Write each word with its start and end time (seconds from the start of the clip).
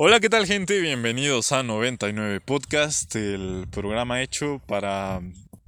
Hola, 0.00 0.20
¿qué 0.20 0.28
tal 0.30 0.46
gente? 0.46 0.80
Bienvenidos 0.80 1.50
a 1.50 1.62
99 1.64 2.40
Podcast, 2.40 3.14
el 3.16 3.66
programa 3.70 4.22
hecho 4.22 4.62
para 4.68 5.20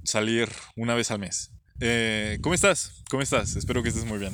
salir 0.05 0.47
una 0.77 0.95
vez 0.95 1.11
al 1.11 1.19
mes. 1.19 1.51
Eh, 1.81 2.37
¿Cómo 2.41 2.55
estás? 2.55 3.03
¿Cómo 3.09 3.21
estás? 3.21 3.57
Espero 3.57 3.83
que 3.83 3.89
estés 3.89 4.05
muy 4.05 4.19
bien. 4.19 4.33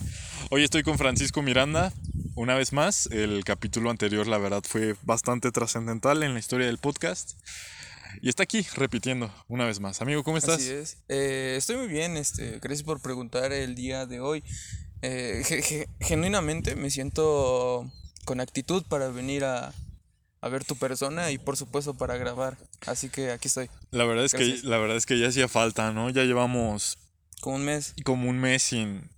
Hoy 0.51 0.63
estoy 0.63 0.83
con 0.83 0.99
Francisco 0.99 1.41
Miranda, 1.41 1.91
una 2.35 2.53
vez 2.55 2.73
más. 2.73 3.07
El 3.07 3.43
capítulo 3.43 3.89
anterior, 3.89 4.27
la 4.27 4.37
verdad, 4.37 4.61
fue 4.67 4.95
bastante 5.01 5.51
trascendental 5.51 6.21
en 6.21 6.33
la 6.33 6.39
historia 6.39 6.67
del 6.67 6.77
podcast. 6.77 7.31
Y 8.21 8.29
está 8.29 8.43
aquí 8.43 8.65
repitiendo 8.75 9.33
una 9.47 9.65
vez 9.65 9.79
más. 9.79 10.01
Amigo, 10.01 10.23
¿cómo 10.23 10.37
estás? 10.37 10.57
Así 10.57 10.69
es. 10.69 10.97
Eh, 11.09 11.55
estoy 11.57 11.77
muy 11.77 11.87
bien, 11.87 12.17
este, 12.17 12.59
gracias 12.61 12.83
por 12.83 13.01
preguntar 13.01 13.51
el 13.51 13.73
día 13.73 14.05
de 14.05 14.19
hoy. 14.19 14.43
Eh, 15.01 15.41
ge- 15.43 15.61
ge- 15.63 15.87
genuinamente 15.99 16.75
me 16.75 16.91
siento 16.91 17.91
con 18.25 18.41
actitud 18.41 18.83
para 18.89 19.07
venir 19.09 19.43
a, 19.45 19.73
a 20.47 20.49
ver 20.49 20.65
tu 20.65 20.75
persona 20.75 21.31
y 21.31 21.37
por 21.37 21.57
supuesto 21.57 21.93
para 21.93 22.17
grabar. 22.17 22.57
Así 22.85 23.09
que 23.09 23.31
aquí 23.31 23.47
estoy, 23.47 23.69
La 23.91 24.05
verdad 24.05 24.25
es 24.25 24.33
que 24.33 24.59
la 24.63 24.77
verdad 24.77 24.97
es 24.97 25.05
que 25.05 25.19
ya 25.19 25.27
hacía 25.27 25.47
falta, 25.47 25.91
¿no? 25.91 26.09
Ya 26.09 26.23
llevamos 26.23 26.97
con 27.41 27.55
un 27.55 27.65
mes 27.65 27.93
como 28.03 28.29
un 28.29 28.39
mes 28.39 28.63
sin 28.63 29.09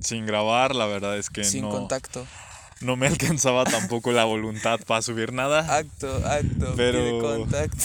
sin 0.00 0.26
grabar, 0.26 0.74
la 0.74 0.86
verdad 0.86 1.16
es 1.16 1.30
que 1.30 1.44
sin 1.44 1.62
no 1.62 1.70
contacto. 1.70 2.26
no 2.80 2.96
me 2.96 3.06
alcanzaba 3.06 3.64
tampoco 3.64 4.12
la 4.12 4.24
voluntad 4.24 4.80
para 4.86 5.02
subir 5.02 5.32
nada. 5.32 5.76
Acto, 5.76 6.14
acto, 6.26 6.74
Pero- 6.76 6.98
pide 6.98 7.20
contacto. 7.20 7.78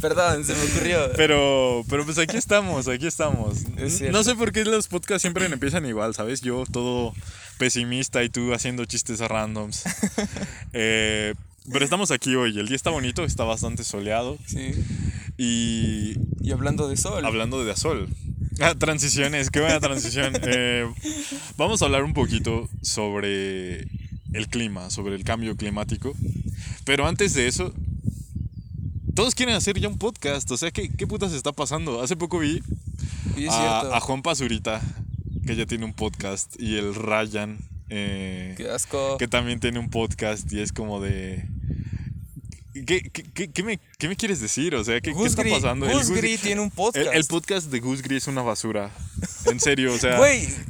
Perdón, 0.00 0.44
se 0.44 0.54
me 0.54 0.62
ocurrió. 0.64 1.10
Pero, 1.16 1.84
pero 1.88 2.04
pues 2.04 2.18
aquí 2.18 2.36
estamos, 2.36 2.88
aquí 2.88 3.06
estamos. 3.06 3.58
Es. 3.76 4.00
No 4.02 4.24
sé 4.24 4.34
por 4.34 4.52
qué 4.52 4.64
los 4.64 4.88
podcasts 4.88 5.22
siempre 5.22 5.46
empiezan 5.46 5.86
igual, 5.86 6.14
¿sabes? 6.14 6.40
Yo 6.40 6.64
todo 6.70 7.12
pesimista 7.58 8.22
y 8.24 8.28
tú 8.28 8.52
haciendo 8.54 8.84
chistes 8.84 9.20
randoms. 9.20 9.84
Eh, 10.72 11.34
pero 11.72 11.84
estamos 11.84 12.10
aquí 12.10 12.34
hoy, 12.34 12.58
el 12.58 12.66
día 12.66 12.76
está 12.76 12.90
bonito, 12.90 13.24
está 13.24 13.44
bastante 13.44 13.84
soleado 13.84 14.36
Sí. 14.46 14.72
y 15.38 16.14
Y 16.42 16.50
hablando 16.52 16.88
de 16.88 16.96
sol. 16.96 17.24
hablando 17.24 17.64
de 17.64 17.70
Azol. 17.72 18.08
Ah, 18.60 18.74
transiciones, 18.74 19.50
qué 19.50 19.60
buena 19.60 19.80
transición. 19.80 20.32
Eh, 20.46 20.86
vamos 21.56 21.80
a 21.80 21.86
hablar 21.86 22.04
un 22.04 22.12
poquito 22.12 22.68
sobre 22.82 23.82
el 24.32 24.48
clima, 24.50 24.90
sobre 24.90 25.14
el 25.14 25.24
cambio 25.24 25.56
climático. 25.56 26.12
Pero 26.84 27.06
antes 27.06 27.34
de 27.34 27.46
eso, 27.46 27.72
todos 29.14 29.34
quieren 29.34 29.54
hacer 29.54 29.78
ya 29.80 29.88
un 29.88 29.98
podcast. 29.98 30.50
O 30.50 30.56
sea, 30.56 30.70
¿qué, 30.70 30.90
qué 30.90 31.06
putas 31.06 31.32
está 31.32 31.52
pasando? 31.52 32.02
Hace 32.02 32.16
poco 32.16 32.38
vi 32.40 32.62
a, 33.48 33.96
a 33.96 34.00
Juan 34.00 34.22
Pazurita, 34.22 34.80
que 35.44 35.56
ya 35.56 35.66
tiene 35.66 35.84
un 35.84 35.92
podcast, 35.92 36.54
y 36.60 36.76
el 36.76 36.94
Ryan, 36.94 37.58
eh, 37.90 38.54
Qué 38.56 38.68
asco. 38.70 39.16
que 39.18 39.28
también 39.28 39.60
tiene 39.60 39.78
un 39.78 39.90
podcast, 39.90 40.52
y 40.52 40.60
es 40.60 40.72
como 40.72 41.00
de... 41.00 41.46
¿Qué, 42.86 43.08
qué, 43.12 43.22
qué- 43.22 43.50
qué 43.52 43.62
me, 43.62 43.78
qué 43.98 44.08
me 44.08 44.16
quieres 44.16 44.40
decir? 44.40 44.74
O 44.74 44.82
sea, 44.82 45.00
¿qué, 45.00 45.12
está 45.24 45.44
pasando? 45.44 45.88
El 45.88 46.04
Gris 46.16 46.40
tiene 46.40 46.60
un 46.60 46.66
el, 46.66 46.72
podcast. 46.72 47.08
el 47.14 47.24
podcast 47.26 47.70
de 47.70 47.78
Goose 47.78 48.02
Gris 48.02 48.24
es 48.24 48.28
una 48.28 48.42
basura. 48.42 48.90
En 49.46 49.60
serio, 49.60 49.92
o 49.92 49.98
sea, 49.98 50.18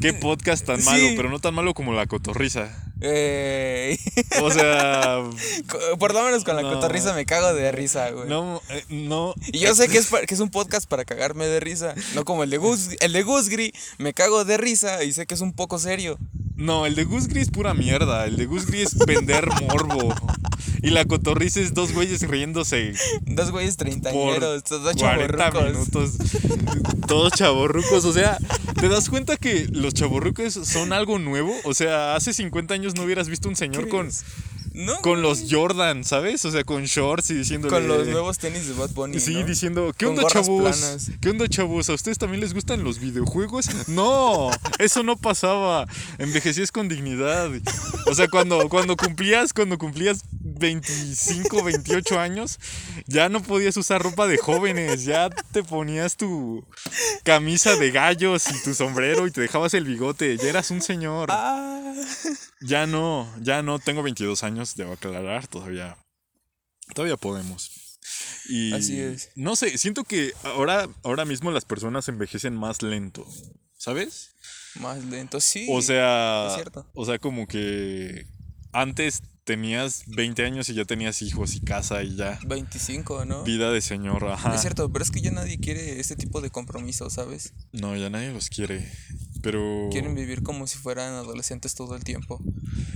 qué 0.01 0.13
podcast 0.13 0.65
tan 0.67 0.81
sí. 0.81 0.85
malo, 0.87 1.09
pero 1.17 1.29
no 1.31 1.39
tan 1.39 1.55
malo 1.55 1.75
como 1.75 1.93
la 1.93 2.07
cotorriza. 2.07 2.69
Eh, 3.01 3.99
O 4.41 4.51
sea, 4.51 5.23
por 5.99 6.15
lo 6.15 6.23
menos 6.23 6.45
con 6.45 6.57
la 6.57 6.63
No. 6.63 6.73
cotorriza 6.75 7.13
me 7.13 7.27
cago 7.27 7.53
de 7.53 7.71
risa, 7.73 8.11
güey. 8.11 8.29
no, 8.29 8.63
eh, 8.71 8.85
no. 8.89 9.35
Y 9.53 9.59
yo 9.59 9.75
sé 9.75 9.89
que 9.91 9.99
es, 9.99 10.09
que 10.27 10.35
es 10.35 10.41
un 10.41 10.51
podcast 10.51 10.89
para 10.89 11.05
cagarme 11.05 11.47
de 11.47 11.61
risa, 11.61 11.95
no 12.15 12.25
como 12.25 12.43
el 12.45 12.51
de 12.51 12.57
Gus, 12.59 12.91
el 13.01 13.13
de 13.13 13.23
Gusgri, 13.23 13.73
me 13.99 14.13
cago 14.15 14.45
de 14.45 14.57
risa 14.57 15.05
y 15.05 15.13
sé 15.13 15.27
que 15.27 15.35
es 15.35 15.41
un 15.41 15.53
poco 15.53 15.79
serio. 15.79 16.19
No, 16.57 16.87
el 16.87 16.95
de 16.95 17.05
Goose 17.05 17.29
Gris 17.29 17.45
es 17.45 17.51
pura 17.51 17.75
mierda. 17.75 18.27
El 18.27 18.37
de 18.37 18.47
Goose 18.47 18.67
Gris 18.67 18.95
es 18.95 18.99
vender 19.07 19.49
morbo. 19.69 20.15
Y 20.83 20.91
la 20.91 21.05
cotorriza 21.05 21.61
es 21.61 21.75
dos 21.75 21.93
güeyes 21.93 22.21
riéndose 22.29 22.93
Dos 23.23 23.51
güeyes 23.51 23.77
treintañeros, 23.77 24.65
dos 24.65 24.95
40 24.95 24.95
chavorrucos. 24.95 25.73
minutos. 25.73 26.13
Todos 27.07 27.33
chavorrucos. 27.33 28.05
O 28.05 28.13
sea, 28.13 28.39
¿te 28.81 28.89
das 28.89 29.09
cuenta 29.09 29.37
que 29.37 29.67
los 29.73 29.95
chavorrucos 29.95 30.55
son 30.55 30.93
algo 30.93 31.19
nuevo? 31.19 31.55
O 31.65 31.75
sea, 31.75 32.15
hace 32.15 32.33
50 32.33 32.75
años 32.75 32.95
no 32.95 33.03
hubieras 33.05 33.29
visto 33.29 33.49
un 33.49 33.57
señor 33.57 33.89
con, 33.89 34.11
No, 34.75 35.01
con 35.03 35.23
los 35.23 35.45
Jordan, 35.49 36.03
¿sabes? 36.03 36.45
O 36.45 36.51
sea, 36.51 36.65
con 36.65 36.83
shorts 36.85 37.31
y 37.31 37.35
diciendo. 37.35 37.69
con 37.69 37.87
los 37.87 38.09
nuevos 38.09 38.39
tenis 38.39 38.67
de 38.67 38.75
Bad 38.75 38.91
Bunny, 38.91 39.21
Sí, 39.21 39.35
¿no? 39.35 39.47
diciendo, 39.47 39.95
¿qué 39.97 40.07
Con 40.07 40.17
onda, 40.19 40.29
chavos? 40.29 40.63
planas. 40.77 41.11
¿Qué 41.21 41.31
onda, 41.31 41.49
chavos? 41.49 41.89
¿A 41.91 41.95
ustedes 41.95 42.19
también 42.19 42.41
les 42.41 42.53
gustan 42.55 42.83
los 42.83 42.99
videojuegos? 42.99 43.69
No, 43.89 44.51
eso 44.81 45.03
no 45.05 45.17
pasaba. 45.17 45.87
Envejecías 46.19 46.73
con 46.73 46.89
dignidad. 46.89 47.51
O 48.07 48.15
sea, 48.15 48.27
cuando, 48.29 48.69
cuando 48.69 48.97
cumplías, 48.97 49.53
cuando 49.53 49.79
cumplías 49.79 50.23
25, 50.41 51.63
28 51.63 52.19
años, 52.19 52.59
ya 53.07 53.29
no 53.29 53.43
podías 53.43 53.77
usar 53.77 54.03
ropa 54.03 54.27
de 54.27 54.39
jóvenes. 54.39 55.05
Ya 55.05 55.31
te 55.31 55.63
ponías 55.63 56.17
tu 56.17 56.65
camisa 57.23 57.77
de 57.77 57.91
gallos 57.93 58.45
y 58.51 58.63
tu 58.65 58.75
sombrero 58.75 59.27
y 59.27 59.31
te 59.31 59.41
dejabas 59.41 59.75
el 59.75 59.85
bigote. 59.85 60.37
Ya 60.37 60.49
eras 60.49 60.71
un 60.73 60.83
señor. 60.83 61.29
Ah, 61.31 61.81
Ya 62.61 62.87
no, 62.87 63.29
ya 63.41 63.63
no. 63.63 63.79
Tengo 63.79 64.03
22 64.03 64.43
años, 64.43 64.64
debo 64.75 64.95
aclarar, 64.95 65.47
todavía. 65.47 65.97
Todavía 66.95 67.17
podemos. 67.17 67.99
Y 68.49 68.73
Así 68.73 69.01
es. 69.01 69.31
No 69.35 69.57
sé, 69.57 69.79
siento 69.79 70.05
que 70.05 70.33
ahora, 70.43 70.89
ahora 71.03 71.25
mismo 71.25 71.51
las 71.51 71.65
personas 71.65 72.09
envejecen 72.09 72.55
más 72.55 72.83
lento, 72.83 73.27
¿sabes? 73.77 74.35
más 74.81 75.05
lento, 75.05 75.41
sí. 75.41 75.67
o 75.71 75.81
sea, 75.83 76.49
es 76.49 76.55
cierto. 76.55 76.87
o 76.95 77.05
sea, 77.05 77.19
como 77.19 77.47
que 77.47 78.27
antes 78.73 79.23
tenías 79.45 80.05
20 80.09 80.45
años 80.45 80.69
y 80.69 80.75
ya 80.75 80.85
tenías 80.85 81.23
hijos 81.23 81.55
y 81.55 81.61
casa 81.61 82.03
y 82.03 82.17
ya 82.17 82.39
25, 82.47 83.25
¿no? 83.25 83.45
vida 83.45 83.71
de 83.71 83.81
señor, 83.81 84.25
ajá. 84.27 84.55
Es 84.55 84.63
cierto, 84.63 84.91
pero 84.91 85.05
es 85.05 85.11
que 85.11 85.21
ya 85.21 85.31
nadie 85.31 85.59
quiere 85.59 86.01
este 86.01 86.17
tipo 86.17 86.41
de 86.41 86.51
compromiso, 86.51 87.09
¿sabes? 87.11 87.53
No, 87.73 87.97
ya 87.97 88.11
nadie 88.11 88.33
los 88.33 88.49
quiere. 88.49 88.91
Pero 89.45 89.89
Quieren 89.93 90.15
vivir 90.15 90.43
como 90.43 90.67
si 90.67 90.79
fueran 90.79 91.13
adolescentes 91.15 91.75
todo 91.75 91.95
el 91.95 92.03
tiempo. 92.03 92.41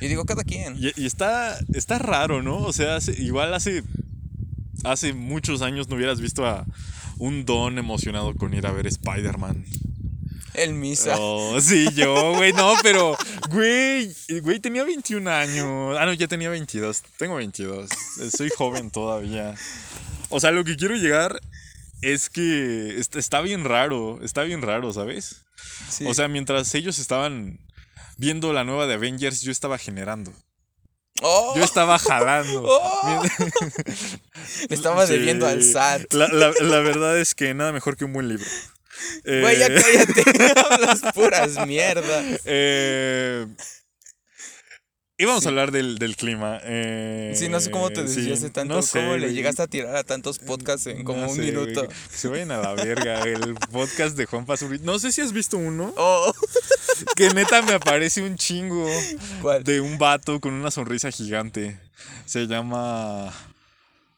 Y 0.00 0.08
digo, 0.08 0.24
cada 0.24 0.42
quien. 0.42 0.76
Y, 0.78 0.92
y 1.00 1.06
está, 1.06 1.58
está 1.74 1.98
raro, 1.98 2.42
¿no? 2.42 2.56
O 2.58 2.72
sea, 2.72 2.96
hace- 2.96 3.20
igual 3.22 3.54
hace, 3.54 3.84
hace 4.84 5.12
muchos 5.12 5.62
años 5.62 5.88
no 5.88 5.96
hubieras 5.96 6.20
visto 6.20 6.46
a 6.46 6.64
un 7.18 7.44
don 7.44 7.78
emocionado 7.78 8.34
con 8.34 8.54
ir 8.54 8.66
a 8.66 8.72
ver 8.72 8.86
Spider-Man. 8.86 9.64
El 10.54 10.74
misa. 10.74 11.14
Oh, 11.18 11.60
sí, 11.60 11.86
yo, 11.94 12.34
güey, 12.34 12.52
no, 12.52 12.72
pero, 12.82 13.16
güey, 13.50 14.12
güey, 14.42 14.58
tenía 14.58 14.82
21 14.82 15.30
años. 15.30 15.96
Ah, 15.98 16.04
no, 16.06 16.12
ya 16.14 16.26
tenía 16.26 16.48
22. 16.48 17.02
Tengo 17.16 17.36
22. 17.36 17.88
Soy 18.36 18.50
joven 18.56 18.90
todavía. 18.90 19.54
O 20.30 20.40
sea, 20.40 20.50
lo 20.50 20.64
que 20.64 20.76
quiero 20.76 20.96
llegar 20.96 21.40
es 22.02 22.28
que 22.30 22.98
est- 22.98 23.14
está 23.16 23.40
bien 23.40 23.64
raro, 23.64 24.20
está 24.22 24.42
bien 24.42 24.62
raro, 24.62 24.92
¿sabes? 24.92 25.42
Sí. 25.90 26.06
O 26.06 26.14
sea, 26.14 26.28
mientras 26.28 26.74
ellos 26.74 26.98
estaban 26.98 27.58
viendo 28.16 28.52
la 28.52 28.64
nueva 28.64 28.86
de 28.86 28.94
Avengers, 28.94 29.40
yo 29.42 29.52
estaba 29.52 29.78
generando. 29.78 30.32
¡Oh! 31.22 31.54
Yo 31.56 31.64
estaba 31.64 31.98
jalando. 31.98 32.62
¡Oh! 32.64 33.22
Le 34.68 34.74
estaba 34.74 35.06
Sí. 35.06 35.14
debiendo 35.14 35.46
al 35.46 35.62
SAT. 35.64 36.12
La, 36.12 36.28
la- 36.28 36.52
la 36.60 36.78
verdad 36.80 37.18
es 37.18 37.34
que 37.34 37.52
nada 37.54 37.72
mejor 37.72 37.96
que 37.96 38.04
un 38.04 38.12
buen 38.12 38.28
libro. 38.28 38.46
Güey, 39.24 39.58
ya 39.58 39.66
Eh, 39.66 39.82
cállate. 39.82 40.60
Hablas 40.70 41.00
puras 41.14 41.66
mierdas. 41.66 42.40
eh, 42.44 43.46
íbamos 45.18 45.44
a 45.44 45.48
hablar 45.50 45.70
del, 45.72 45.98
del 45.98 46.16
clima. 46.16 46.60
eh, 46.62 47.32
Sí, 47.34 47.48
no 47.48 47.60
sé 47.60 47.70
cómo 47.70 47.90
te 47.90 48.06
sí, 48.08 48.16
desviaste 48.16 48.50
tanto. 48.50 48.74
no 48.76 48.82
sé, 48.82 49.00
¿Cómo 49.00 49.16
le 49.16 49.32
llegaste 49.34 49.62
a 49.62 49.66
tirar 49.66 49.96
a 49.96 50.04
tantos 50.04 50.38
podcasts 50.38 50.86
en 50.86 51.04
como 51.04 51.20
No 51.22 51.28
un 51.30 51.36
sé, 51.36 51.42
minuto? 51.42 51.84
güey. 51.84 51.96
Se 52.10 52.28
vayan 52.28 52.50
a 52.52 52.58
la 52.58 52.74
verga. 52.74 53.22
El 53.24 53.54
podcast 53.72 54.16
de 54.16 54.26
Juan 54.26 54.46
Pazurri. 54.46 54.78
No 54.80 54.98
sé 54.98 55.12
si 55.12 55.20
has 55.20 55.32
visto 55.32 55.58
uno. 55.58 55.92
Oh, 55.96 56.32
Que 57.16 57.30
neta 57.30 57.60
me 57.62 57.72
aparece 57.74 58.22
un 58.22 58.36
chingo 58.36 58.88
¿cuál? 59.42 59.62
de 59.64 59.80
un 59.80 59.98
vato 59.98 60.40
con 60.40 60.54
una 60.54 60.70
sonrisa 60.70 61.10
gigante. 61.10 61.78
Se 62.26 62.46
llama 62.46 63.32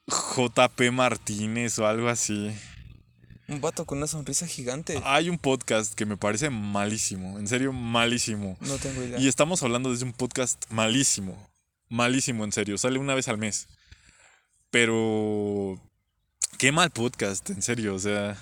JP 0.08 0.91
Martínez 0.93 1.79
o 1.79 1.87
algo 1.87 2.08
así. 2.08 2.50
Un 3.50 3.61
vato 3.61 3.85
con 3.85 3.99
una 3.99 4.06
sonrisa 4.06 4.47
gigante. 4.47 5.00
Hay 5.05 5.29
un 5.29 5.37
podcast 5.37 5.94
que 5.94 6.06
me 6.06 6.17
parece 6.17 6.50
malísimo, 6.50 7.37
en 7.38 7.49
serio 7.49 7.73
malísimo. 7.73 8.56
No 8.61 8.76
tengo 8.76 9.02
idea. 9.02 9.19
Y 9.19 9.26
estamos 9.26 9.62
hablando 9.64 9.93
de 9.93 10.05
un 10.05 10.12
podcast 10.12 10.64
malísimo, 10.70 11.37
malísimo 11.88 12.44
en 12.44 12.52
serio, 12.52 12.79
sale 12.79 13.00
una 13.00 13.17
vez 13.17 13.26
al 13.26 13.38
mes. 13.38 13.67
Pero 14.70 15.81
qué 16.58 16.70
mal 16.70 16.91
podcast, 16.91 17.50
en 17.50 17.61
serio, 17.61 17.97
o 17.97 17.99
sea, 17.99 18.41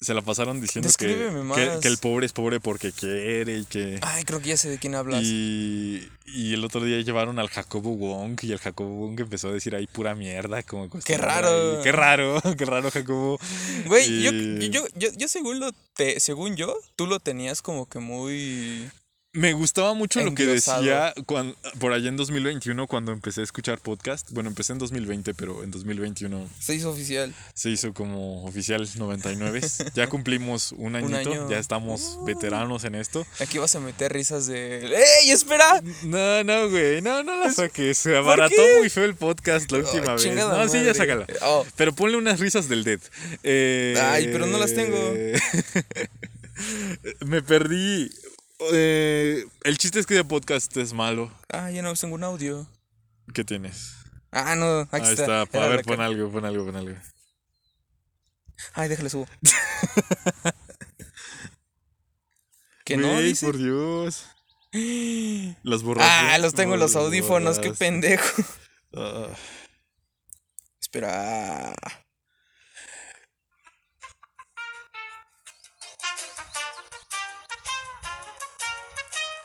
se 0.00 0.12
la 0.12 0.20
pasaron 0.20 0.60
diciendo 0.60 0.90
que, 0.98 1.78
que, 1.80 1.88
el 1.88 1.96
pobre 1.98 2.26
es 2.26 2.32
pobre 2.32 2.60
porque 2.60 2.92
quiere 2.92 3.58
y 3.58 3.64
que... 3.64 3.98
Ay, 4.02 4.24
creo 4.24 4.40
que 4.40 4.50
ya 4.50 4.56
sé 4.56 4.68
de 4.68 4.78
quién 4.78 4.94
hablas. 4.94 5.22
Y, 5.22 6.06
y 6.26 6.52
el 6.52 6.64
otro 6.64 6.84
día 6.84 7.00
llevaron 7.00 7.38
al 7.38 7.48
Jacobo 7.48 7.96
Wong 7.96 8.38
y 8.42 8.52
el 8.52 8.58
Jacobo 8.58 8.90
Wong 8.90 9.18
empezó 9.20 9.48
a 9.48 9.52
decir 9.52 9.74
ahí 9.74 9.86
pura 9.86 10.14
mierda. 10.14 10.62
Como 10.62 10.90
Qué 10.90 11.16
raro. 11.16 11.78
ahí. 11.78 11.82
Qué 11.82 11.92
raro, 11.92 12.42
qué 12.58 12.64
raro 12.66 12.90
Jacobo. 12.90 13.38
Güey, 13.86 14.22
yo, 14.22 14.32
yo, 14.32 14.86
yo, 14.96 15.08
yo 15.16 15.28
según 15.28 15.60
lo 15.60 15.72
te, 15.94 16.20
según 16.20 16.56
yo, 16.56 16.76
tú 16.94 17.06
lo 17.06 17.18
tenías 17.18 17.62
como 17.62 17.88
que 17.88 17.98
muy 17.98 18.90
Me 19.36 19.52
gustaba 19.52 19.92
mucho 19.94 20.22
lo 20.24 20.34
que 20.34 20.46
decía 20.46 21.12
cuan- 21.26 21.54
por 21.78 21.92
allá 21.92 22.08
en 22.08 22.16
2021 22.16 22.86
cuando 22.86 23.12
empecé 23.12 23.42
a 23.42 23.44
escuchar 23.44 23.78
podcast. 23.80 24.30
Bueno, 24.32 24.48
empecé 24.48 24.72
en 24.72 24.78
2020, 24.78 25.34
pero 25.34 25.62
en 25.62 25.70
2021 25.70 26.48
Se 26.58 26.74
hizo 26.74 26.90
oficial. 26.90 27.34
se 27.54 27.68
hizo 27.70 27.92
como 27.92 28.44
oficial 28.46 28.88
99. 28.96 29.60
ya 29.94 30.06
cumplimos 30.08 30.72
un 30.72 30.96
añito, 30.96 31.16
año. 31.30 31.50
ya 31.50 31.58
estamos 31.58 32.18
veteranos 32.24 32.84
en 32.84 32.94
esto. 32.94 33.26
Aquí 33.38 33.58
vas 33.58 33.74
a 33.76 33.80
meter 33.80 34.12
risas 34.12 34.46
de. 34.46 34.86
¡Ey, 34.86 35.30
espera! 35.30 35.82
No, 36.04 36.42
no, 36.42 36.70
güey, 36.70 37.02
no, 37.02 37.22
no 37.22 37.36
la 37.38 37.52
saques. 37.52 37.98
Se 37.98 38.16
abarató 38.16 38.54
muy 38.78 38.88
feo 38.88 39.04
el 39.04 39.14
podcast 39.16 39.70
la 39.70 39.78
última 39.78 40.12
Oh, 40.12 40.12
vez. 40.14 40.22
chingada 40.22 40.64
No, 40.64 40.68
sí, 40.70 40.82
ya 40.82 40.94
sácala. 40.94 41.26
Oh. 41.42 41.66
Pero 41.76 41.94
ponle 41.94 42.16
unas 42.16 42.40
risas 42.40 42.68
del 42.68 42.84
Dead. 42.84 43.00
Eh, 43.42 44.00
Ay, 44.02 44.28
pero 44.32 44.46
no 44.46 44.56
las 44.58 44.74
tengo. 44.74 44.96
Me 47.26 47.42
perdí. 47.42 48.10
Eh, 48.72 49.44
el 49.64 49.78
chiste 49.78 49.98
es 50.00 50.06
que 50.06 50.14
de 50.14 50.24
podcast 50.24 50.74
es 50.76 50.92
malo. 50.92 51.30
Ah, 51.52 51.70
ya 51.70 51.82
no 51.82 51.94
tengo 51.94 52.14
un 52.14 52.24
audio. 52.24 52.66
¿Qué 53.34 53.44
tienes? 53.44 53.94
Ah, 54.30 54.54
no, 54.56 54.80
aquí 54.90 55.06
Ahí 55.06 55.14
está. 55.14 55.42
está. 55.42 55.64
A 55.64 55.68
ver, 55.68 55.82
pon 55.84 56.00
algo, 56.00 56.30
pon 56.30 56.44
algo, 56.44 56.64
pon 56.64 56.76
algo. 56.76 56.96
Ay, 58.72 58.88
déjale 58.88 59.10
subo. 59.10 59.26
¿Que 62.84 62.96
no? 62.96 63.20
Dice. 63.20 63.46
por 63.46 63.58
Dios. 63.58 64.26
Las 65.62 65.82
borras. 65.82 66.06
Ah, 66.08 66.38
los 66.38 66.54
tengo 66.54 66.74
en 66.74 66.80
los 66.80 66.96
audífonos, 66.96 67.58
qué 67.58 67.72
pendejo. 67.72 68.42
Ah, 68.94 69.28
Espera. 70.80 71.74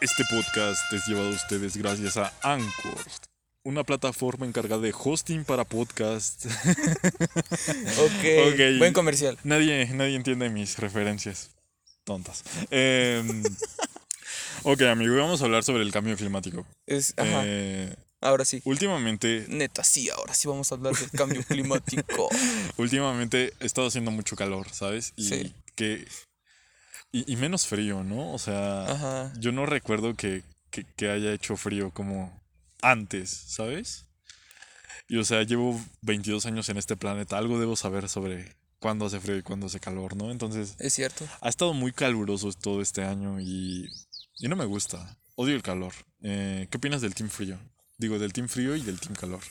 Este 0.02 0.24
podcast 0.30 0.92
es 0.94 1.06
llevado 1.08 1.28
a 1.28 1.32
ustedes 1.32 1.78
gracias 1.78 2.18
a 2.18 2.34
Anchor, 2.42 2.98
una 3.64 3.84
plataforma 3.84 4.46
encargada 4.46 4.82
de 4.82 4.94
hosting 4.98 5.44
para 5.46 5.64
podcast. 5.66 6.46
Ok. 8.00 8.54
Ok. 8.54 8.60
Buen 8.80 8.94
comercial. 8.94 9.38
nadie, 9.44 9.86
nadie 9.94 10.16
entiende 10.16 10.50
mis 10.50 10.78
referencias 10.78 11.52
tontas. 12.04 12.44
Em, 12.72 13.44
ok, 14.64 14.82
amigo, 14.84 15.16
vamos 15.18 15.42
a 15.42 15.46
hablar 15.46 15.64
sobre 15.64 15.84
el 15.84 15.92
cambio 15.92 16.16
climático. 16.18 16.66
Es, 16.88 17.14
ajá. 17.18 17.44
Eh, 17.46 17.96
Ahora 18.24 18.46
sí. 18.46 18.62
últimamente, 18.66 19.46
Neta, 19.50 19.84
sí, 19.84 20.10
ahora 20.12 20.34
sí 20.36 20.48
vamos 20.48 20.72
a 20.72 20.76
hablar 20.76 20.96
del 20.96 21.10
cambio 21.12 21.44
climático. 21.44 22.30
últimamente 22.78 23.54
he 23.60 23.66
estado 23.66 23.88
haciendo 23.88 24.12
mucho 24.12 24.36
calor, 24.36 24.68
¿sabes? 24.72 25.14
Y 25.16 25.28
Sí. 25.28 25.56
que 25.76 26.06
y, 27.12 27.32
y 27.32 27.36
menos 27.36 27.68
frío, 27.68 28.04
¿no? 28.04 28.32
O 28.34 28.40
sea, 28.40 28.86
Ajá. 28.92 29.34
yo 29.40 29.52
no 29.52 29.66
recuerdo 29.66 30.16
que, 30.16 30.44
que, 30.70 30.86
que 30.96 31.10
haya 31.10 31.34
hecho 31.34 31.58
frío 31.58 31.92
como 31.92 32.32
antes, 32.82 33.30
¿sabes? 33.30 34.06
Y 35.08 35.18
o 35.18 35.26
sea, 35.26 35.44
llevo 35.44 35.80
22 36.02 36.46
años 36.46 36.70
en 36.70 36.78
este 36.78 36.96
planeta, 36.96 37.38
algo 37.38 37.60
debo 37.60 37.76
saber 37.76 38.08
sobre 38.08 38.56
cuándo 38.80 39.06
hace 39.06 39.20
frío 39.20 39.38
y 39.38 39.42
cuándo 39.44 39.66
hace 39.68 39.80
calor, 39.80 40.16
¿no? 40.16 40.32
Entonces, 40.32 40.76
Es 40.80 40.94
cierto. 40.94 41.28
ha 41.42 41.50
estado 41.50 41.74
muy 41.74 41.92
caluroso 41.92 42.52
todo 42.54 42.82
este 42.82 43.04
año 43.04 43.40
y, 43.40 43.90
y 44.40 44.48
no 44.48 44.56
me 44.56 44.66
gusta. 44.66 45.18
Odio 45.36 45.56
el 45.56 45.62
calor. 45.64 45.94
Eh, 46.22 46.68
¿Qué 46.72 46.78
opinas 46.78 47.02
del 47.02 47.14
team 47.14 47.30
frío? 47.30 47.60
Digo, 47.98 48.18
del 48.20 48.32
team 48.34 48.48
frío 48.48 48.76
y 48.76 48.82
del 48.82 49.00
team 49.00 49.14
calor. 49.16 49.42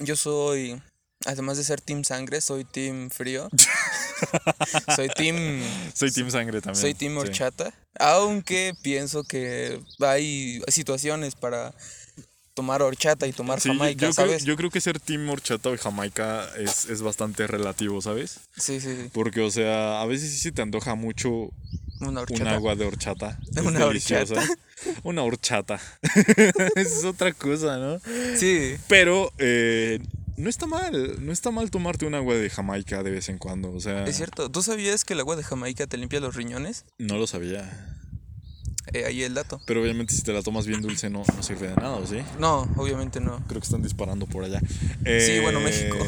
Yo 0.00 0.16
soy, 0.16 0.82
además 1.26 1.56
de 1.56 1.64
ser 1.64 1.80
team 1.80 2.04
sangre, 2.04 2.40
soy 2.40 2.64
team 2.64 3.10
frío. 3.10 3.48
soy 4.96 5.08
team, 5.08 5.60
Soy 5.94 6.10
team 6.10 6.30
sangre 6.30 6.60
también. 6.60 6.80
soy 6.80 6.94
team 6.94 7.12
sí. 7.12 7.18
horchata. 7.18 7.72
Aunque 7.98 8.74
pienso 8.82 9.24
que 9.24 9.80
hay 10.00 10.62
situaciones 10.68 11.34
para 11.34 11.74
tomar 12.54 12.82
horchata 12.82 13.26
y 13.26 13.32
tomar 13.32 13.60
Sí, 13.60 13.68
jamaica, 13.68 13.92
yo, 14.06 14.12
creo, 14.12 14.12
¿sabes? 14.12 14.44
yo 14.44 14.56
creo 14.56 14.70
que 14.70 14.80
ser 14.80 15.00
team 15.00 15.28
horchata 15.28 15.70
o 15.70 15.76
jamaica 15.76 16.48
es, 16.56 16.86
es 16.86 17.02
bastante 17.02 17.46
relativo, 17.48 18.00
¿sabes? 18.00 18.40
Sí, 18.56 18.80
sí, 18.80 18.94
sí. 18.96 19.10
Porque, 19.12 19.40
o 19.40 19.50
sea, 19.50 20.00
a 20.00 20.06
veces 20.06 20.30
sí 20.30 20.38
se 20.38 20.52
te 20.52 20.62
antoja 20.62 20.94
mucho 20.94 21.50
Una 22.00 22.20
horchata. 22.20 22.42
un 22.42 22.48
agua 22.48 22.76
de 22.76 22.84
horchata. 22.86 23.38
Es 23.56 23.62
Una 23.64 23.86
deliciosa. 23.86 24.34
horchata. 24.34 24.54
Una 25.02 25.22
horchata. 25.22 25.80
Es 26.76 27.04
otra 27.04 27.32
cosa, 27.32 27.78
¿no? 27.78 28.00
Sí. 28.36 28.76
Pero 28.88 29.32
eh, 29.38 29.98
no 30.36 30.48
está 30.50 30.66
mal. 30.66 31.24
No 31.24 31.32
está 31.32 31.50
mal 31.50 31.70
tomarte 31.70 32.06
un 32.06 32.14
agua 32.14 32.34
de 32.34 32.50
Jamaica 32.50 33.02
de 33.02 33.10
vez 33.10 33.28
en 33.28 33.38
cuando. 33.38 33.70
O 33.72 33.80
sea, 33.80 34.04
Es 34.04 34.16
cierto. 34.16 34.50
¿Tú 34.50 34.62
sabías 34.62 35.04
que 35.04 35.12
el 35.14 35.20
agua 35.20 35.36
de 35.36 35.42
Jamaica 35.44 35.86
te 35.86 35.96
limpia 35.96 36.20
los 36.20 36.34
riñones? 36.34 36.84
no 36.98 37.16
lo 37.18 37.26
sabía. 37.26 37.90
Eh, 38.92 39.06
ahí 39.06 39.22
el 39.22 39.32
dato. 39.34 39.60
Pero 39.66 39.80
obviamente 39.82 40.12
si 40.14 40.22
te 40.22 40.32
la 40.32 40.42
tomas 40.42 40.66
bien 40.66 40.82
dulce 40.82 41.08
no, 41.10 41.22
no 41.34 41.42
sirve 41.42 41.68
de 41.68 41.74
nada, 41.76 41.96
¿o 41.96 42.06
sí? 42.06 42.18
No, 42.38 42.68
obviamente 42.76 43.18
no. 43.18 43.42
Creo 43.48 43.60
que 43.60 43.64
están 43.66 43.82
disparando 43.82 44.26
por 44.26 44.44
allá. 44.44 44.60
Sí, 44.60 45.40
bueno, 45.40 45.58
México. 45.60 45.96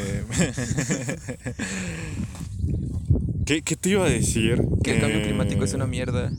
¿Qué, 3.45 3.61
qué 3.61 3.75
te 3.75 3.89
iba 3.89 4.05
a 4.05 4.09
decir? 4.09 4.61
Que 4.83 4.95
el 4.95 5.01
cambio 5.01 5.19
Eh, 5.19 5.23
climático 5.23 5.63
es 5.63 5.73
una 5.73 5.87
mierda. 5.87 6.31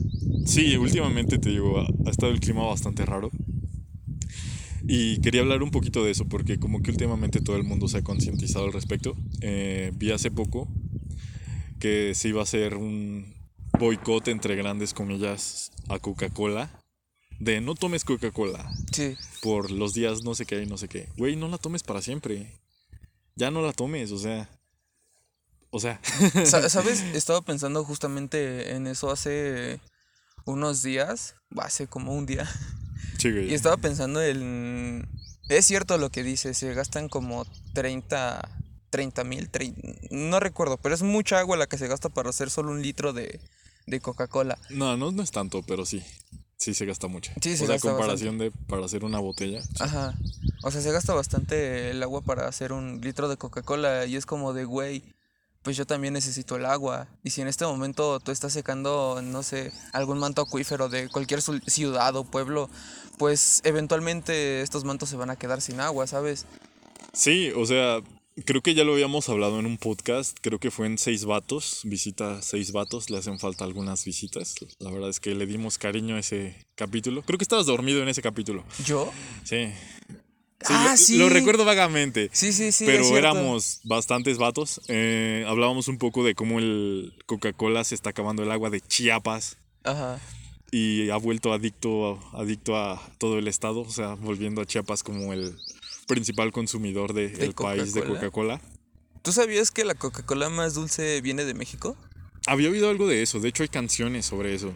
Sí, 0.45 0.77
últimamente 0.77 1.37
te 1.39 1.49
digo, 1.49 1.79
ha 1.79 2.09
estado 2.09 2.31
el 2.31 2.39
clima 2.39 2.65
bastante 2.65 3.05
raro. 3.05 3.31
Y 4.87 5.19
quería 5.21 5.41
hablar 5.41 5.61
un 5.63 5.71
poquito 5.71 6.03
de 6.03 6.11
eso 6.11 6.25
porque 6.25 6.59
como 6.59 6.81
que 6.81 6.91
últimamente 6.91 7.41
todo 7.41 7.55
el 7.57 7.63
mundo 7.63 7.87
se 7.87 7.97
ha 7.97 8.03
concientizado 8.03 8.65
al 8.65 8.73
respecto. 8.73 9.15
Eh, 9.41 9.91
vi 9.95 10.11
hace 10.11 10.31
poco 10.31 10.67
que 11.79 12.13
se 12.15 12.29
iba 12.29 12.39
a 12.41 12.43
hacer 12.43 12.75
un 12.75 13.33
boicot 13.79 14.27
entre 14.29 14.55
grandes 14.55 14.93
comillas 14.93 15.71
a 15.87 15.99
Coca-Cola. 15.99 16.69
De 17.39 17.61
no 17.61 17.73
tomes 17.75 18.03
Coca-Cola 18.03 18.69
Sí. 18.91 19.15
por 19.41 19.71
los 19.71 19.93
días 19.93 20.23
no 20.23 20.35
sé 20.35 20.45
qué 20.45 20.61
y 20.61 20.65
no 20.65 20.77
sé 20.77 20.89
qué. 20.89 21.07
Güey, 21.17 21.35
no 21.37 21.47
la 21.47 21.57
tomes 21.57 21.83
para 21.83 22.01
siempre. 22.01 22.51
Ya 23.35 23.49
no 23.51 23.61
la 23.61 23.71
tomes, 23.71 24.11
o 24.11 24.17
sea. 24.19 24.49
O 25.69 25.79
sea. 25.79 26.01
Sa- 26.45 26.67
¿Sabes? 26.69 27.01
Estaba 27.13 27.41
pensando 27.41 27.85
justamente 27.85 28.75
en 28.75 28.87
eso 28.87 29.09
hace 29.11 29.79
unos 30.45 30.83
días. 30.83 31.35
Hace 31.57 31.87
como 31.87 32.13
un 32.13 32.25
día. 32.25 32.45
Sí, 33.17 33.31
güey. 33.31 33.51
Y 33.51 33.53
estaba 33.53 33.77
pensando 33.77 34.21
en... 34.21 35.07
Es 35.49 35.65
cierto 35.65 35.97
lo 35.97 36.11
que 36.11 36.23
dice, 36.23 36.53
se 36.53 36.73
gastan 36.73 37.09
como 37.09 37.45
30 37.73 38.59
30 38.89 39.23
mil, 39.23 39.49
no 40.09 40.39
recuerdo, 40.39 40.77
pero 40.77 40.95
es 40.95 41.03
mucha 41.03 41.39
agua 41.39 41.57
la 41.57 41.67
que 41.67 41.77
se 41.77 41.87
gasta 41.87 42.09
para 42.09 42.29
hacer 42.29 42.49
solo 42.49 42.71
un 42.71 42.81
litro 42.81 43.13
de, 43.13 43.39
de 43.85 43.99
Coca-Cola. 43.99 44.57
No, 44.69 44.97
no, 44.97 45.11
no 45.11 45.23
es 45.23 45.31
tanto, 45.31 45.61
pero 45.63 45.85
sí. 45.85 46.03
Sí 46.57 46.73
se 46.73 46.85
gasta 46.85 47.07
mucho. 47.07 47.31
Sí, 47.41 47.55
se 47.55 47.63
o 47.63 47.67
sea, 47.67 47.75
gasta 47.75 47.91
comparación 47.91 48.37
de 48.37 48.51
para 48.51 48.83
hacer 48.83 49.05
una 49.05 49.19
botella. 49.19 49.61
Ajá. 49.79 50.13
O 50.61 50.71
sea, 50.71 50.81
se 50.81 50.91
gasta 50.91 51.13
bastante 51.13 51.91
el 51.91 52.03
agua 52.03 52.21
para 52.21 52.49
hacer 52.49 52.73
un 52.73 52.99
litro 52.99 53.29
de 53.29 53.37
Coca-Cola 53.37 54.05
y 54.05 54.17
es 54.17 54.25
como 54.25 54.51
de, 54.51 54.65
güey, 54.65 55.03
pues 55.63 55.77
yo 55.77 55.85
también 55.85 56.13
necesito 56.13 56.55
el 56.55 56.65
agua. 56.65 57.07
Y 57.23 57.31
si 57.31 57.41
en 57.41 57.47
este 57.47 57.65
momento 57.65 58.19
tú 58.19 58.31
estás 58.31 58.53
secando, 58.53 59.21
no 59.23 59.43
sé, 59.43 59.71
algún 59.93 60.19
manto 60.19 60.41
acuífero 60.41 60.89
de 60.89 61.09
cualquier 61.09 61.41
ciudad 61.41 62.15
o 62.15 62.23
pueblo, 62.23 62.69
pues 63.17 63.61
eventualmente 63.63 64.61
estos 64.61 64.83
mantos 64.85 65.09
se 65.09 65.17
van 65.17 65.29
a 65.29 65.35
quedar 65.35 65.61
sin 65.61 65.79
agua, 65.79 66.07
¿sabes? 66.07 66.45
Sí, 67.13 67.51
o 67.55 67.65
sea, 67.65 68.01
creo 68.45 68.61
que 68.61 68.73
ya 68.73 68.83
lo 68.83 68.93
habíamos 68.93 69.29
hablado 69.29 69.59
en 69.59 69.65
un 69.65 69.77
podcast. 69.77 70.37
Creo 70.41 70.59
que 70.59 70.71
fue 70.71 70.87
en 70.87 70.97
Seis 70.97 71.25
Vatos. 71.25 71.81
Visita 71.83 72.41
Seis 72.41 72.71
Vatos. 72.71 73.09
Le 73.09 73.17
hacen 73.17 73.39
falta 73.39 73.65
algunas 73.65 74.05
visitas. 74.05 74.55
La 74.79 74.91
verdad 74.91 75.09
es 75.09 75.19
que 75.19 75.35
le 75.35 75.45
dimos 75.45 75.77
cariño 75.77 76.15
a 76.15 76.19
ese 76.19 76.55
capítulo. 76.75 77.21
Creo 77.23 77.37
que 77.37 77.43
estabas 77.43 77.65
dormido 77.65 78.01
en 78.01 78.09
ese 78.09 78.21
capítulo. 78.21 78.63
¿Yo? 78.85 79.11
Sí. 79.43 79.69
Ah, 80.65 80.89
lo, 80.91 80.97
sí. 80.97 81.17
Lo 81.17 81.29
recuerdo 81.29 81.63
vagamente. 81.65 82.29
Sí, 82.33 82.51
sí, 82.51 82.71
sí. 82.71 82.85
pero 82.85 83.17
éramos 83.17 83.79
bastantes 83.83 84.37
vatos. 84.37 84.81
Eh, 84.87 85.45
hablábamos 85.47 85.87
un 85.87 85.97
poco 85.97 86.23
de 86.23 86.35
cómo 86.35 86.59
el 86.59 87.13
Coca-Cola 87.25 87.83
se 87.83 87.95
está 87.95 88.09
acabando 88.09 88.43
el 88.43 88.51
agua 88.51 88.69
de 88.69 88.81
Chiapas 88.81 89.57
Ajá. 89.83 90.19
y 90.71 91.09
ha 91.09 91.17
vuelto 91.17 91.53
adicto, 91.53 92.19
adicto 92.33 92.75
a 92.75 93.01
todo 93.17 93.39
el 93.39 93.47
estado, 93.47 93.81
o 93.81 93.89
sea, 93.89 94.15
volviendo 94.15 94.61
a 94.61 94.65
Chiapas 94.65 95.01
como 95.03 95.31
el 95.31 95.55
principal 96.07 96.51
consumidor 96.51 97.13
del 97.13 97.33
¿De 97.37 97.51
país 97.51 97.93
de 97.93 98.01
Coca-Cola? 98.01 98.59
Coca-Cola. 98.59 98.61
¿Tú 99.21 99.31
sabías 99.31 99.71
que 99.71 99.85
la 99.85 99.95
Coca-Cola 99.95 100.49
más 100.49 100.73
dulce 100.73 101.21
viene 101.21 101.45
de 101.45 101.53
México? 101.53 101.95
Había 102.47 102.69
oído 102.69 102.89
algo 102.89 103.07
de 103.07 103.21
eso, 103.21 103.39
de 103.39 103.49
hecho 103.49 103.63
hay 103.63 103.69
canciones 103.69 104.25
sobre 104.25 104.55
eso. 104.55 104.73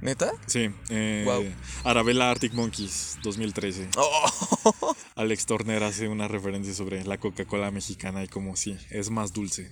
¿Neta? 0.00 0.32
Sí, 0.46 0.70
eh, 0.90 1.22
Guau. 1.24 1.44
Arabella 1.84 2.30
Arctic 2.30 2.52
Monkeys 2.52 3.18
2013. 3.22 3.88
Oh. 3.96 4.94
Alex 5.16 5.46
Turner 5.46 5.82
hace 5.82 6.08
una 6.08 6.28
referencia 6.28 6.74
sobre 6.74 7.04
la 7.04 7.18
Coca-Cola 7.18 7.70
mexicana 7.70 8.22
y 8.22 8.28
como 8.28 8.56
sí, 8.56 8.76
es 8.90 9.10
más 9.10 9.32
dulce. 9.32 9.70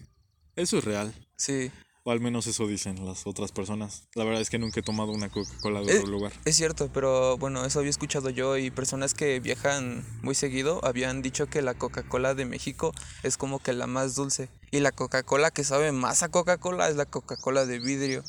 Eso 0.56 0.78
es 0.78 0.84
real. 0.84 1.14
Sí. 1.36 1.70
O 2.06 2.10
al 2.10 2.20
menos 2.20 2.46
eso 2.46 2.66
dicen 2.66 3.04
las 3.06 3.26
otras 3.26 3.50
personas. 3.50 4.08
La 4.14 4.24
verdad 4.24 4.42
es 4.42 4.50
que 4.50 4.58
nunca 4.58 4.80
he 4.80 4.82
tomado 4.82 5.10
una 5.12 5.30
Coca-Cola 5.30 5.80
de 5.80 5.92
Eh, 5.94 5.98
otro 5.98 6.10
lugar. 6.10 6.32
Es 6.44 6.56
cierto, 6.56 6.90
pero 6.92 7.38
bueno, 7.38 7.64
eso 7.64 7.78
había 7.78 7.90
escuchado 7.90 8.28
yo 8.28 8.58
y 8.58 8.70
personas 8.70 9.14
que 9.14 9.40
viajan 9.40 10.04
muy 10.22 10.34
seguido 10.34 10.84
habían 10.84 11.22
dicho 11.22 11.46
que 11.46 11.62
la 11.62 11.74
Coca-Cola 11.74 12.34
de 12.34 12.44
México 12.44 12.92
es 13.22 13.36
como 13.38 13.58
que 13.58 13.72
la 13.72 13.86
más 13.86 14.14
dulce. 14.14 14.50
Y 14.70 14.80
la 14.80 14.92
Coca-Cola 14.92 15.50
que 15.50 15.64
sabe 15.64 15.92
más 15.92 16.22
a 16.22 16.28
Coca-Cola 16.28 16.88
es 16.88 16.96
la 16.96 17.06
Coca-Cola 17.06 17.64
de 17.64 17.78
vidrio. 17.78 18.22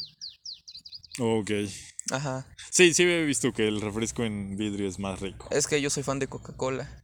Ok. 1.20 1.52
Ajá. 2.12 2.48
Sí, 2.70 2.94
sí 2.94 3.04
he 3.04 3.26
visto 3.26 3.54
que 3.54 3.68
el 3.68 3.82
refresco 3.82 4.24
en 4.24 4.58
vidrio 4.58 4.88
es 4.88 5.00
más 5.00 5.20
rico. 5.22 5.48
Es 5.52 5.68
que 5.68 5.82
yo 5.82 5.90
soy 5.90 6.04
fan 6.04 6.20
de 6.20 6.28
Coca-Cola. 6.28 7.04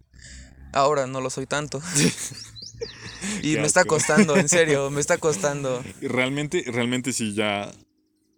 Ahora 0.73 1.07
no 1.07 1.21
lo 1.21 1.29
soy 1.29 1.47
tanto. 1.47 1.81
y 3.41 3.55
me 3.55 3.65
está 3.65 3.85
costando, 3.85 4.37
en 4.37 4.49
serio, 4.49 4.89
me 4.91 5.01
está 5.01 5.17
costando. 5.17 5.83
Realmente, 6.01 6.63
realmente 6.67 7.13
sí 7.13 7.33
ya 7.33 7.71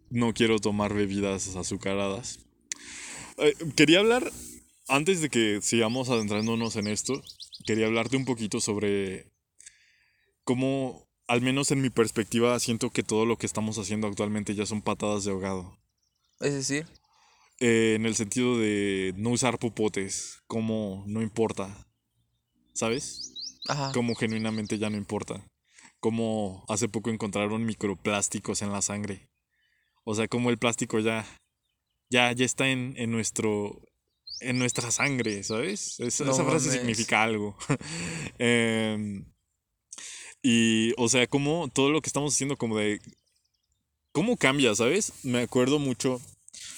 no 0.09 0.33
quiero 0.33 0.59
tomar 0.59 0.93
bebidas 0.93 1.55
azucaradas. 1.55 2.39
Eh, 3.37 3.53
quería 3.75 3.99
hablar, 3.99 4.31
antes 4.87 5.21
de 5.21 5.29
que 5.29 5.59
sigamos 5.61 6.09
adentrándonos 6.09 6.75
en 6.75 6.87
esto, 6.87 7.21
quería 7.65 7.87
hablarte 7.87 8.17
un 8.17 8.25
poquito 8.25 8.61
sobre 8.61 9.31
cómo, 10.43 11.07
al 11.27 11.41
menos 11.41 11.71
en 11.71 11.81
mi 11.81 11.89
perspectiva, 11.89 12.59
siento 12.59 12.89
que 12.91 13.03
todo 13.03 13.25
lo 13.25 13.37
que 13.37 13.45
estamos 13.45 13.77
haciendo 13.77 14.07
actualmente 14.07 14.55
ya 14.55 14.65
son 14.65 14.81
patadas 14.81 15.23
de 15.25 15.31
ahogado. 15.31 15.77
Es 16.39 16.53
decir, 16.53 16.85
Eh, 17.59 17.93
en 17.95 18.05
el 18.05 18.15
sentido 18.15 18.57
de 18.57 19.13
no 19.15 19.29
usar 19.29 19.57
popotes, 19.59 20.41
como 20.47 21.03
no 21.07 21.21
importa. 21.21 21.87
¿Sabes? 22.73 23.31
ajá. 23.69 23.91
Como 23.93 24.15
genuinamente 24.15 24.77
ya 24.77 24.89
no 24.89 24.97
importa. 24.97 25.45
Como 25.99 26.65
hace 26.67 26.89
poco 26.89 27.09
encontraron 27.11 27.65
microplásticos 27.65 28.61
en 28.61 28.71
la 28.73 28.81
sangre. 28.81 29.29
O 30.03 30.15
sea, 30.15 30.27
como 30.27 30.49
el 30.49 30.57
plástico 30.57 30.99
ya, 30.99 31.25
ya, 32.09 32.31
ya 32.33 32.45
está 32.45 32.67
en, 32.69 32.95
en 32.97 33.11
nuestro, 33.11 33.81
en 34.41 34.59
nuestra 34.59 34.91
sangre, 34.91 35.43
¿sabes? 35.43 35.99
Esa, 35.99 36.25
No 36.25 36.31
esa 36.31 36.43
frase 36.43 36.69
mames. 36.69 36.71
significa 36.71 37.23
algo. 37.23 37.55
Em, 38.39 39.25
y, 40.43 40.93
o 40.97 41.07
sea, 41.09 41.25
como 41.25 41.69
todo 41.73 41.89
lo 41.89 42.01
que 42.01 42.09
estamos 42.09 42.33
haciendo, 42.33 42.57
como 42.57 42.77
de, 42.77 42.99
¿cómo 44.11 44.37
cambia, 44.37 44.75
sabes? 44.75 45.13
Me 45.23 45.41
acuerdo 45.41 45.79
mucho 45.79 46.21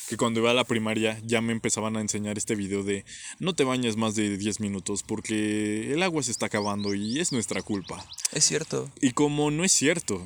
que 0.07 0.17
cuando 0.17 0.39
iba 0.39 0.51
a 0.51 0.53
la 0.53 0.63
primaria 0.63 1.19
ya 1.23 1.41
me 1.41 1.51
empezaban 1.51 1.97
a 1.97 2.01
enseñar 2.01 2.37
este 2.37 2.53
video 2.55 2.83
de 2.83 3.05
no 3.39 3.55
te 3.55 3.63
bañes 3.63 3.97
más 3.97 4.15
de 4.15 4.37
10 4.37 4.59
minutos 4.59 5.01
porque 5.01 5.91
el 5.91 6.03
agua 6.03 6.21
se 6.21 6.31
está 6.31 6.45
acabando 6.45 6.93
y 6.93 7.19
es 7.19 7.31
nuestra 7.31 7.63
culpa. 7.63 8.05
Es 8.31 8.45
cierto. 8.45 8.91
Y 9.01 9.11
como 9.11 9.49
no 9.49 9.63
es 9.63 9.71
cierto. 9.71 10.25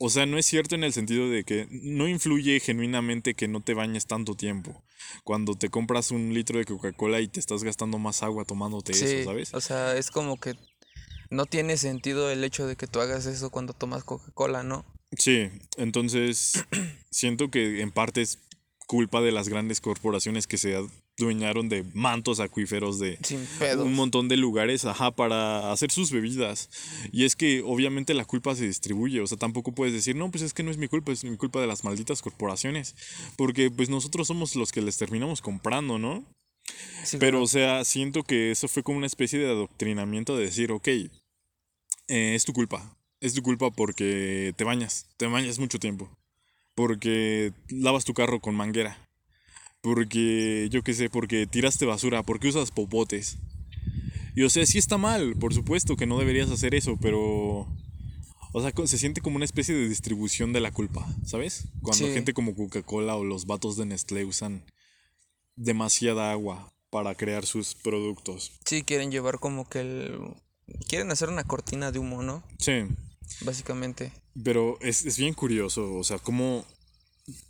O 0.00 0.10
sea, 0.10 0.26
no 0.26 0.38
es 0.38 0.46
cierto 0.46 0.76
en 0.76 0.84
el 0.84 0.92
sentido 0.92 1.28
de 1.28 1.42
que 1.42 1.66
no 1.70 2.06
influye 2.06 2.60
genuinamente 2.60 3.34
que 3.34 3.48
no 3.48 3.62
te 3.62 3.74
bañes 3.74 4.06
tanto 4.06 4.36
tiempo. 4.36 4.84
Cuando 5.24 5.54
te 5.54 5.70
compras 5.70 6.12
un 6.12 6.32
litro 6.34 6.58
de 6.58 6.66
Coca-Cola 6.66 7.20
y 7.20 7.26
te 7.26 7.40
estás 7.40 7.64
gastando 7.64 7.98
más 7.98 8.22
agua 8.22 8.44
tomándote 8.44 8.92
Sí, 8.94 9.04
eso, 9.06 9.24
¿sabes? 9.24 9.54
o 9.54 9.60
sea, 9.60 9.96
es 9.96 10.10
como 10.10 10.38
que 10.38 10.54
no 11.30 11.46
tiene 11.46 11.76
sentido 11.76 12.30
el 12.30 12.44
hecho 12.44 12.66
de 12.66 12.76
que 12.76 12.86
tú 12.86 13.00
hagas 13.00 13.26
eso 13.26 13.50
cuando 13.50 13.72
tomas 13.72 14.04
Coca-Cola, 14.04 14.62
¿no? 14.62 14.84
Sí, 15.16 15.50
entonces 15.76 16.64
siento 17.10 17.50
que 17.50 17.80
en 17.80 17.90
parte 17.90 18.22
es 18.22 18.38
culpa 18.86 19.20
de 19.20 19.32
las 19.32 19.48
grandes 19.48 19.80
corporaciones 19.82 20.46
que 20.46 20.56
se 20.56 20.74
adueñaron 21.18 21.68
de 21.68 21.84
mantos 21.92 22.40
acuíferos 22.40 22.98
de 22.98 23.18
un 23.76 23.94
montón 23.94 24.28
de 24.28 24.38
lugares, 24.38 24.86
ajá, 24.86 25.10
para 25.10 25.70
hacer 25.72 25.90
sus 25.90 26.10
bebidas. 26.10 26.70
Y 27.12 27.24
es 27.24 27.36
que 27.36 27.62
obviamente 27.62 28.14
la 28.14 28.24
culpa 28.24 28.54
se 28.54 28.66
distribuye, 28.66 29.20
o 29.20 29.26
sea, 29.26 29.36
tampoco 29.36 29.72
puedes 29.72 29.92
decir, 29.92 30.16
no, 30.16 30.30
pues 30.30 30.42
es 30.42 30.54
que 30.54 30.62
no 30.62 30.70
es 30.70 30.78
mi 30.78 30.88
culpa, 30.88 31.12
es 31.12 31.22
mi 31.24 31.36
culpa 31.36 31.60
de 31.60 31.66
las 31.66 31.84
malditas 31.84 32.22
corporaciones, 32.22 32.96
porque 33.36 33.70
pues 33.70 33.90
nosotros 33.90 34.26
somos 34.26 34.56
los 34.56 34.72
que 34.72 34.80
les 34.80 34.96
terminamos 34.96 35.42
comprando, 35.42 35.98
¿no? 35.98 36.24
Sí, 37.04 37.16
Pero, 37.18 37.32
claro. 37.38 37.42
o 37.44 37.46
sea, 37.46 37.84
siento 37.84 38.22
que 38.22 38.50
eso 38.50 38.68
fue 38.68 38.82
como 38.82 38.98
una 38.98 39.06
especie 39.06 39.38
de 39.38 39.46
adoctrinamiento 39.50 40.36
de 40.36 40.44
decir, 40.44 40.72
ok, 40.72 40.88
eh, 40.88 41.10
es 42.08 42.44
tu 42.44 42.52
culpa. 42.52 42.96
Es 43.20 43.34
tu 43.34 43.42
culpa 43.42 43.70
porque 43.70 44.52
te 44.56 44.64
bañas, 44.64 45.06
te 45.16 45.26
bañas 45.26 45.58
mucho 45.58 45.78
tiempo. 45.78 46.10
Porque 46.74 47.52
lavas 47.68 48.04
tu 48.04 48.14
carro 48.14 48.40
con 48.40 48.54
manguera. 48.54 48.98
Porque, 49.80 50.68
yo 50.70 50.82
qué 50.82 50.92
sé, 50.94 51.08
porque 51.10 51.46
tiraste 51.46 51.86
basura, 51.86 52.22
porque 52.22 52.48
usas 52.48 52.70
popotes. 52.70 53.38
Y 54.36 54.42
o 54.42 54.50
sea, 54.50 54.66
sí 54.66 54.78
está 54.78 54.98
mal, 54.98 55.34
por 55.36 55.54
supuesto 55.54 55.96
que 55.96 56.06
no 56.06 56.18
deberías 56.18 56.50
hacer 56.50 56.74
eso, 56.74 56.96
pero... 57.00 57.66
O 58.52 58.62
sea, 58.62 58.72
se 58.86 58.98
siente 58.98 59.20
como 59.20 59.36
una 59.36 59.44
especie 59.44 59.74
de 59.74 59.88
distribución 59.88 60.52
de 60.52 60.60
la 60.60 60.70
culpa, 60.72 61.06
¿sabes? 61.24 61.64
Cuando 61.82 62.06
Sí. 62.06 62.12
gente 62.12 62.32
como 62.32 62.54
Coca-Cola 62.54 63.14
o 63.16 63.24
los 63.24 63.46
vatos 63.46 63.76
de 63.76 63.84
Nestlé 63.86 64.24
usan 64.24 64.64
demasiada 65.58 66.30
agua 66.30 66.72
para 66.90 67.14
crear 67.14 67.44
sus 67.44 67.74
productos. 67.74 68.52
Sí, 68.64 68.82
quieren 68.82 69.10
llevar 69.10 69.38
como 69.38 69.68
que 69.68 69.80
el... 69.80 70.18
Quieren 70.86 71.10
hacer 71.10 71.28
una 71.28 71.44
cortina 71.44 71.92
de 71.92 71.98
humo, 71.98 72.22
¿no? 72.22 72.42
Sí, 72.58 72.84
Básicamente. 73.42 74.12
pero 74.42 74.78
es, 74.80 75.04
es 75.04 75.18
bien 75.18 75.34
curioso, 75.34 75.94
o 75.94 76.04
sea, 76.04 76.18
cómo, 76.18 76.64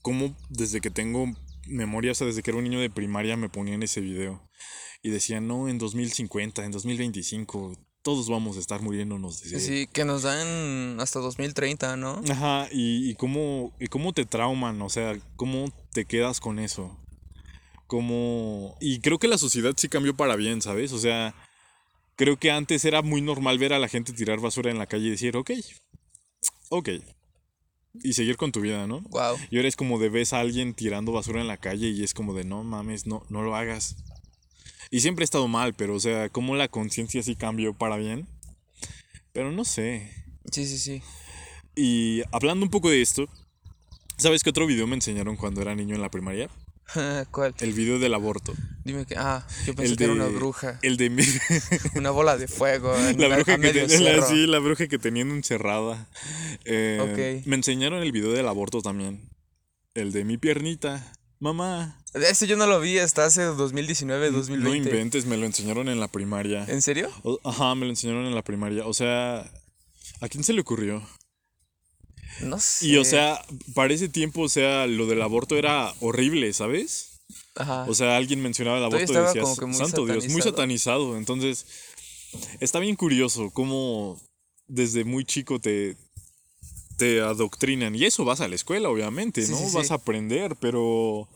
cómo 0.03 0.37
desde 0.49 0.81
que 0.81 0.91
tengo 0.91 1.27
memoria, 1.67 2.13
o 2.13 2.15
sea, 2.15 2.27
desde 2.27 2.43
que 2.43 2.51
era 2.51 2.59
un 2.59 2.65
niño 2.65 2.81
de 2.81 2.91
primaria 2.91 3.37
me 3.37 3.49
ponían 3.49 3.83
ese 3.83 4.01
video 4.01 4.43
y 5.03 5.11
decían, 5.11 5.47
no, 5.47 5.69
en 5.69 5.79
2050, 5.79 6.65
en 6.65 6.73
2025, 6.73 7.77
todos 8.03 8.29
vamos 8.29 8.57
a 8.57 8.61
estar 8.61 8.81
muriéndonos 8.83 9.41
de 9.43 9.51
sed". 9.51 9.61
Sí, 9.61 9.89
que 9.93 10.05
nos 10.05 10.23
dan 10.23 11.01
hasta 11.01 11.19
2030, 11.21 11.97
¿no? 11.97 12.23
Ajá, 12.31 12.69
y, 12.73 13.11
y 13.11 13.15
cómo, 13.15 13.73
y 13.81 13.87
cómo 13.89 14.13
te 14.13 14.25
trauman, 14.25 14.81
o 14.83 14.89
sea, 14.89 15.17
cómo 15.37 15.73
te 15.93 16.05
quedas 16.05 16.41
con 16.41 16.59
eso. 16.59 16.97
Cómo... 17.89 18.77
Y 18.81 19.01
creo 19.01 19.19
que 19.19 19.27
la 19.27 19.39
sociedad 19.39 19.75
sí 19.77 19.89
cambió 19.89 20.15
para 20.15 20.37
bien, 20.37 20.63
¿sabes? 20.63 20.93
O 20.93 20.99
sea, 20.99 21.35
creo 22.15 22.39
que 22.39 22.51
antes 22.51 22.85
era 22.85 23.03
muy 23.03 23.21
normal 23.21 23.59
ver 23.59 23.73
a 23.73 23.81
la 23.81 23.89
gente 23.89 24.13
tirar 24.13 24.39
basura 24.39 24.71
en 24.71 24.79
la 24.79 24.87
calle 24.87 25.07
y 25.07 25.11
decir, 25.11 25.37
ok, 25.37 25.51
ok. 26.69 26.91
Y 28.05 28.13
seguir 28.13 28.37
con 28.37 28.53
tu 28.53 28.61
vida, 28.61 28.87
¿no? 28.87 29.01
Wow. 29.09 29.37
Y 29.51 29.57
ahora 29.57 29.69
es 29.69 29.75
como 29.75 29.99
de 29.99 30.11
ves 30.11 30.33
a 30.33 30.41
alguien 30.41 30.75
tirando 30.75 31.11
basura 31.11 31.41
en 31.41 31.49
la 31.49 31.57
calle 31.57 31.89
y 31.89 32.05
es 32.05 32.15
como 32.15 32.35
de 32.35 32.45
no 32.45 32.63
mames, 32.63 33.07
no, 33.07 33.25
no 33.31 33.43
lo 33.43 33.57
hagas. 33.57 33.97
Y 34.91 35.01
siempre 35.01 35.23
he 35.23 35.25
estado 35.25 35.49
mal, 35.49 35.75
pero 35.75 35.95
o 35.95 36.01
sea, 36.01 36.29
cómo 36.29 36.55
la 36.55 36.69
conciencia 36.69 37.23
sí 37.23 37.37
cambió 37.37 37.73
para 37.73 37.97
bien. 37.97 38.29
Pero 39.33 39.51
no 39.51 39.65
sé. 39.65 40.13
Sí, 40.53 40.67
sí, 40.67 40.79
sí. 40.79 41.03
Y 41.75 42.23
hablando 42.33 42.65
un 42.65 42.71
poco 42.71 42.91
de 42.91 43.01
esto, 43.01 43.29
¿sabes 44.17 44.43
qué 44.43 44.51
otro 44.51 44.67
video 44.67 44.87
me 44.87 44.97
enseñaron 44.97 45.37
cuando 45.37 45.63
era 45.63 45.75
niño 45.75 45.95
en 45.95 46.03
la 46.03 46.11
primaria? 46.11 46.51
¿Cuál? 47.31 47.55
El 47.61 47.73
video 47.73 47.99
del 47.99 48.15
aborto. 48.15 48.55
Dime 48.85 49.05
que... 49.05 49.15
Ah, 49.17 49.47
yo 49.67 49.75
pensé 49.75 49.97
que 49.97 50.05
era 50.05 50.13
una 50.15 50.27
bruja. 50.27 50.79
El 50.83 50.97
de 50.97 51.11
mi- 51.11 51.23
Una 51.95 52.11
bola 52.11 52.37
de 52.39 52.49
fuego. 52.49 52.95
la 53.17 53.29
la- 53.29 53.37
bruja 53.37 53.59
que 53.59 53.73
la, 54.01 54.27
sí, 54.27 54.47
la 54.47 54.59
bruja 54.59 54.87
que 54.89 54.99
tenían 54.99 55.31
encerrada. 55.31 56.09
Eh, 56.65 56.99
Ok. 57.43 57.47
Me 57.47 57.57
enseñaron 57.57 58.03
el 58.03 58.13
video 58.13 58.33
del 58.33 58.49
aborto 58.49 58.81
también. 58.81 59.29
El 59.95 60.13
de 60.13 60.25
mi 60.25 60.39
piernita. 60.39 61.13
Mamá. 61.41 62.01
Ese 62.15 62.47
yo 62.47 62.57
no 62.57 62.67
lo 62.67 62.81
vi 62.81 62.99
hasta 62.99 63.25
hace 63.27 63.43
2019, 63.43 64.31
2020. 64.31 64.69
No 64.69 64.75
inventes, 64.75 65.27
me 65.27 65.37
lo 65.37 65.45
enseñaron 65.47 65.89
en 65.89 66.01
la 66.01 66.09
primaria. 66.09 66.65
¿En 66.69 66.83
serio? 66.83 67.11
O- 67.23 67.39
Ajá, 67.45 67.75
me 67.75 67.85
lo 67.85 67.91
enseñaron 67.91 68.25
en 68.27 68.35
la 68.35 68.43
primaria. 68.43 68.87
O 68.87 68.95
sea, 68.95 69.41
¿a 70.21 70.29
quién 70.29 70.43
se 70.43 70.53
le 70.53 70.63
ocurrió? 70.63 71.03
No 72.41 72.59
sé. 72.59 72.87
Y 72.87 72.97
o 72.97 73.05
sea, 73.05 73.45
para 73.75 73.93
ese 73.93 74.09
tiempo, 74.09 74.43
o 74.43 74.49
sea, 74.49 74.87
lo 74.87 75.07
del 75.07 75.23
aborto 75.23 75.57
era 75.57 75.95
horrible, 76.01 76.53
¿sabes? 76.53 77.21
Ajá. 77.57 77.85
O 77.89 77.95
sea, 77.95 78.17
alguien 78.17 78.41
mencionaba 78.41 78.79
el 78.79 78.85
aborto 78.85 79.13
y 79.13 79.67
muy 79.67 79.75
santo 79.75 80.07
Dios, 80.07 80.29
muy 80.29 80.43
satanizado. 80.43 81.17
Entonces, 81.17 81.67
está 82.61 82.79
bien 82.79 82.97
curioso 82.97 83.51
cómo 83.51 84.21
desde 84.69 85.05
muy 85.05 85.25
chico 85.25 85.59
te, 85.59 85.97
te 86.97 87.21
adoctrinan. 87.21 87.95
Y 87.95 88.05
eso 88.05 88.25
vas 88.25 88.41
a 88.41 88.49
la 88.49 88.55
escuela, 88.55 88.89
obviamente, 88.89 89.41
¿no? 89.49 89.57
sí, 89.57 89.69
sí. 89.69 89.75
Vas 89.75 89.91
a 89.91 89.95
aprender, 89.95 90.57
pero 90.61 91.29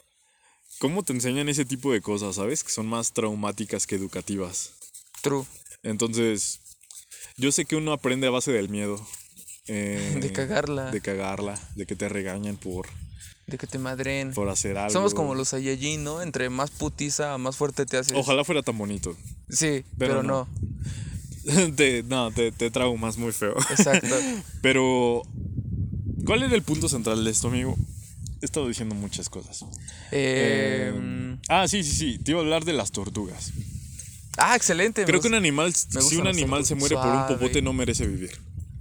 cómo 0.78 1.02
te 1.02 1.12
enseñan 1.12 1.48
ese 1.48 1.64
tipo 1.64 1.92
de 1.92 2.00
cosas, 2.00 2.36
¿sabes? 2.36 2.62
Que 2.62 2.70
son 2.70 2.86
más 2.86 3.12
traumáticas 3.12 3.86
que 3.86 3.94
educativas. 3.94 4.72
True. 5.22 5.44
Entonces, 5.82 6.60
yo 7.36 7.52
sé 7.52 7.64
que 7.64 7.76
uno 7.76 7.92
aprende 7.92 8.26
a 8.26 8.30
base 8.30 8.52
del 8.52 8.68
miedo. 8.68 9.04
Eh, 9.68 10.18
De 10.20 10.32
cagarla. 10.32 10.90
De 10.90 11.00
cagarla, 11.00 11.58
de 11.76 11.86
que 11.86 11.94
te 11.96 12.08
regañen 12.08 12.56
por, 12.56 12.86
De 13.46 13.58
que 13.58 13.66
te 13.66 13.78
madren. 13.78 14.32
por 14.32 14.48
hacer 14.48 14.76
algo. 14.78 14.90
Somos 14.92 15.14
como 15.14 15.34
los 15.34 15.48
Saiyajin, 15.48 16.02
¿no? 16.04 16.22
Entre 16.22 16.48
más 16.50 16.70
putiza, 16.70 17.36
más 17.38 17.56
fuerte 17.56 17.86
te 17.86 17.96
haces. 17.98 18.14
Ojalá 18.16 18.44
fuera 18.44 18.62
tan 18.62 18.76
bonito. 18.78 19.16
Sí, 19.48 19.84
pero 19.98 20.14
pero, 20.14 20.22
no. 20.22 20.48
no. 21.44 21.74
te, 21.76 22.02
no, 22.04 22.30
te, 22.32 22.52
te 22.52 22.70
traumas 22.70 23.16
muy 23.18 23.32
feo. 23.32 23.56
Exacto. 23.70 24.14
Pero, 24.62 25.22
¿cuál 26.24 26.44
era 26.44 26.54
el 26.54 26.62
punto 26.62 26.88
central 26.88 27.24
de 27.24 27.30
esto, 27.32 27.48
amigo? 27.48 27.76
He 28.40 28.44
estado 28.44 28.68
diciendo 28.68 28.94
muchas 28.94 29.28
cosas. 29.28 29.62
Eh, 30.12 30.92
Eh, 30.94 31.36
ah, 31.48 31.66
sí, 31.66 31.82
sí, 31.82 31.92
sí. 31.96 32.18
Te 32.18 32.30
iba 32.30 32.40
a 32.40 32.44
hablar 32.44 32.64
de 32.64 32.72
las 32.72 32.92
tortugas. 32.92 33.52
ah, 34.38 34.54
excelente. 34.54 35.04
Creo 35.04 35.20
que 35.20 35.28
un 35.28 35.34
animal, 35.34 35.74
si 35.74 36.16
un 36.16 36.26
animal 36.28 36.64
se 36.64 36.74
muere 36.76 36.94
por 36.94 37.06
un 37.06 37.26
popote, 37.26 37.60
no 37.60 37.72
merece 37.72 38.06
vivir. 38.06 38.30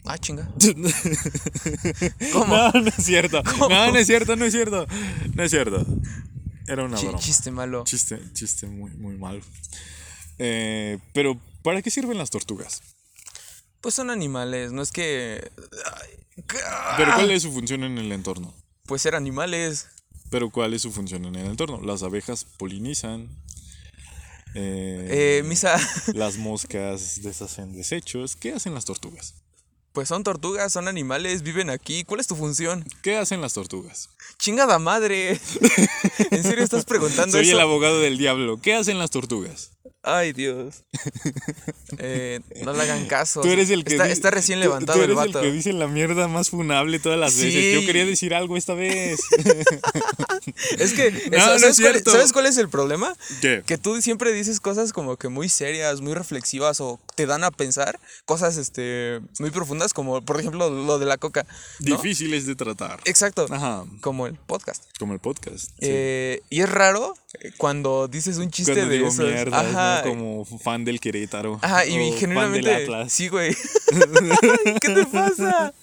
Ah, 0.06 0.18
chinga. 0.18 0.50
¿Cómo? 2.34 2.56
No, 2.58 2.72
no 2.72 2.88
es 2.88 3.06
cierto. 3.06 3.42
No, 3.70 3.92
no 3.92 3.98
es 3.98 4.08
cierto, 4.08 4.36
no 4.36 4.46
es 4.46 4.52
cierto. 4.54 4.88
No 5.36 5.44
es 5.44 5.52
cierto. 5.52 5.86
Era 6.68 6.84
una 6.86 6.98
Chi- 6.98 7.06
broma. 7.06 7.20
chiste 7.20 7.52
malo. 7.52 7.84
Chiste, 7.86 8.20
chiste 8.34 8.68
muy, 8.68 8.92
muy 8.92 9.16
malo. 9.18 9.42
Eh, 10.40 10.98
pero, 11.14 11.40
¿para 11.64 11.82
qué 11.82 11.92
sirven 11.92 12.18
las 12.18 12.30
tortugas? 12.30 12.82
Pues 13.82 13.96
son 13.96 14.10
animales, 14.10 14.72
no 14.72 14.82
es 14.82 14.92
que. 14.92 15.52
Pero, 16.98 17.12
ah, 17.12 17.16
¿cuál 17.16 17.32
es 17.32 17.44
su 17.44 17.52
función 17.52 17.84
en 17.84 17.98
el 17.98 18.12
entorno? 18.12 18.54
Pues 18.86 19.02
ser 19.02 19.16
animales. 19.16 19.88
Pero 20.30 20.50
¿cuál 20.50 20.74
es 20.74 20.82
su 20.82 20.92
función 20.92 21.26
en 21.26 21.36
el 21.36 21.46
entorno? 21.48 21.82
Las 21.82 22.04
abejas 22.04 22.46
polinizan. 22.58 23.28
eh, 24.56 25.40
Eh, 25.42 25.44
Misa, 25.46 25.78
las 26.14 26.38
moscas 26.38 27.22
deshacen 27.22 27.74
desechos. 27.74 28.36
¿Qué 28.36 28.54
hacen 28.54 28.74
las 28.74 28.86
tortugas? 28.86 29.36
Pues 29.94 30.08
son 30.08 30.24
tortugas, 30.24 30.72
son 30.72 30.88
animales, 30.88 31.42
viven 31.44 31.70
aquí. 31.70 32.04
¿Cuál 32.04 32.20
es 32.22 32.28
tu 32.28 32.36
función? 32.36 32.86
¿Qué 33.02 33.18
hacen 33.18 33.42
las 33.42 33.54
tortugas? 33.54 34.10
Chingada 34.38 34.80
madre. 34.80 35.40
¿En 36.32 36.44
serio 36.44 36.64
estás 36.64 36.86
preguntando 36.86 37.38
Soy 37.38 37.48
eso? 37.48 37.56
el 37.58 37.62
abogado 37.62 38.00
del 38.00 38.18
diablo. 38.18 38.60
¿Qué 38.62 38.74
hacen 38.74 38.98
las 39.00 39.10
tortugas? 39.12 39.72
Ay, 40.04 40.34
Dios. 40.34 40.84
Eh, 42.00 42.40
no 42.64 42.74
le 42.74 42.82
hagan 42.82 43.06
caso. 43.06 43.42
Tú 43.42 43.50
eres 43.50 43.70
el 43.70 43.84
que 43.84 43.94
está, 43.94 44.06
di- 44.06 44.14
está 44.14 44.32
recién 44.32 44.60
levantado 44.60 44.98
tú 44.98 45.04
el 45.04 45.12
eres 45.12 45.16
vato. 45.18 45.40
el 45.42 45.46
que 45.46 45.52
dice 45.52 45.74
la 45.74 45.88
mierda 45.88 46.28
más 46.28 46.50
funable 46.50 46.98
todas 47.00 47.20
las 47.20 47.36
veces. 47.36 47.54
Sí. 47.54 47.74
Yo 47.74 47.86
quería 47.86 48.06
decir 48.06 48.34
algo 48.34 48.58
esta 48.58 48.74
vez. 48.74 49.20
Es 50.80 50.94
que, 50.94 51.12
No, 51.32 51.38
no 51.38 51.60
¿sabes, 51.60 51.80
es 51.80 51.82
cuál. 51.82 52.04
¿sabes 52.04 52.34
cuál 52.34 52.46
es 52.48 52.58
el 52.58 52.68
problema? 52.68 53.14
¿Qué? 53.42 53.62
Que 53.66 53.78
tú 53.78 54.02
siempre 54.02 54.34
dices 54.34 54.60
cosas 54.60 54.92
como 54.92 55.16
que 55.18 55.28
muy 55.28 55.50
serias, 55.50 56.02
muy 56.02 56.14
reflexivas 56.16 56.82
o 56.82 57.00
te 57.16 57.28
dan 57.28 57.44
a 57.44 57.52
pensar 57.52 58.00
cosas 58.26 58.58
este 58.58 59.20
muy 59.40 59.52
profundas 59.52 59.81
como 59.94 60.22
por 60.22 60.40
ejemplo 60.40 60.70
lo 60.70 61.00
de 61.00 61.06
la 61.06 61.18
coca. 61.18 61.46
¿no? 61.80 61.96
Difíciles 61.98 62.46
de 62.46 62.56
tratar. 62.56 63.00
Exacto. 63.06 63.48
Ajá. 63.50 63.86
Como 64.02 64.28
el 64.28 64.36
podcast. 64.36 64.84
Como 65.00 65.14
el 65.14 65.20
podcast. 65.20 65.66
sí. 65.66 65.72
Eh, 65.82 66.42
y 66.50 66.62
es 66.62 66.70
raro 66.70 67.14
eh, 67.40 67.52
cuando 67.58 68.08
dices 68.08 68.38
un 68.38 68.52
chiste 68.52 68.74
Cuando 68.74 68.90
de 68.90 68.96
digo 68.98 69.08
esos. 69.10 69.26
mierdas, 69.26 69.66
Ajá. 69.66 70.02
¿no? 70.06 70.10
Como 70.10 70.46
fan 70.60 70.86
del 70.86 71.00
Querétaro. 71.00 71.60
Ajá, 71.62 71.86
y 71.86 71.98
o 71.98 72.12
fan 72.12 72.20
genuinamente. 72.20 72.70
del 72.70 72.84
Atlas. 72.84 73.12
Sí, 73.12 73.28
güey. 73.28 73.56
¿Qué 74.82 74.90
te 74.94 75.06
pasa? 75.08 75.74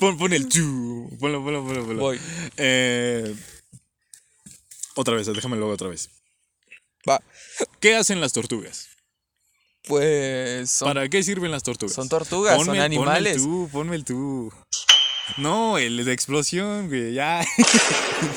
Pon, 0.00 0.18
pon 0.18 0.32
el 0.32 0.48
chu. 0.48 1.08
Ponlo, 1.20 1.42
ponlo, 1.42 1.64
ponlo, 1.64 1.84
ponlo. 1.86 2.00
Voy. 2.02 2.20
Eh, 2.56 3.34
otra 4.96 5.14
vez, 5.14 5.26
déjame 5.26 5.56
luego 5.56 5.72
otra 5.72 5.88
vez. 5.88 6.10
Va. 7.08 7.20
¿Qué 7.80 7.94
hacen 7.96 8.20
las 8.20 8.32
tortugas? 8.32 8.88
Pues 9.86 10.70
son, 10.70 10.88
¿Para 10.88 11.08
qué 11.08 11.22
sirven 11.22 11.50
las 11.50 11.62
tortugas? 11.62 11.94
son 11.94 12.08
tortugas, 12.08 12.56
son 12.56 12.68
Ponme- 12.74 12.80
animales. 12.82 13.38
Ponme 13.38 13.40
el 13.42 13.42
tú, 13.64 13.68
ponme 13.72 13.96
el 13.96 14.04
tú. 14.04 14.52
No, 15.38 15.78
el 15.78 16.04
de 16.04 16.12
explosión, 16.12 16.88
güey, 16.88 17.14
ya. 17.14 17.42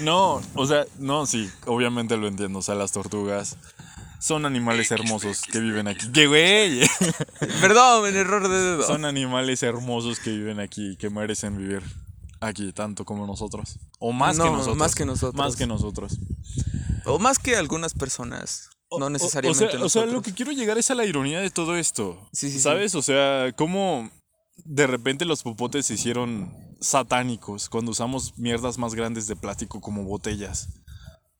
no, 0.00 0.40
o 0.54 0.66
sea, 0.66 0.84
no, 0.98 1.26
sí, 1.26 1.50
obviamente 1.66 2.16
lo 2.16 2.28
entiendo. 2.28 2.58
O 2.58 2.62
sea, 2.62 2.74
las 2.74 2.92
tortugas 2.92 3.56
son 4.18 4.46
animales 4.46 4.90
hermosos 4.90 5.42
que 5.42 5.60
viven 5.60 5.88
aquí. 5.88 6.10
¿Qué, 6.12 6.26
güey? 6.26 6.80
Perdón, 7.60 8.06
el 8.08 8.16
error 8.16 8.48
de 8.48 8.58
dedo. 8.58 8.86
Son 8.86 9.04
animales 9.04 9.62
hermosos 9.62 10.18
que 10.18 10.30
viven 10.30 10.60
aquí 10.60 10.92
y 10.92 10.96
que 10.96 11.10
merecen 11.10 11.56
vivir 11.56 11.82
aquí 12.40 12.72
tanto 12.72 13.04
como 13.04 13.26
nosotros. 13.26 13.78
O 13.98 14.12
más 14.12 14.36
que 14.36 14.44
No, 14.44 14.52
nosotros. 14.52 14.76
más 14.76 14.94
que 14.94 15.06
nosotros. 15.06 15.34
Más 15.34 15.56
que 15.56 15.66
nosotros. 15.66 16.18
O 17.04 17.18
más 17.18 17.38
que 17.38 17.56
algunas 17.56 17.94
personas. 17.94 18.70
O- 18.88 18.98
No 19.00 19.10
necesariamente 19.10 19.64
O, 19.64 19.70
sea, 19.70 19.84
o 19.84 19.88
sea, 19.88 20.06
lo 20.06 20.22
que 20.22 20.32
quiero 20.32 20.52
llegar 20.52 20.78
es 20.78 20.90
a 20.90 20.94
la 20.94 21.04
ironía 21.04 21.40
de 21.40 21.50
todo 21.50 21.76
esto. 21.76 22.28
Sí, 22.32 22.48
sí, 22.48 22.54
sí. 22.54 22.60
¿Sabes? 22.60 22.94
O 22.94 23.02
sea, 23.02 23.52
cómo 23.56 24.10
de 24.64 24.86
repente 24.86 25.24
los 25.24 25.42
popotes 25.42 25.86
se 25.86 25.94
hicieron 25.94 26.52
satánicos 26.80 27.68
cuando 27.68 27.90
usamos 27.90 28.38
mierdas 28.38 28.78
más 28.78 28.94
grandes 28.94 29.26
de 29.26 29.36
plástico 29.36 29.80
como 29.80 30.04
botellas 30.04 30.68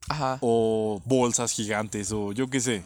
Ajá. 0.09 0.39
o 0.41 1.01
bolsas 1.07 1.53
gigantes 1.53 2.11
o 2.13 2.33
yo 2.33 2.49
qué 2.51 2.61
sé. 2.61 2.85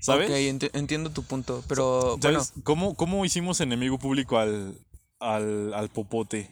¿Sabes? 0.00 0.28
Ok, 0.28 0.36
enti- 0.36 0.70
entiendo 0.74 1.10
tu 1.10 1.22
punto, 1.22 1.64
pero 1.66 2.18
bueno. 2.18 2.42
¿Cómo, 2.62 2.94
cómo 2.94 3.24
hicimos 3.24 3.60
enemigo 3.62 3.98
público 3.98 4.36
al, 4.38 4.76
al, 5.18 5.72
al 5.72 5.88
popote? 5.88 6.50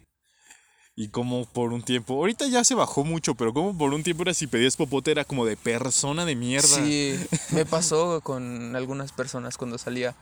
Y 0.95 1.09
cómo 1.09 1.47
por 1.47 1.73
un 1.73 1.83
tiempo, 1.83 2.15
ahorita 2.15 2.47
ya 2.49 2.65
se 2.65 2.75
bajó 2.75 3.03
mucho, 3.03 3.35
pero 3.35 3.55
como 3.55 3.77
por 3.77 3.95
un 3.95 4.03
tiempo 4.03 4.25
era 4.25 4.35
si 4.35 4.47
pedías 4.47 4.77
popote 4.77 5.11
era 5.11 5.25
como 5.25 5.47
de 5.47 5.57
persona 5.57 6.27
de 6.27 6.37
mierda. 6.37 6.69
sí, 6.69 7.19
me 7.53 7.65
pasó 7.65 8.21
con 8.21 8.77
algunas 8.77 9.13
personas 9.13 9.57
cuando 9.57 9.79
salía. 9.79 10.15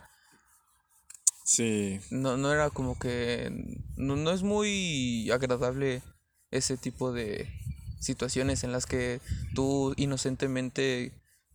Sí. 1.43 1.99
No, 2.09 2.37
no 2.37 2.53
era 2.53 2.69
como 2.69 2.97
que. 2.97 3.51
No, 3.97 4.15
no 4.15 4.31
es 4.31 4.43
muy 4.43 5.29
agradable 5.31 6.01
ese 6.51 6.77
tipo 6.77 7.11
de 7.11 7.49
situaciones 7.99 8.63
en 8.63 8.71
las 8.71 8.85
que 8.85 9.19
tú 9.53 9.93
inocentemente 9.97 11.11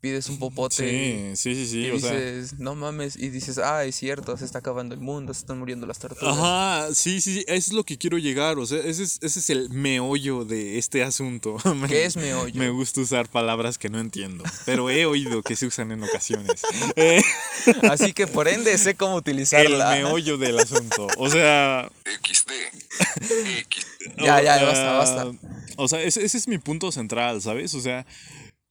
pides 0.07 0.29
un 0.29 0.39
popote. 0.39 0.75
Sí, 0.77 1.33
sí, 1.37 1.55
sí, 1.55 1.67
sí. 1.71 1.81
Y 1.87 1.91
o 1.91 1.99
sea, 2.01 2.13
dices, 2.13 2.59
no 2.59 2.75
mames, 2.75 3.17
y 3.17 3.29
dices, 3.31 3.59
ah, 3.59 3.85
es 3.85 3.97
cierto, 3.97 4.37
se 4.37 4.45
está 4.45 4.59
acabando 4.61 4.95
el 4.95 5.01
mundo, 5.01 5.35
se 5.35 5.41
están 5.41 5.59
muriendo 5.59 5.87
las 5.87 5.99
tortugas. 5.99 6.37
Ajá, 6.37 6.95
sí, 6.95 7.21
sí, 7.21 7.35
sí, 7.35 7.45
eso 7.49 7.71
es 7.71 7.73
lo 7.73 7.85
que 7.85 7.99
quiero 7.99 8.19
llegar, 8.19 8.59
o 8.59 8.67
sea, 8.67 8.79
ese 8.79 9.03
es, 9.03 9.19
ese 9.23 9.39
es 9.41 9.51
el 9.51 9.71
meollo 9.71 10.45
de 10.45 10.79
este 10.79 11.03
asunto. 11.03 11.57
¿Qué 11.89 12.05
es 12.05 12.17
meollo? 12.17 12.55
Me 12.59 12.71
gusta 12.71 13.01
usar 13.01 13.29
palabras 13.29 13.79
que 13.79 13.89
no 13.89 13.99
entiendo, 14.01 14.45
pero 14.65 14.91
he 14.91 15.07
oído 15.07 15.43
que 15.43 15.57
se 15.57 15.67
usan 15.67 15.93
en 15.93 16.03
ocasiones. 16.03 16.63
Eh, 16.97 17.21
Así 17.91 18.13
que 18.13 18.27
por 18.27 18.49
ende 18.49 18.77
sé 18.79 18.95
cómo 18.95 19.15
el 19.15 19.19
utilizarla. 19.21 19.91
meollo 19.91 20.39
del 20.39 20.59
asunto, 20.59 21.07
o 21.19 21.29
sea... 21.29 21.91
XD. 22.23 22.51
Ya, 24.19 24.41
ya, 24.43 24.63
o- 24.63 24.67
basta, 24.67 24.93
basta. 25.25 25.33
O 25.77 25.89
sea, 25.89 26.03
ese, 26.03 26.25
ese 26.25 26.39
es 26.39 26.49
mi 26.49 26.59
punto 26.59 26.91
central, 26.93 27.43
¿sabes? 27.43 27.75
O 27.75 27.81
sea, 27.81 28.07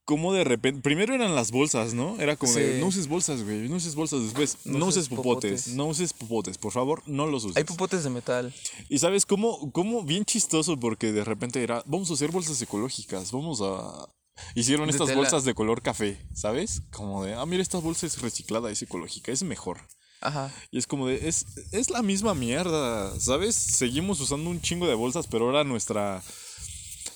cómo 0.06 0.32
de 0.34 0.44
repente... 0.44 0.82
Primero 0.82 1.14
eran 1.14 1.36
las 1.36 1.52
bolsas, 1.52 1.94
¿no? 1.94 2.20
Era 2.22 2.36
como 2.38 2.54
de, 2.54 2.80
no 2.80 2.88
uses 2.88 3.08
bolsas, 3.08 3.44
güey, 3.44 3.68
no 3.68 3.76
uses 3.78 3.96
bolsas. 3.96 4.22
Después, 4.22 4.58
no, 4.64 4.80
No 4.80 4.86
uses 4.86 5.06
uses 5.06 5.10
popotes, 5.10 5.62
popotes. 5.64 5.76
no 5.76 5.88
uses 5.88 6.14
popotes, 6.14 6.58
por 6.58 6.72
favor, 6.72 7.04
no 7.08 7.26
los 7.28 7.44
uses. 7.44 7.58
Hay 7.58 7.64
popotes 7.64 8.04
de 8.04 8.10
metal. 8.10 8.54
Y 8.88 9.00
sabes 9.00 9.26
cómo, 9.26 9.72
cómo 9.72 10.04
bien 10.04 10.24
chistoso 10.24 10.78
porque 10.78 11.12
de 11.12 11.24
repente 11.26 11.62
era, 11.62 11.84
vamos 11.86 12.10
a 12.12 12.14
hacer 12.14 12.32
bolsas 12.32 12.62
ecológicas, 12.62 13.32
vamos 13.32 13.60
a... 13.62 14.08
Hicieron 14.54 14.88
De 14.88 14.92
estas 14.92 15.08
tela. 15.08 15.18
bolsas 15.20 15.46
de 15.46 15.54
color 15.54 15.82
café, 15.82 16.18
¿sabes? 16.34 16.82
Como 16.92 17.24
de, 17.24 17.34
ah, 17.36 17.46
mira, 17.46 17.62
esta 17.64 17.80
bolsa 17.80 18.06
es 18.06 18.22
reciclada, 18.22 18.70
es 18.70 18.82
ecológica, 18.82 19.32
es 19.32 19.44
mejor. 19.44 19.80
Ajá. 20.22 20.54
Y 20.72 20.78
es 20.78 20.88
como 20.88 21.08
de, 21.08 21.28
es, 21.28 21.46
es 21.72 21.90
la 21.90 22.02
misma 22.02 22.34
mierda, 22.34 23.18
¿sabes? 23.20 23.56
Seguimos 23.56 24.20
usando 24.20 24.50
un 24.50 24.60
chingo 24.62 24.88
de 24.88 24.94
bolsas, 24.96 25.28
pero 25.28 25.46
ahora 25.46 25.64
nuestra 25.64 26.22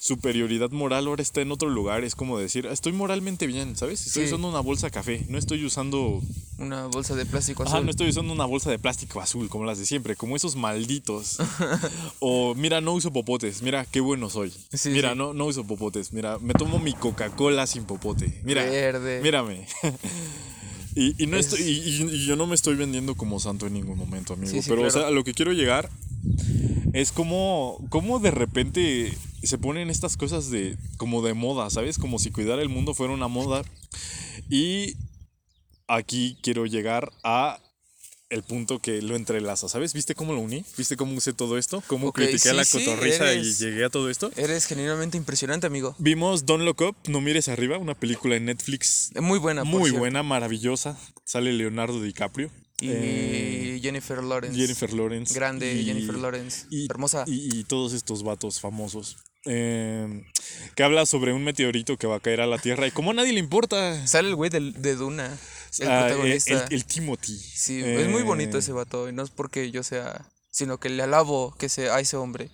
superioridad 0.09 0.71
moral 0.71 1.05
ahora 1.07 1.21
está 1.21 1.39
en 1.41 1.51
otro 1.51 1.69
lugar. 1.69 2.03
Es 2.03 2.15
como 2.15 2.39
decir, 2.39 2.65
estoy 2.65 2.93
moralmente 2.93 3.45
bien, 3.47 3.75
¿sabes? 3.77 4.05
Estoy 4.07 4.23
Sí. 4.23 4.29
usando 4.29 4.49
una 4.49 4.59
bolsa 4.59 4.89
café, 4.89 5.23
no 5.29 5.37
estoy 5.37 5.63
usando 5.65 6.21
Una 6.57 6.87
bolsa 6.87 7.15
de 7.15 7.25
plástico 7.25 7.63
azul. 7.63 7.75
Ajá, 7.75 7.83
no 7.85 7.91
estoy 7.91 8.09
usando 8.09 8.33
una 8.33 8.43
bolsa 8.45 8.69
de 8.71 8.79
plástico 8.79 9.21
azul 9.21 9.47
como 9.49 9.63
las 9.65 9.77
de 9.79 9.85
siempre, 9.85 10.15
como 10.17 10.35
esos 10.35 10.55
malditos. 10.57 11.37
o 12.19 12.53
mira, 12.55 12.81
no 12.81 12.93
uso 12.93 13.13
popotes, 13.13 13.61
mira 13.61 13.85
qué 13.85 14.01
bueno 14.01 14.29
soy. 14.29 14.51
Sí, 14.73 14.89
mira, 14.89 15.11
sí. 15.13 15.17
no 15.17 15.33
no 15.33 15.45
uso 15.45 15.63
popotes, 15.65 16.11
mira, 16.11 16.37
me 16.39 16.53
tomo 16.53 16.79
mi 16.79 16.93
Coca-Cola 16.93 17.65
sin 17.67 17.85
popote. 17.85 18.41
Mira, 18.43 18.63
Verde. 18.65 19.21
mírame. 19.21 19.67
y, 20.95 21.23
y 21.23 21.27
no 21.27 21.37
Es- 21.37 21.45
estoy 21.53 21.61
y, 21.61 22.03
y- 22.03 22.25
yo 22.25 22.35
no 22.35 22.47
me 22.47 22.55
estoy 22.55 22.75
vendiendo 22.75 23.15
como 23.15 23.39
santo 23.39 23.67
en 23.67 23.73
ningún 23.73 23.97
momento, 23.97 24.33
amigo, 24.33 24.59
pero 24.67 24.81
o 24.81 24.89
sea, 24.89 25.07
a 25.07 25.11
lo 25.11 25.23
que 25.23 25.33
quiero 25.33 25.53
llegar 25.53 25.89
es 26.93 27.11
como 27.11 27.83
como 27.89 28.19
de 28.19 28.31
repente 28.31 29.13
se 29.43 29.57
ponen 29.57 29.89
estas 29.89 30.17
cosas 30.17 30.49
de 30.51 30.77
como 30.97 31.21
de 31.21 31.33
moda, 31.33 31.69
¿sabes? 31.69 31.97
Como 31.97 32.19
si 32.19 32.31
cuidar 32.31 32.59
el 32.59 32.69
mundo 32.69 32.93
fuera 32.93 33.13
una 33.13 33.27
moda. 33.27 33.63
Y 34.49 34.95
aquí 35.87 36.37
quiero 36.41 36.65
llegar 36.65 37.11
a 37.23 37.59
el 38.29 38.43
punto 38.43 38.77
que 38.77 39.01
lo 39.01 39.15
entrelaza, 39.15 39.67
¿sabes? 39.67 39.93
¿Viste 39.93 40.13
cómo 40.13 40.33
lo 40.33 40.39
uní? 40.39 40.63
¿Viste 40.77 40.95
cómo 40.95 41.15
usé 41.15 41.33
todo 41.33 41.57
esto? 41.57 41.81
¿Cómo 41.87 42.09
Ok, 42.09 42.15
critiqué 42.17 42.49
a 42.49 42.53
la 42.53 42.63
sí, 42.63 42.77
cotorriza 42.85 43.31
eres- 43.31 43.59
y 43.59 43.65
llegué 43.65 43.85
a 43.85 43.89
todo 43.89 44.07
esto? 44.09 44.29
Eres 44.35 44.65
genuinamente 44.67 45.17
impresionante, 45.17 45.65
amigo. 45.65 45.95
Vimos 45.97 46.45
Don't 46.45 46.63
Look 46.63 46.81
Up, 46.81 46.95
No 47.07 47.21
Mires 47.21 47.47
Arriba, 47.47 47.79
una 47.79 47.95
película 47.95 48.35
en 48.35 48.45
Netflix 48.45 49.09
Muy 49.19 49.39
buena, 49.39 49.61
por 49.63 49.71
muy 49.71 49.83
cierto. 49.85 49.99
buena, 49.99 50.21
maravillosa. 50.21 50.95
Sale 51.25 51.53
Leonardo 51.53 52.01
DiCaprio. 52.03 52.51
Y 52.81 52.89
eh, 52.91 53.79
Jennifer 53.81 54.23
Lawrence. 54.23 54.57
Jennifer 54.59 54.93
Lawrence. 54.93 55.33
Grande 55.33 55.73
y- 55.73 55.85
Jennifer 55.85 56.15
Lawrence. 56.15 56.65
y- 56.69 56.85
Hermosa. 56.89 57.23
Y, 57.27 57.59
y 57.59 57.63
todos 57.63 57.93
estos 57.93 58.23
vatos 58.23 58.59
famosos. 58.59 59.17
Eh, 59.45 60.23
que 60.75 60.83
habla 60.83 61.05
sobre 61.05 61.33
un 61.33 61.43
meteorito 61.43 61.97
que 61.97 62.07
va 62.07 62.17
a 62.17 62.19
caer 62.19 62.41
a 62.41 62.47
la 62.47 62.57
Tierra 62.57 62.85
y 62.87 62.91
como 62.91 63.11
a 63.11 63.13
nadie 63.13 63.31
le 63.33 63.39
importa. 63.39 64.05
Sale 64.07 64.29
el 64.29 64.35
güey 64.35 64.49
del- 64.49 64.73
de, 64.81 64.95
Duna. 64.95 65.37
El 65.79 65.87
Ah, 65.87 66.01
eh, 66.01 66.09
protagonista. 66.09 66.65
el, 66.67 66.73
el 66.73 66.85
Timothy. 66.85 67.37
Sí, 67.37 67.81
es 67.83 68.07
muy 68.09 68.23
bonito 68.23 68.57
Eh, 68.57 68.59
ese 68.59 68.71
vato. 68.73 69.07
Y 69.09 69.13
no 69.13 69.23
es 69.23 69.29
porque 69.29 69.71
yo 69.71 69.83
sea. 69.83 70.25
Sino 70.51 70.79
que 70.79 70.89
le 70.89 71.03
alabo 71.03 71.55
que 71.57 71.69
sea 71.69 71.95
a 71.95 71.99
ese 71.99 72.17
hombre. 72.17 72.49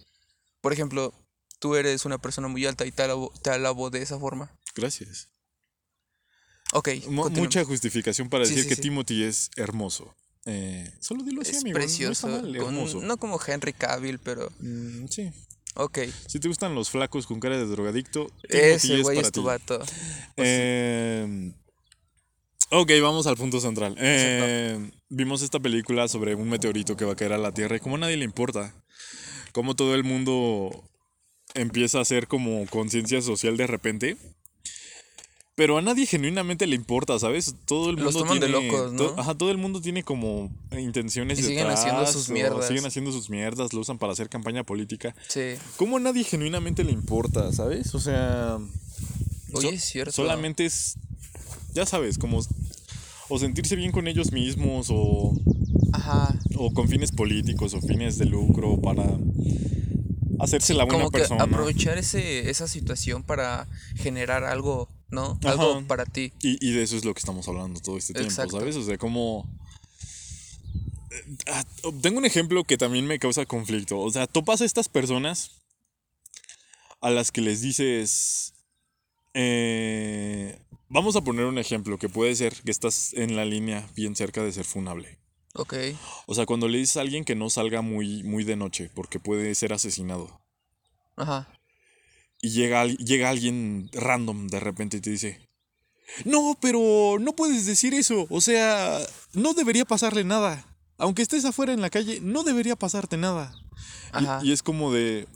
Por 0.62 0.74
ejemplo, 0.74 1.14
tú 1.60 1.76
eres 1.76 2.06
una 2.06 2.18
persona 2.18 2.48
muy 2.50 2.66
alta 2.66 2.86
y 2.86 2.92
te 2.92 3.02
alabo, 3.04 3.32
te 3.42 3.50
alabo 3.52 3.90
de 3.90 4.02
esa 4.02 4.20
forma. 4.20 4.52
Gracias. 4.76 5.30
Ok. 6.78 6.90
Mucha 7.08 7.64
justificación 7.64 8.30
para 8.30 8.46
Sí, 8.46 8.52
decir 8.52 8.64
sí, 8.64 8.70
que 8.70 8.76
sí. 8.76 8.82
Timothy 8.82 9.24
es 9.24 9.50
hermoso. 9.56 10.14
Eh, 10.46 10.92
solo 11.00 11.24
dilo 11.24 11.42
así, 11.42 11.52
Es 11.52 11.62
amigo. 11.62 11.76
precioso. 11.76 12.28
No 12.28 12.36
está 12.36 12.44
mal, 12.48 12.58
con- 12.58 12.76
hermoso. 12.76 13.02
no 13.02 13.18
como 13.18 13.40
Henry 13.46 13.74
Cavill, 13.74 14.20
pero. 14.20 14.52
Mm, 14.60 15.08
sí. 15.08 15.32
Ok. 15.76 16.00
Si 16.28 16.40
te 16.40 16.48
gustan 16.48 16.76
los 16.76 16.90
flacos 16.90 17.28
con 17.28 17.40
cara 17.40 17.58
de 17.58 17.66
drogadicto, 17.66 18.28
Timothy 18.50 18.68
Ese 18.74 18.96
es 18.98 19.02
güey 19.04 19.20
es 19.20 19.32
tu 19.32 19.42
ti. 19.42 19.46
vato. 19.48 19.82
Eh, 20.38 21.52
ok, 22.72 22.92
vamos 23.02 23.28
al 23.28 23.36
punto 23.38 23.60
central. 23.60 23.96
Eh, 24.00 24.92
vimos 25.10 25.42
esta 25.42 25.60
película 25.60 26.08
sobre 26.08 26.36
un 26.36 26.50
meteorito 26.50 26.96
que 26.96 27.06
va 27.06 27.14
a 27.14 27.16
caer 27.16 27.34
a 27.34 27.38
la 27.38 27.52
Tierra 27.54 27.78
y 27.78 27.80
como 27.80 27.96
a 27.96 28.00
nadie 28.00 28.18
le 28.18 28.26
importa, 28.26 28.74
como 29.52 29.76
todo 29.76 29.96
el 29.96 30.04
mundo 30.04 30.84
empieza 31.54 32.00
a 32.00 32.02
hacer 32.02 32.28
como 32.28 32.66
conciencia 32.68 33.22
social 33.22 33.58
de 33.58 33.68
repente. 33.68 34.18
Pero 35.56 35.78
a 35.78 35.82
nadie 35.82 36.06
genuinamente 36.06 36.68
le 36.68 36.76
importa, 36.76 37.18
¿sabes? 37.18 37.56
Todo 37.66 37.90
el 37.90 37.96
mundo 37.96 38.12
Los 38.12 38.16
toman 38.22 38.42
de 38.42 38.48
tiene, 38.48 38.68
locos, 38.68 38.92
¿no? 38.92 38.98
to- 39.14 39.20
ajá, 39.20 39.36
todo 39.36 39.52
el 39.52 39.58
mundo 39.58 39.80
tiene 39.80 40.04
como 40.04 40.52
intenciones 40.78 41.40
Y 41.40 41.44
siguen 41.44 41.60
detrás, 41.60 41.80
haciendo 41.80 42.06
sus 42.08 42.28
mierdas. 42.30 42.68
Siguen 42.68 42.86
haciendo 42.86 43.12
sus 43.14 43.30
mierdas, 43.30 43.72
lo 43.72 43.80
usan 43.80 43.98
para 43.98 44.12
hacer 44.12 44.28
campaña 44.28 44.66
política. 44.66 45.16
Sí. 45.30 45.54
¿Cómo 45.78 45.96
a 45.96 46.00
nadie 46.02 46.26
genuinamente 46.26 46.84
le 46.84 46.92
importa, 46.92 47.54
¿sabes? 47.54 47.96
O 47.96 48.02
sea, 48.02 48.58
Oye, 49.54 49.70
so- 49.70 49.74
es 49.74 49.84
cierto. 49.86 50.12
solamente 50.12 50.66
es, 50.66 50.96
ya 51.74 51.86
sabes, 51.86 52.18
como 52.18 52.42
o 53.30 53.40
sentirse 53.40 53.78
bien 53.78 53.94
con 53.94 54.10
ellos 54.10 54.34
mismos 54.34 54.88
o, 54.90 55.34
Ajá. 55.94 56.38
o 56.58 56.74
con 56.74 56.90
fines 56.90 57.14
políticos 57.14 57.74
o 57.74 57.80
fines 57.82 58.18
de 58.18 58.26
lucro 58.26 58.82
para 58.82 59.06
hacerse 60.40 60.74
la 60.74 60.84
buena 60.84 61.00
Como 61.00 61.12
que 61.12 61.20
persona. 61.20 61.44
aprovechar 61.46 61.98
ese, 61.98 62.50
esa 62.50 62.68
situación 62.68 63.24
para 63.24 63.68
generar 63.96 64.44
algo, 64.44 64.90
¿no? 65.16 65.40
Algo 65.46 65.78
Ajá. 65.78 65.88
para 65.88 66.06
ti. 66.06 66.32
Y, 66.42 66.64
y 66.64 66.72
de 66.74 66.84
eso 66.84 66.96
es 66.96 67.04
lo 67.06 67.14
que 67.16 67.20
estamos 67.20 67.48
hablando 67.48 67.80
todo 67.80 67.98
este 67.98 68.14
tiempo, 68.14 68.30
Exacto. 68.30 68.60
¿sabes? 68.60 68.76
O 68.76 68.84
sea, 68.84 68.98
como... 69.00 69.50
eh, 71.10 71.36
ah, 71.52 71.64
Tengo 72.02 72.20
un 72.20 72.26
ejemplo 72.26 72.64
que 72.64 72.78
también 72.78 73.08
me 73.08 73.18
causa 73.18 73.46
conflicto. 73.48 74.00
O 74.00 74.12
sea, 74.12 74.28
topas 74.28 74.62
a 74.62 74.66
estas 74.66 74.88
personas 74.90 75.50
a 77.02 77.10
las 77.10 77.32
que 77.32 77.42
les 77.42 77.62
dices... 77.62 78.54
eh, 79.34 80.60
vamos 80.90 81.16
a 81.16 81.22
poner 81.22 81.46
un 81.46 81.58
ejemplo 81.58 81.98
que 81.98 82.10
puede 82.10 82.36
ser 82.36 82.54
que 82.64 82.72
estás 82.72 83.14
en 83.14 83.36
la 83.36 83.46
línea 83.46 83.90
bien 83.96 84.16
cerca 84.16 84.44
de 84.44 84.52
ser 84.52 84.66
funable. 84.66 85.20
Ok. 85.54 85.74
O 86.28 86.36
sea, 86.36 86.46
cuando 86.46 86.68
le 86.68 86.78
dices 86.80 86.98
a 86.98 87.02
alguien 87.02 87.24
que 87.24 87.36
no 87.36 87.50
salga 87.50 87.82
muy, 87.82 88.24
muy 88.24 88.44
de 88.44 88.56
noche 88.56 88.90
porque 88.94 89.20
puede 89.20 89.56
ser 89.56 89.72
asesinado. 89.74 90.42
Ajá. 91.16 91.48
Y 92.46 92.50
llega, 92.50 92.86
llega 92.86 93.30
alguien 93.32 93.90
random 93.92 94.48
de 94.50 94.60
repente 94.60 94.98
y 94.98 95.02
te 95.02 95.10
dice, 95.10 95.42
no, 96.26 96.56
pero 96.62 97.18
no 97.20 97.36
puedes 97.36 97.66
decir 97.66 97.96
eso. 97.96 98.28
O 98.30 98.40
sea, 98.40 99.00
no 99.34 99.56
debería 99.56 99.84
pasarle 99.84 100.24
nada. 100.24 100.64
Aunque 101.00 101.24
estés 101.24 101.44
afuera 101.44 101.74
en 101.74 101.82
la 101.82 101.90
calle, 101.90 102.20
no 102.22 102.44
debería 102.44 102.76
pasarte 102.76 103.18
nada. 103.18 103.52
Y- 104.14 104.18
Ajá. 104.26 104.42
Y, 104.44 104.52
es 104.52 104.62
como 104.62 104.94
de, 104.94 105.28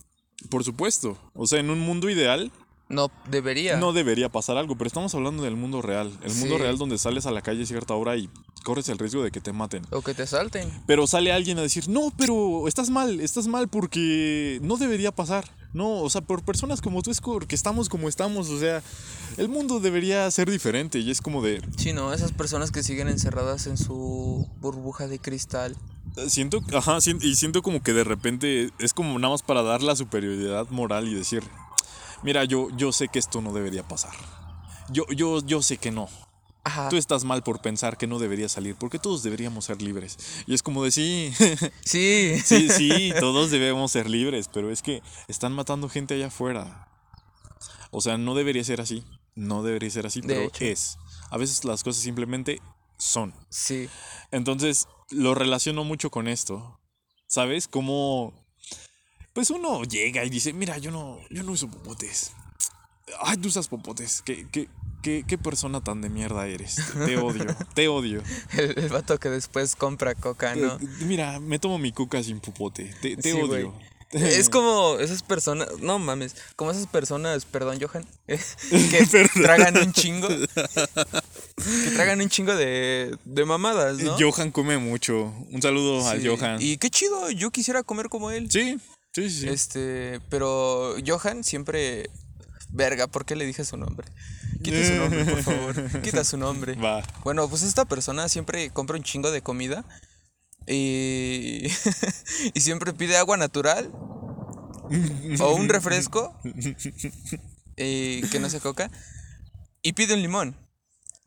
por 0.52 0.64
supuesto. 0.64 1.18
O 1.34 1.48
sea, 1.48 1.60
en 1.60 1.72
un 1.72 1.80
mundo 1.80 2.12
ideal 2.12 2.52
No 2.90 3.10
debería. 3.32 3.78
no 3.78 3.92
debería 3.92 4.30
pasar 4.30 4.58
algo, 4.58 4.78
pero 4.78 4.88
estamos 4.88 5.16
hablando 5.16 5.42
del 5.42 5.56
mundo 5.56 5.82
real. 5.82 6.16
El 6.24 6.36
mundo 6.36 6.60
real 6.60 6.78
donde 6.78 7.00
sales 7.00 7.26
a 7.26 7.32
la 7.32 7.42
calle 7.42 7.64
a 7.64 7.66
cierta 7.66 7.96
hora 7.96 8.18
y 8.18 8.30
corres 8.64 8.88
el 8.90 9.00
riesgo 9.00 9.24
de 9.24 9.32
que 9.32 9.42
te 9.42 9.52
maten. 9.52 9.82
O 9.90 10.04
que 10.04 10.14
te 10.14 10.28
salten. 10.28 10.70
Pero 10.86 11.08
sale 11.08 11.32
alguien 11.32 11.58
a 11.58 11.64
decir, 11.64 11.90
no, 11.90 12.14
pero 12.16 12.68
estás 12.68 12.92
mal, 12.92 13.20
estás 13.20 13.48
mal 13.48 13.68
porque 13.68 14.60
no 14.62 14.78
debería 14.78 15.12
pasar. 15.12 15.58
No, 15.72 16.02
o 16.02 16.10
sea, 16.10 16.22
por 16.22 16.44
personas 16.44 16.82
como 16.82 17.02
tú 17.04 17.12
es 17.12 17.22
porque 17.22 17.56
estamos 17.56 17.90
como 17.90 18.10
estamos. 18.10 18.50
O 18.50 18.60
sea, 18.60 18.82
el 19.38 19.50
mundo 19.50 19.80
debería 19.80 20.30
ser 20.32 20.50
diferente 20.50 21.00
y 21.00 21.12
es 21.12 21.22
como 21.22 21.42
de, 21.42 21.62
Sí, 21.78 21.94
no, 21.94 22.14
esas 22.14 22.32
personas 22.32 22.72
que 22.72 22.84
siguen 22.84 23.08
encerradas 23.08 23.68
en 23.68 23.78
su 23.78 24.48
burbuja 24.60 25.08
de 25.08 25.20
cristal. 25.20 25.76
siento, 26.28 26.62
ajá, 26.74 26.98
y 27.22 27.36
siento 27.36 27.62
como 27.62 27.84
que 27.84 27.94
de 27.94 28.04
repente 28.04 28.72
es 28.80 28.94
como 28.94 29.18
nada 29.20 29.34
más 29.34 29.44
para 29.44 29.62
dar 29.62 29.84
la 29.84 29.96
superioridad 29.96 30.68
moral 30.70 31.08
y 31.08 31.14
decir, 31.14 31.44
mira, 32.24 32.44
yo, 32.46 32.70
yo 32.76 32.92
sé 32.92 33.08
que 33.08 33.20
esto 33.20 33.42
no 33.42 33.54
debería 33.54 33.88
pasar. 33.88 34.14
Yo, 34.92 35.06
yo, 35.16 35.40
yo 35.46 35.62
sé 35.62 35.78
que 35.78 35.92
no. 35.92 36.10
Ajá. 36.70 36.90
Tú 36.90 36.98
estás 36.98 37.24
mal 37.24 37.42
por 37.44 37.62
pensar 37.62 37.98
que 37.98 38.06
no 38.08 38.20
debería 38.20 38.48
salir, 38.48 38.76
porque 38.76 39.00
todos 39.00 39.24
deberíamos 39.24 39.66
ser 39.66 39.82
libres. 39.82 40.18
Y 40.46 40.54
es 40.54 40.62
como 40.62 40.84
de 40.84 40.92
sí, 40.92 41.34
Sí. 41.86 42.40
Sí, 42.46 42.70
sí, 42.70 43.12
todos 43.20 43.50
debemos 43.50 43.92
ser 43.92 44.10
libres, 44.10 44.50
pero 44.54 44.72
es 44.72 44.82
que 44.82 45.02
están 45.28 45.54
matando 45.54 45.90
gente 45.90 46.14
allá 46.14 46.28
afuera. 46.28 46.88
O 47.92 48.02
sea, 48.02 48.18
no 48.18 48.36
debería 48.36 48.64
ser 48.64 48.82
así. 48.82 49.04
No 49.36 49.64
debería 49.64 49.90
ser 49.90 50.06
así, 50.06 50.22
De 50.22 50.28
pero 50.28 50.42
hecho. 50.42 50.66
es. 50.66 50.98
A 51.32 51.38
veces 51.38 51.64
las 51.66 51.84
cosas 51.84 52.04
simplemente 52.04 52.62
son. 52.98 53.34
Sí. 53.50 53.90
Entonces, 54.32 54.88
lo 55.10 55.34
relaciono 55.34 55.84
mucho 55.84 56.12
con 56.12 56.28
esto. 56.28 56.80
¿Sabes? 57.28 57.68
Como. 57.68 58.34
Pues 59.34 59.50
uno 59.50 59.84
llega 59.84 60.24
y 60.26 60.30
dice, 60.30 60.54
mira, 60.54 60.78
yo 60.78 60.92
no, 60.92 61.20
yo 61.30 61.44
no 61.44 61.52
uso 61.54 61.70
popotes. 61.70 62.32
Ay, 63.22 63.38
tú 63.38 63.48
usas 63.48 63.68
popotes. 63.68 64.22
¿Qué, 64.24 64.48
qué, 64.52 64.68
qué, 65.02 65.24
qué 65.28 65.38
persona 65.38 65.82
tan 65.82 66.02
de 66.02 66.10
mierda 66.10 66.48
eres? 66.48 66.76
Te, 67.06 67.18
odio, 67.18 67.46
te 67.74 67.88
odio. 67.88 68.22
El, 68.58 68.78
el 68.78 68.90
vato 68.90 69.18
que 69.20 69.30
después 69.30 69.76
compra 69.76 70.16
coca, 70.16 70.56
¿no? 70.56 70.78
Mira, 71.02 71.40
me 71.40 71.60
tomo 71.60 71.78
mi 71.78 71.92
coca 71.92 72.22
sin 72.24 72.40
popote. 72.40 72.94
Te, 73.02 73.16
te 73.16 73.32
Sí, 73.32 73.40
odio. 73.40 73.74
Es 74.12 74.50
como 74.50 74.98
esas 75.00 75.22
personas, 75.22 75.68
no 75.82 76.00
mames, 76.00 76.36
como 76.56 76.72
esas 76.72 76.88
personas, 76.88 77.46
perdón, 77.46 77.78
Johan, 77.80 78.04
que 78.28 79.06
tragan 79.36 79.78
un 79.78 79.94
chingo, 79.94 80.28
que 80.28 81.92
tragan 81.94 82.20
un 82.20 82.28
chingo 82.28 82.56
de, 82.56 83.16
de 83.24 83.46
mamadas, 83.46 84.00
¿no? 84.00 84.18
Johan 84.20 84.50
come 84.50 84.80
mucho. 84.80 85.32
Un 85.52 85.62
saludo 85.62 86.08
al 86.10 86.22
Sí, 86.22 86.28
Johan. 86.28 86.60
Y 86.60 86.78
qué 86.78 86.90
chido, 86.90 87.30
yo 87.30 87.52
quisiera 87.52 87.84
comer 87.84 88.10
como 88.10 88.32
él. 88.32 88.50
Sí, 88.50 88.80
sí, 89.14 89.30
sí. 89.30 89.42
sí. 89.42 89.48
Este, 89.48 90.20
pero 90.30 90.96
Johan 91.06 91.44
siempre, 91.44 92.10
verga, 92.70 93.06
¿por 93.06 93.26
qué 93.26 93.36
le 93.36 93.46
dije 93.46 93.64
su 93.64 93.78
nombre? 93.78 94.08
Quita 94.62 94.84
su 94.86 94.96
nombre, 94.96 95.26
por 95.26 95.44
favor, 95.44 96.02
quita 96.02 96.24
su 96.24 96.38
nombre. 96.38 96.76
Va. 96.76 97.04
Bueno, 97.24 97.48
pues 97.48 97.64
esta 97.64 97.86
persona 97.86 98.28
siempre 98.30 98.70
compra 98.72 98.98
un 98.98 99.04
chingo 99.04 99.32
de 99.32 99.42
comida 99.42 99.86
y, 100.68 101.68
y 102.54 102.60
siempre 102.60 102.94
pide 102.94 103.18
agua 103.18 103.38
natural 103.38 103.92
o 105.40 105.56
un 105.56 105.70
refresco 105.70 106.36
y 107.78 108.22
que 108.22 108.40
no 108.40 108.50
sea 108.50 108.60
coca 108.60 108.92
y 109.82 109.94
pide 109.94 110.14
un 110.14 110.22
limón. 110.22 110.56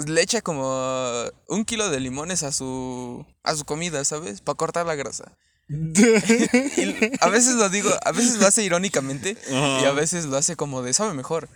Le 0.06 0.20
echa 0.20 0.40
como 0.42 1.24
un 1.48 1.64
kilo 1.64 1.88
de 1.88 2.00
limones 2.00 2.42
a 2.42 2.52
su 2.52 3.24
a 3.42 3.54
su 3.54 3.64
comida, 3.64 4.04
¿sabes? 4.04 4.40
Para 4.40 4.56
cortar 4.56 4.86
la 4.86 4.94
grasa. 4.94 5.36
Y 5.68 7.12
a 7.20 7.28
veces 7.28 7.54
lo 7.54 7.68
digo, 7.68 7.90
a 8.04 8.12
veces 8.12 8.38
lo 8.38 8.46
hace 8.46 8.62
irónicamente 8.64 9.36
y 9.50 9.84
a 9.84 9.92
veces 9.92 10.26
lo 10.26 10.36
hace 10.36 10.56
como 10.56 10.82
de 10.82 10.92
sabe 10.92 11.14
mejor. 11.14 11.48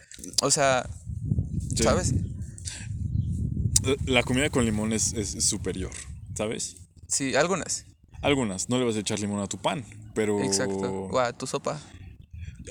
O 0.43 0.51
sea, 0.51 0.89
Sí. 1.75 1.83
¿sabes? 1.83 2.15
La 4.07 4.23
comida 4.23 4.49
con 4.51 4.65
limón 4.65 4.93
es, 4.93 5.13
es 5.13 5.45
superior, 5.45 5.93
¿sabes? 6.35 6.77
Sí, 7.07 7.35
algunas. 7.37 7.85
Algunas, 8.23 8.69
no 8.71 8.79
le 8.79 8.85
vas 8.85 8.97
a 8.97 9.01
echar 9.01 9.21
limón 9.21 9.41
a 9.41 9.47
tu 9.47 9.59
pan, 9.59 9.85
pero... 10.15 10.43
Exacto. 10.43 10.79
O 11.11 11.19
a 11.19 11.33
tu 11.33 11.47
sopa. 11.47 11.79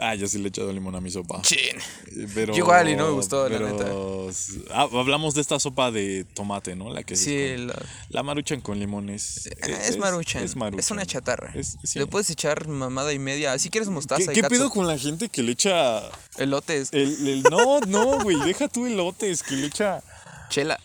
Ah, 0.01 0.15
ya 0.15 0.27
sí 0.27 0.38
le 0.38 0.45
he 0.45 0.47
echado 0.49 0.71
limón 0.73 0.95
a 0.95 1.01
mi 1.01 1.10
sopa. 1.10 1.41
Chin. 1.41 1.58
Eh, 1.60 2.27
Pero, 2.34 2.53
Yo 2.53 2.60
igual 2.60 2.89
y 2.89 2.95
no 2.95 3.05
me 3.08 3.12
gustó, 3.13 3.47
la 3.49 3.58
pero- 3.58 4.29
Ah, 4.71 4.88
hablamos 4.93 5.34
de 5.36 5.41
esta 5.41 5.60
sopa 5.60 5.91
de 5.91 6.25
tomate, 6.34 6.75
¿no? 6.75 6.93
La 6.93 7.03
que 7.03 7.13
es 7.13 7.21
Sí, 7.23 7.53
con- 7.55 7.67
la- 7.67 7.86
la 8.10 8.23
maruchan 8.23 8.62
con 8.62 8.79
limón 8.79 9.10
es... 9.10 9.47
es, 9.47 9.97
maruchan. 9.97 10.43
Es, 10.43 10.51
Es, 10.51 10.55
maruchan. 10.58 10.97
una 10.97 11.05
chatarra. 11.05 11.51
Es- 11.55 11.77
sí. 11.84 11.99
Le 11.99 12.08
puedes 12.08 12.29
echar 12.29 12.67
mamada 12.67 13.13
y 13.13 13.19
media. 13.19 13.58
Si 13.60 13.69
quieres 13.69 13.89
mostaza 13.89 14.25
¿Qué, 14.31 14.39
y 14.39 14.41
qué 14.41 14.47
pedo 14.49 14.69
con 14.69 14.88
la 14.88 14.97
gente 14.97 15.29
que 15.29 15.43
le 15.43 15.51
echa... 15.53 16.01
Elotes, 16.38 16.89
El, 16.91 17.27
el- 17.27 17.43
no, 17.43 17.79
no, 17.81 18.19
güey, 18.21 18.38
deja 18.41 18.67
tú 18.67 18.86
elotes, 18.86 19.43
que 19.43 19.55
le 19.55 19.67
echa... 19.67 20.01
chela, 20.49 20.79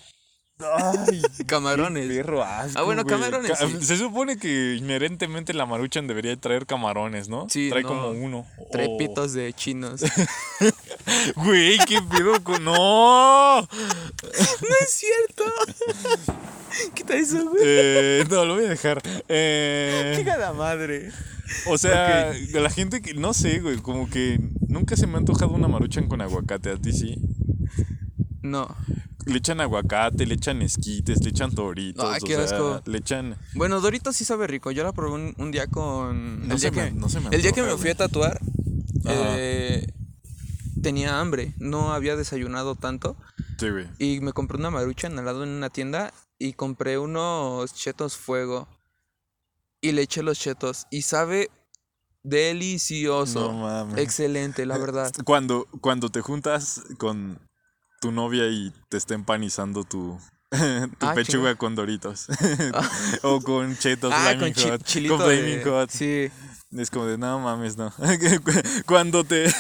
Ay, 1.09 1.23
camarones. 1.47 2.07
perro 2.09 2.43
asco, 2.43 2.79
Ah, 2.79 2.83
bueno, 2.83 3.05
camarones, 3.05 3.51
Ca- 3.59 3.67
sí. 3.67 3.79
Se 3.85 3.97
supone 3.97 4.39
que 4.39 4.77
inherentemente 4.77 5.53
la 5.55 5.67
maruchan 5.67 6.07
debería 6.07 6.37
traer 6.37 6.67
camarones, 6.67 7.29
¿no? 7.29 7.47
Sí, 7.49 7.69
Trae 7.71 7.83
no. 7.83 7.89
como 7.89 8.11
uno. 8.11 8.47
Trae 8.71 8.87
O- 8.89 8.99
pitos 8.99 9.33
de 9.33 9.53
chinos. 9.53 10.03
Güey, 11.37 11.79
qué 11.89 12.01
pedo 12.03 12.43
con. 12.45 12.63
¡No! 12.65 13.61
no 13.63 13.67
es 14.81 14.91
cierto. 14.91 15.45
Quita 16.95 17.17
eso, 17.17 17.45
güey. 17.51 17.63
Eh, 17.65 18.25
no, 18.31 18.45
lo 18.45 18.55
voy 18.55 18.67
a 18.67 18.69
dejar. 18.69 19.03
Eh, 19.29 20.15
Chica 20.17 20.37
la 20.37 20.53
madre. 20.53 21.11
o 21.67 21.79
sea, 21.79 22.31
de 22.33 22.61
la 22.61 22.71
gente 22.71 23.01
que. 23.03 23.15
No 23.15 23.35
sé, 23.35 23.61
güey, 23.61 23.79
como 23.79 24.09
que 24.09 24.39
nunca 24.69 24.95
se 24.97 25.07
me 25.07 25.15
ha 25.15 25.19
antojado 25.19 25.53
una 25.53 25.69
maruchan 25.69 26.07
con 26.07 26.21
aguacate. 26.21 26.71
A 26.71 26.77
ti 26.77 26.93
sí. 26.93 27.17
No. 28.43 28.69
Le 29.27 29.39
echan 29.39 29.61
aguacate, 29.61 30.25
le 30.27 30.35
echan 30.35 30.63
esquites, 30.63 31.23
le 31.23 31.31
echan 31.31 31.55
toritos. 31.55 32.05
Ay, 32.05 32.21
o 32.23 32.27
qué 32.27 32.35
sea, 32.35 32.45
asco. 32.45 32.83
Le 32.87 32.99
echan. 32.99 33.37
Bueno, 33.55 33.81
Doritos 33.81 34.17
sí 34.17 34.25
sabe 34.25 34.47
rico. 34.47 34.71
Yo 34.71 34.83
la 34.83 34.93
probé 34.93 35.15
un, 35.15 35.35
un 35.39 35.51
día 35.51 35.67
con. 35.67 36.49
No 36.49 36.55
el, 36.55 36.61
día 36.61 36.71
me- 36.71 36.77
que, 36.77 36.91
no 36.93 37.07
me 37.09 37.37
el 37.37 37.43
día 37.43 37.53
que 37.53 37.63
me 37.63 37.77
fui 37.77 37.91
a 37.91 37.95
tatuar, 37.95 38.41
eh, 39.07 39.87
tenía 40.83 41.21
hambre. 41.21 41.55
No 41.59 41.93
había 41.93 42.17
desayunado 42.17 42.75
tanto. 42.77 43.17
Sí, 43.59 43.69
güey. 43.71 43.89
Y 43.99 44.21
me 44.21 44.33
compré 44.33 44.59
una 44.59 44.71
maruchan 44.71 45.19
al 45.19 45.25
lado 45.25 45.45
en 45.45 45.51
una 45.51 45.71
tienda. 45.71 46.13
Y 46.39 46.55
compré 46.55 46.97
unos 46.99 47.75
chetos 47.75 48.17
fuego. 48.17 48.67
Y 49.83 49.93
le 49.93 50.03
eché 50.03 50.23
los 50.23 50.39
chetos. 50.39 50.87
Y 50.91 51.03
sabe 51.03 51.51
delicioso. 52.23 53.53
No 53.53 53.59
mames. 53.59 53.99
Excelente, 53.99 54.65
la 54.67 54.79
verdad. 54.79 55.13
Cuando, 55.25 55.67
cuando 55.81 56.09
te 56.09 56.21
juntas 56.23 56.83
con 56.99 57.39
tu 58.01 58.11
novia 58.13 58.49
y 58.49 58.73
te 58.89 58.97
está 58.97 59.15
empanizando 59.15 59.85
tu, 59.85 60.19
tu 60.51 61.07
Ah, 61.07 61.15
pechuga 61.15 61.55
con 61.55 61.75
doritos. 61.77 62.27
o 63.23 63.41
con 63.41 63.77
chetos 63.79 64.13
Ah, 64.15 64.33
Flaming 64.33 64.55
con 64.55 64.63
Hot. 64.71 64.83
con 65.09 65.19
Flaming 65.21 65.59
de- 65.59 65.65
Hot. 65.71 65.91
Sí. 65.91 66.31
Es 66.77 66.89
como 66.91 67.07
de, 67.07 67.19
no 67.19 67.41
mames, 67.41 67.77
no. 67.77 67.93
cuando 68.87 69.25
te. 69.25 69.53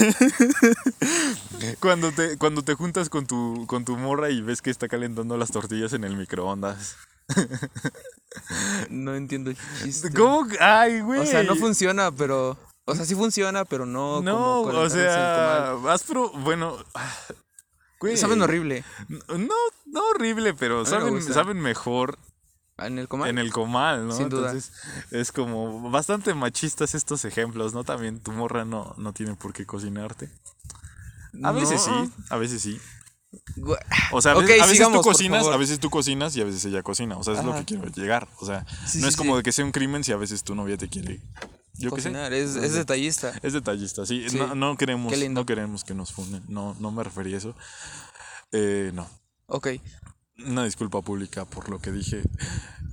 cuando 1.80 2.12
te. 2.12 2.36
Cuando 2.38 2.62
te 2.62 2.74
juntas 2.74 3.08
con 3.08 3.26
tu, 3.26 3.66
con 3.66 3.84
tu 3.84 3.96
morra 3.96 4.30
y 4.30 4.40
ves 4.42 4.62
que 4.62 4.70
está 4.70 4.86
calentando 4.86 5.36
las 5.36 5.50
tortillas 5.50 5.92
en 5.92 6.04
el 6.04 6.16
microondas. 6.16 6.94
No 8.90 9.14
entiendo 9.16 9.50
el 9.50 9.56
chiste. 9.82 10.12
¿Cómo? 10.12 10.46
Ay, 10.60 11.00
güey. 11.00 11.18
O 11.20 11.26
sea, 11.26 11.42
no 11.42 11.56
funciona, 11.56 12.12
pero. 12.12 12.56
O 12.84 12.94
sea, 12.94 13.04
sí 13.04 13.16
funciona, 13.16 13.64
pero 13.64 13.86
no. 13.86 14.20
No, 14.22 14.62
como 14.64 14.78
o 14.78 14.88
sea, 14.88 15.72
vas 15.82 16.04
pro. 16.04 16.30
Bueno. 16.30 16.76
Güey. 18.00 18.16
Saben 18.16 18.40
horrible. 18.42 18.82
No, 19.28 19.54
no 19.86 20.08
horrible, 20.08 20.54
pero 20.54 20.80
me 20.80 20.86
saben, 20.86 21.22
saben 21.22 21.60
mejor 21.60 22.18
En 22.78 22.98
el 22.98 23.08
comal. 23.08 23.28
en 23.28 23.38
el 23.38 23.52
comal, 23.52 24.06
¿no? 24.08 24.16
Sin 24.16 24.28
duda. 24.30 24.48
Entonces, 24.52 24.72
es 25.10 25.30
como 25.32 25.90
bastante 25.90 26.32
machistas 26.34 26.94
estos 26.94 27.24
ejemplos, 27.26 27.74
¿no? 27.74 27.84
También 27.84 28.20
tu 28.20 28.32
morra 28.32 28.64
no, 28.64 28.94
no 28.96 29.12
tiene 29.12 29.34
por 29.36 29.52
qué 29.52 29.66
cocinarte. 29.66 30.30
A 31.44 31.52
veces 31.52 31.82
sí, 31.82 32.12
a 32.30 32.36
veces 32.38 32.62
sí. 32.62 32.80
O 34.10 34.20
sea, 34.20 34.32
a 34.32 34.34
veces, 34.36 34.50
a 34.60 34.64
veces 34.64 34.70
sigamos, 34.70 35.02
tú 35.02 35.08
cocinas, 35.08 35.46
a 35.46 35.56
veces 35.56 35.78
tú 35.78 35.88
cocinas 35.90 36.34
y 36.36 36.40
a 36.40 36.44
veces 36.44 36.64
ella 36.64 36.82
cocina. 36.82 37.16
O 37.18 37.22
sea, 37.22 37.34
es 37.34 37.44
lo 37.44 37.54
que 37.54 37.64
quiero 37.64 37.86
llegar. 37.88 38.28
O 38.38 38.46
sea, 38.46 38.66
Sí, 38.86 38.98
no 38.98 39.04
sí, 39.04 39.08
es 39.10 39.16
como 39.16 39.32
sí. 39.34 39.36
de 39.36 39.42
que 39.44 39.52
sea 39.52 39.64
un 39.64 39.70
crimen 39.72 40.02
si 40.02 40.10
a 40.12 40.16
veces 40.16 40.42
tu 40.42 40.54
novia 40.56 40.76
te 40.76 40.88
quiere. 40.88 41.20
Yo 41.80 41.90
sé. 41.90 41.96
Cocinar, 41.96 42.32
es, 42.32 42.56
es 42.56 42.74
detallista. 42.74 43.32
Es 43.42 43.52
detallista, 43.52 44.04
sí. 44.06 44.28
Sí. 44.28 44.36
No, 44.38 44.54
no 44.54 44.76
queremos, 44.76 45.12
no 45.30 45.46
queremos 45.46 45.82
que 45.84 45.94
nos 45.94 46.12
funden. 46.12 46.42
No, 46.48 46.76
no 46.78 46.90
me 46.90 47.02
referí 47.02 47.34
a 47.34 47.38
eso. 47.38 47.54
Eh, 48.52 48.90
no. 48.94 49.08
Ok. 49.46 49.68
Una 50.46 50.64
disculpa 50.64 51.02
pública 51.02 51.44
por 51.44 51.68
lo 51.68 51.78
que 51.80 51.92
dije. 51.92 52.22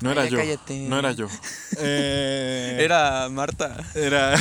No 0.02 0.12
era 0.12 0.24
Ay, 0.24 0.30
yo. 0.30 0.38
cállate. 0.38 0.88
No 0.88 1.00
era 1.00 1.12
yo. 1.12 1.28
Eh, 1.80 2.78
Era 2.80 3.30
Marta. 3.30 3.78
Era. 3.94 4.34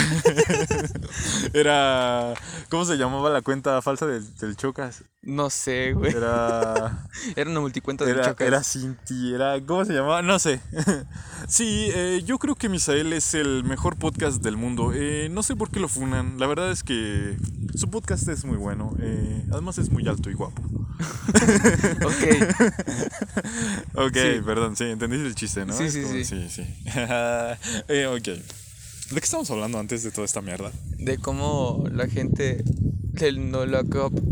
era. 1.52 2.32
¿Cómo 2.70 2.84
se 2.86 2.96
llamaba 2.96 3.28
la 3.30 3.42
cuenta 3.42 3.82
falsa 3.82 4.06
del, 4.06 4.24
del 4.36 4.56
Chocas? 4.56 5.04
No 5.22 5.50
sé, 5.50 5.92
güey. 5.92 6.12
Era. 6.14 7.06
Era 7.36 7.50
una 7.50 7.60
multicuenta 7.60 8.04
de 8.06 8.12
Era, 8.12 8.22
chacas. 8.24 8.46
era 8.46 8.62
Cinti, 8.62 9.34
era. 9.34 9.60
¿Cómo 9.66 9.84
se 9.84 9.92
llamaba? 9.92 10.22
No 10.22 10.38
sé. 10.38 10.60
sí, 11.48 11.88
eh, 11.94 12.22
yo 12.24 12.38
creo 12.38 12.54
que 12.54 12.68
Misael 12.68 13.12
es 13.12 13.34
el 13.34 13.64
mejor 13.64 13.96
podcast 13.98 14.40
del 14.42 14.56
mundo. 14.56 14.92
Eh, 14.94 15.28
no 15.30 15.42
sé 15.42 15.56
por 15.56 15.70
qué 15.70 15.80
lo 15.80 15.88
funan. 15.88 16.38
La 16.38 16.46
verdad 16.46 16.70
es 16.70 16.82
que 16.84 17.36
su 17.74 17.90
podcast 17.90 18.28
es 18.28 18.44
muy 18.44 18.56
bueno. 18.56 18.94
eh, 19.00 19.44
además 19.52 19.76
es 19.78 19.90
muy 19.90 20.06
alto 20.08 20.30
y 20.30 20.34
guapo. 20.34 20.62
Ok. 22.04 22.22
Ok, 23.94 24.14
Sí. 24.14 24.40
perdón, 24.44 24.76
sí, 24.76 24.84
entendiste 24.84 25.26
el 25.26 25.34
chiste, 25.34 25.64
¿no? 25.66 25.76
Sí, 25.76 25.90
sí, 25.90 26.02
como- 26.02 26.14
sí. 26.14 26.24
sí, 26.24 26.46
sí. 26.48 26.62
Eh, 27.88 28.06
ok. 28.06 28.22
¿De 28.24 29.20
qué 29.20 29.24
estamos 29.24 29.50
hablando 29.50 29.78
antes 29.78 30.02
de 30.02 30.10
toda 30.10 30.24
esta 30.24 30.42
mierda? 30.42 30.72
De 30.98 31.18
cómo 31.18 31.84
la 31.92 32.08
gente 32.08 32.62
del 32.64 33.50
No 33.50 33.64
Lock 33.66 33.94
Up 33.94 34.22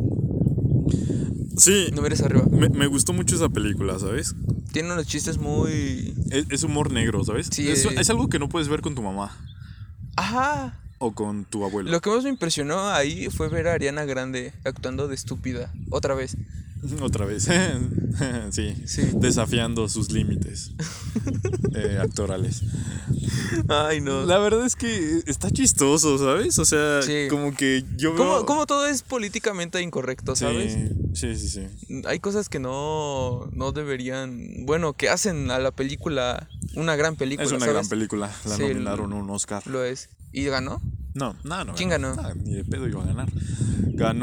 Sí, 1.57 1.88
no 1.94 2.03
mires 2.03 2.20
arriba. 2.22 2.44
me, 2.50 2.68
me 2.68 2.87
gustó 2.88 3.12
mucho 3.12 3.37
esa 3.37 3.48
película, 3.48 3.98
¿sabes? 4.00 4.35
Tiene 4.72 4.92
unos 4.92 5.07
chistes 5.07 5.38
muy. 5.38 6.12
Es, 6.31 6.46
es 6.50 6.62
humor 6.64 6.90
negro, 6.92 7.24
¿sabes? 7.24 7.48
Sí, 7.53 7.68
es, 7.70 7.85
eh. 7.85 7.90
es 7.96 8.11
algo 8.11 8.29
que 8.29 8.40
no 8.40 8.48
puedes 8.48 8.66
ver 8.68 8.81
con 8.81 8.96
tu 8.96 9.03
mamá 9.03 9.31
Ajá. 10.16 10.81
o 10.98 11.12
con 11.12 11.44
tu 11.44 11.64
abuelo. 11.64 11.92
Lo 11.92 12.00
que 12.00 12.11
más 12.11 12.24
me 12.24 12.31
impresionó 12.31 12.88
ahí 12.90 13.29
fue 13.31 13.48
ver 13.48 13.68
a 13.68 13.74
Ariana 13.74 14.05
Grande 14.05 14.53
actuando 14.64 15.07
de 15.07 15.14
estúpida. 15.14 15.72
Otra 15.90 16.14
vez. 16.14 16.37
Otra 17.01 17.25
vez. 17.27 17.49
sí. 18.51 18.75
Sí. 18.87 19.03
Desafiando 19.14 19.88
sus 19.88 20.11
límites 20.11 20.73
eh, 21.75 21.99
actorales. 22.01 22.62
Ay, 23.68 24.01
no. 24.01 24.25
La 24.25 24.38
verdad 24.38 24.64
es 24.66 24.77
que 24.77 25.20
está 25.27 25.51
chistoso, 25.51 26.18
¿sabes? 26.18 26.59
O 26.59 26.64
sea, 26.64 27.03
Sí. 27.03 27.27
como 27.31 27.55
que 27.55 27.85
yo 27.97 28.14
¿Cómo, 28.16 28.31
veo... 28.35 28.47
cómo 28.47 28.66
todo 28.66 28.87
es 28.87 29.03
políticamente 29.03 29.81
incorrecto, 29.81 30.37
sabes? 30.37 30.73
Sí, 31.14 31.35
sí, 31.35 31.49
sí. 31.49 31.66
sí. 31.88 32.03
Hay 32.07 32.20
cosas 32.20 32.49
que 32.49 32.59
no, 32.61 33.49
no 33.53 33.73
deberían. 33.73 34.64
Bueno, 34.66 34.92
que 34.94 35.09
hacen 35.09 35.51
a 35.51 35.59
la 35.59 35.70
película 35.70 36.49
una 36.75 36.97
gran 36.97 37.16
película. 37.16 37.44
Es 37.47 37.53
una 37.53 37.61
¿sabes? 37.61 37.75
gran 37.75 37.88
película. 37.88 38.31
La 38.44 38.57
Sí, 38.57 38.62
nominaron 38.62 39.12
a 39.12 39.16
un 39.16 39.31
Oscar. 39.31 39.66
Lo 39.66 39.85
es. 39.85 40.09
¿Y 40.33 40.44
ganó? 40.44 40.81
No, 41.14 41.37
no, 41.44 41.64
no. 41.64 41.74
¿Quién 41.74 41.90
ganó? 41.90 42.14
Ni 42.42 42.55
de 42.55 42.64
pedo 42.64 42.88
iba 42.88 43.03
a 43.03 43.07
ganar. 43.07 43.29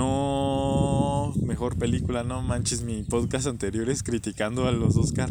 Ganó 0.02 1.34
mejor 1.44 1.78
película, 1.78 2.24
no 2.24 2.42
manches, 2.42 2.82
mi 2.82 3.04
podcast 3.04 3.48
anteriores 3.48 4.04
criticando 4.04 4.68
a 4.68 4.72
los 4.72 4.96
Oscar 4.98 5.30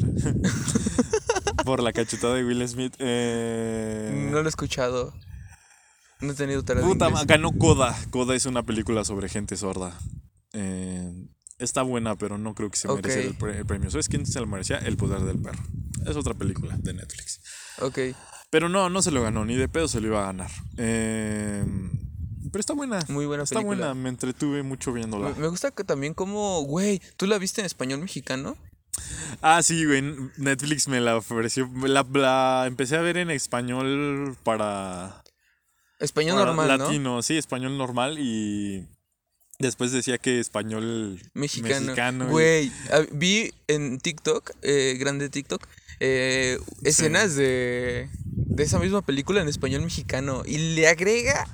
por 1.64 1.82
la 1.82 1.92
cachetada 1.92 2.34
de 2.34 2.44
Will 2.44 2.66
Smith. 2.66 2.94
Eh, 2.98 4.28
No 4.30 4.40
lo 4.40 4.46
he 4.46 4.48
escuchado. 4.48 5.12
No 6.20 6.32
he 6.32 6.34
tenido 6.34 6.62
tarea 6.64 6.82
de 6.82 6.88
puta, 6.88 7.08
ma- 7.10 7.24
ganó 7.24 7.52
Coda. 7.52 7.96
Coda 8.10 8.34
es 8.34 8.46
una 8.46 8.62
película 8.62 9.04
sobre 9.04 9.28
gente 9.28 9.56
sorda. 9.56 9.98
Eh, 10.52 11.12
está 11.58 11.82
buena, 11.82 12.16
pero 12.16 12.38
no 12.38 12.54
creo 12.54 12.70
que 12.70 12.76
se 12.78 12.88
Ok. 12.88 12.96
merece 13.02 13.26
el, 13.28 13.34
pre- 13.36 13.58
el 13.58 13.66
premio. 13.66 13.90
¿Sabes 13.90 14.08
quién 14.08 14.26
se 14.26 14.40
lo 14.40 14.46
merecía? 14.46 14.78
El 14.78 14.96
poder 14.96 15.20
del 15.22 15.38
perro. 15.40 15.62
Es 16.06 16.16
otra 16.16 16.34
película 16.34 16.76
de 16.78 16.92
Netflix. 16.94 17.40
Ok. 17.80 17.98
Pero 18.50 18.68
no, 18.68 18.90
no 18.90 19.00
se 19.00 19.12
lo 19.12 19.22
ganó, 19.22 19.44
ni 19.44 19.56
de 19.56 19.68
pedo 19.68 19.88
se 19.88 20.00
lo 20.00 20.08
iba 20.08 20.22
a 20.22 20.26
ganar. 20.26 20.50
Eh, 20.76 21.64
pero 22.50 22.60
está 22.60 22.74
buena. 22.74 23.00
Muy 23.08 23.26
buena 23.26 23.44
Está 23.44 23.56
película. 23.56 23.86
buena, 23.86 23.94
me 23.94 24.08
entretuve 24.08 24.62
mucho 24.62 24.92
viéndola. 24.92 25.34
Me, 25.36 25.46
gusta 25.48 25.70
que 25.70 25.84
también 25.84 26.14
como, 26.14 26.62
güey, 26.62 27.00
¿tú 27.16 27.26
la 27.26 27.38
viste 27.38 27.60
en 27.60 27.66
español 27.66 28.00
mexicano? 28.00 28.56
Ah, 29.40 29.62
sí, 29.62 29.84
güey. 29.84 30.02
Netflix 30.36 30.88
me 30.88 31.00
la 31.00 31.16
ofreció. 31.16 31.70
La, 31.84 32.04
la 32.12 32.64
empecé 32.66 32.96
a 32.96 33.00
ver 33.02 33.16
en 33.16 33.30
español 33.30 34.36
para. 34.42 35.22
Español 36.00 36.36
para 36.36 36.46
normal, 36.46 36.78
¿no? 36.78 36.84
latino, 36.84 37.22
sí, 37.22 37.36
español 37.36 37.78
normal 37.78 38.18
y. 38.18 38.86
Después 39.60 39.92
decía 39.92 40.16
que 40.16 40.40
español 40.40 41.20
Mexicano. 41.34 42.28
Güey, 42.28 42.72
vi 43.12 43.52
en 43.68 44.00
TikTok, 44.00 44.52
eh, 44.62 44.96
grande 44.98 45.28
TikTok, 45.28 45.66
eh, 46.00 46.58
escenas 46.82 47.36
de, 47.36 48.08
de 48.60 48.66
esa 48.66 48.78
misma 48.78 49.00
película 49.02 49.40
en 49.40 49.48
español 49.48 49.82
mexicano 49.82 50.42
y 50.46 50.58
le 50.74 50.86
agrega 50.86 51.48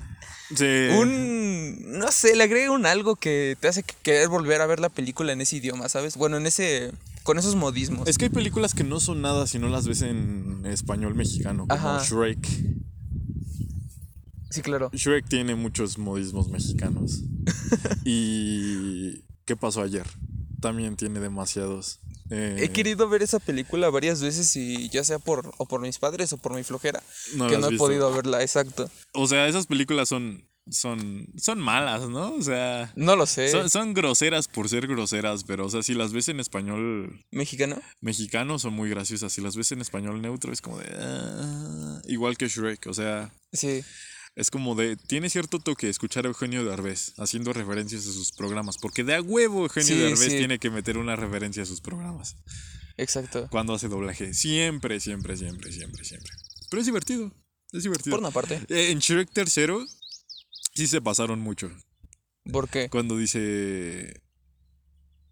Sí. 0.55 0.65
un, 0.97 1.99
no 1.99 2.09
sé, 2.11 2.35
le 2.35 2.43
agrega 2.43 2.71
un 2.71 2.85
algo 2.85 3.17
que 3.17 3.57
te 3.59 3.67
hace 3.67 3.83
querer 3.83 4.29
volver 4.29 4.61
a 4.61 4.65
ver 4.65 4.79
la 4.79 4.87
película 4.89 5.33
en 5.33 5.41
ese 5.41 5.57
idioma, 5.57 5.89
¿sabes? 5.89 6.15
Bueno, 6.15 6.37
en 6.37 6.45
ese, 6.45 6.91
con 7.23 7.37
esos 7.37 7.55
modismos. 7.55 8.07
Es 8.07 8.17
que 8.17 8.25
hay 8.25 8.29
películas 8.31 8.73
que 8.73 8.85
no 8.85 9.01
son 9.01 9.21
nada 9.21 9.45
si 9.47 9.59
no 9.59 9.67
las 9.67 9.87
ves 9.87 10.03
en 10.03 10.61
español 10.65 11.15
mexicano, 11.15 11.67
como 11.67 11.73
Ajá. 11.89 12.03
Shrek. 12.03 12.47
Sí, 14.49 14.61
claro. 14.61 14.89
Shrek 14.93 15.27
tiene 15.27 15.55
muchos 15.55 15.97
modismos 15.97 16.49
mexicanos. 16.49 17.23
y. 18.05 19.25
¿Qué 19.45 19.55
pasó 19.57 19.81
ayer? 19.81 20.05
También 20.61 20.95
tiene 20.95 21.19
demasiados. 21.19 21.99
Eh, 22.29 22.57
He 22.59 22.69
querido 22.69 23.07
ver 23.09 23.21
esa 23.23 23.39
película 23.39 23.89
varias 23.89 24.21
veces 24.21 24.55
y 24.55 24.89
ya 24.89 25.03
sea 25.03 25.19
por, 25.19 25.53
o 25.57 25.65
por 25.65 25.81
mis 25.81 25.97
padres 25.99 26.33
o 26.33 26.37
por 26.37 26.53
mi 26.53 26.63
flojera, 26.63 27.01
No 27.35 27.47
que 27.47 27.57
no 27.57 27.67
he 27.67 27.69
visto. 27.71 27.85
podido 27.85 28.13
verla, 28.13 28.41
exacto. 28.41 28.89
O 29.13 29.27
sea, 29.27 29.47
esas 29.47 29.67
películas 29.67 30.09
son. 30.09 30.47
Son. 30.69 31.27
Son 31.37 31.59
malas, 31.59 32.09
¿no? 32.09 32.33
O 32.33 32.41
sea. 32.41 32.91
No 32.97 33.15
lo 33.15 33.25
sé. 33.25 33.49
Son, 33.49 33.69
son 33.69 33.93
groseras 33.93 34.49
por 34.49 34.67
ser 34.67 34.85
groseras, 34.87 35.45
pero, 35.45 35.65
o 35.65 35.69
sea, 35.69 35.81
si 35.81 35.93
las 35.93 36.11
ves 36.11 36.27
en 36.27 36.41
español 36.41 37.23
¿Mexicano? 37.31 37.81
mexicano 38.01 38.59
son 38.59 38.73
muy 38.73 38.89
graciosas. 38.89 39.31
Si 39.31 39.39
las 39.39 39.55
ves 39.55 39.71
en 39.71 39.79
español 39.79 40.21
neutro 40.21 40.51
es 40.51 40.59
como 40.61 40.77
de. 40.79 40.87
ah, 40.99 42.01
igual 42.07 42.35
que 42.37 42.49
Shrek, 42.49 42.85
o 42.87 42.93
sea. 42.93 43.31
Sí. 43.53 43.81
Es 44.37 44.51
como 44.51 44.75
de. 44.75 44.97
Tiene 44.97 45.31
cierto 45.31 45.57
toque 45.57 45.89
escuchar 45.89 46.25
a 46.25 46.27
Eugenio 46.27 46.63
Derbez 46.63 47.13
haciendo 47.17 47.53
referencias 47.53 48.05
a 48.05 48.11
sus 48.11 48.31
programas. 48.31 48.77
Porque 48.77 49.03
de 49.03 49.15
a 49.15 49.21
huevo 49.21 49.63
Eugenio 49.63 49.87
Sí, 49.87 49.99
Derbez 49.99 50.19
sí. 50.19 50.37
tiene 50.37 50.59
que 50.59 50.69
meter 50.69 50.99
una 50.99 51.15
referencia 51.15 51.63
a 51.63 51.65
sus 51.65 51.81
programas. 51.81 52.35
Exacto. 52.97 53.47
Cuando 53.49 53.73
hace 53.73 53.87
doblaje. 53.87 54.35
Siempre, 54.35 54.99
siempre, 54.99 55.35
siempre, 55.37 55.71
siempre, 55.71 56.05
siempre. 56.05 56.31
Pero 56.69 56.79
es 56.79 56.85
divertido. 56.85 57.31
Es 57.71 57.81
divertido. 57.81 58.11
Por 58.15 58.19
una 58.19 58.29
parte. 58.29 58.61
Eh, 58.69 58.91
en 58.91 58.99
Shrek 58.99 59.31
tercero. 59.31 59.83
Sí 60.75 60.85
se 60.85 61.01
pasaron 61.01 61.39
mucho. 61.39 61.71
¿Por 62.51 62.69
qué? 62.69 62.89
Cuando 62.91 63.17
dice. 63.17 64.21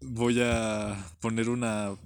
Voy 0.00 0.40
a 0.42 1.12
poner 1.20 1.48
una. 1.48 1.96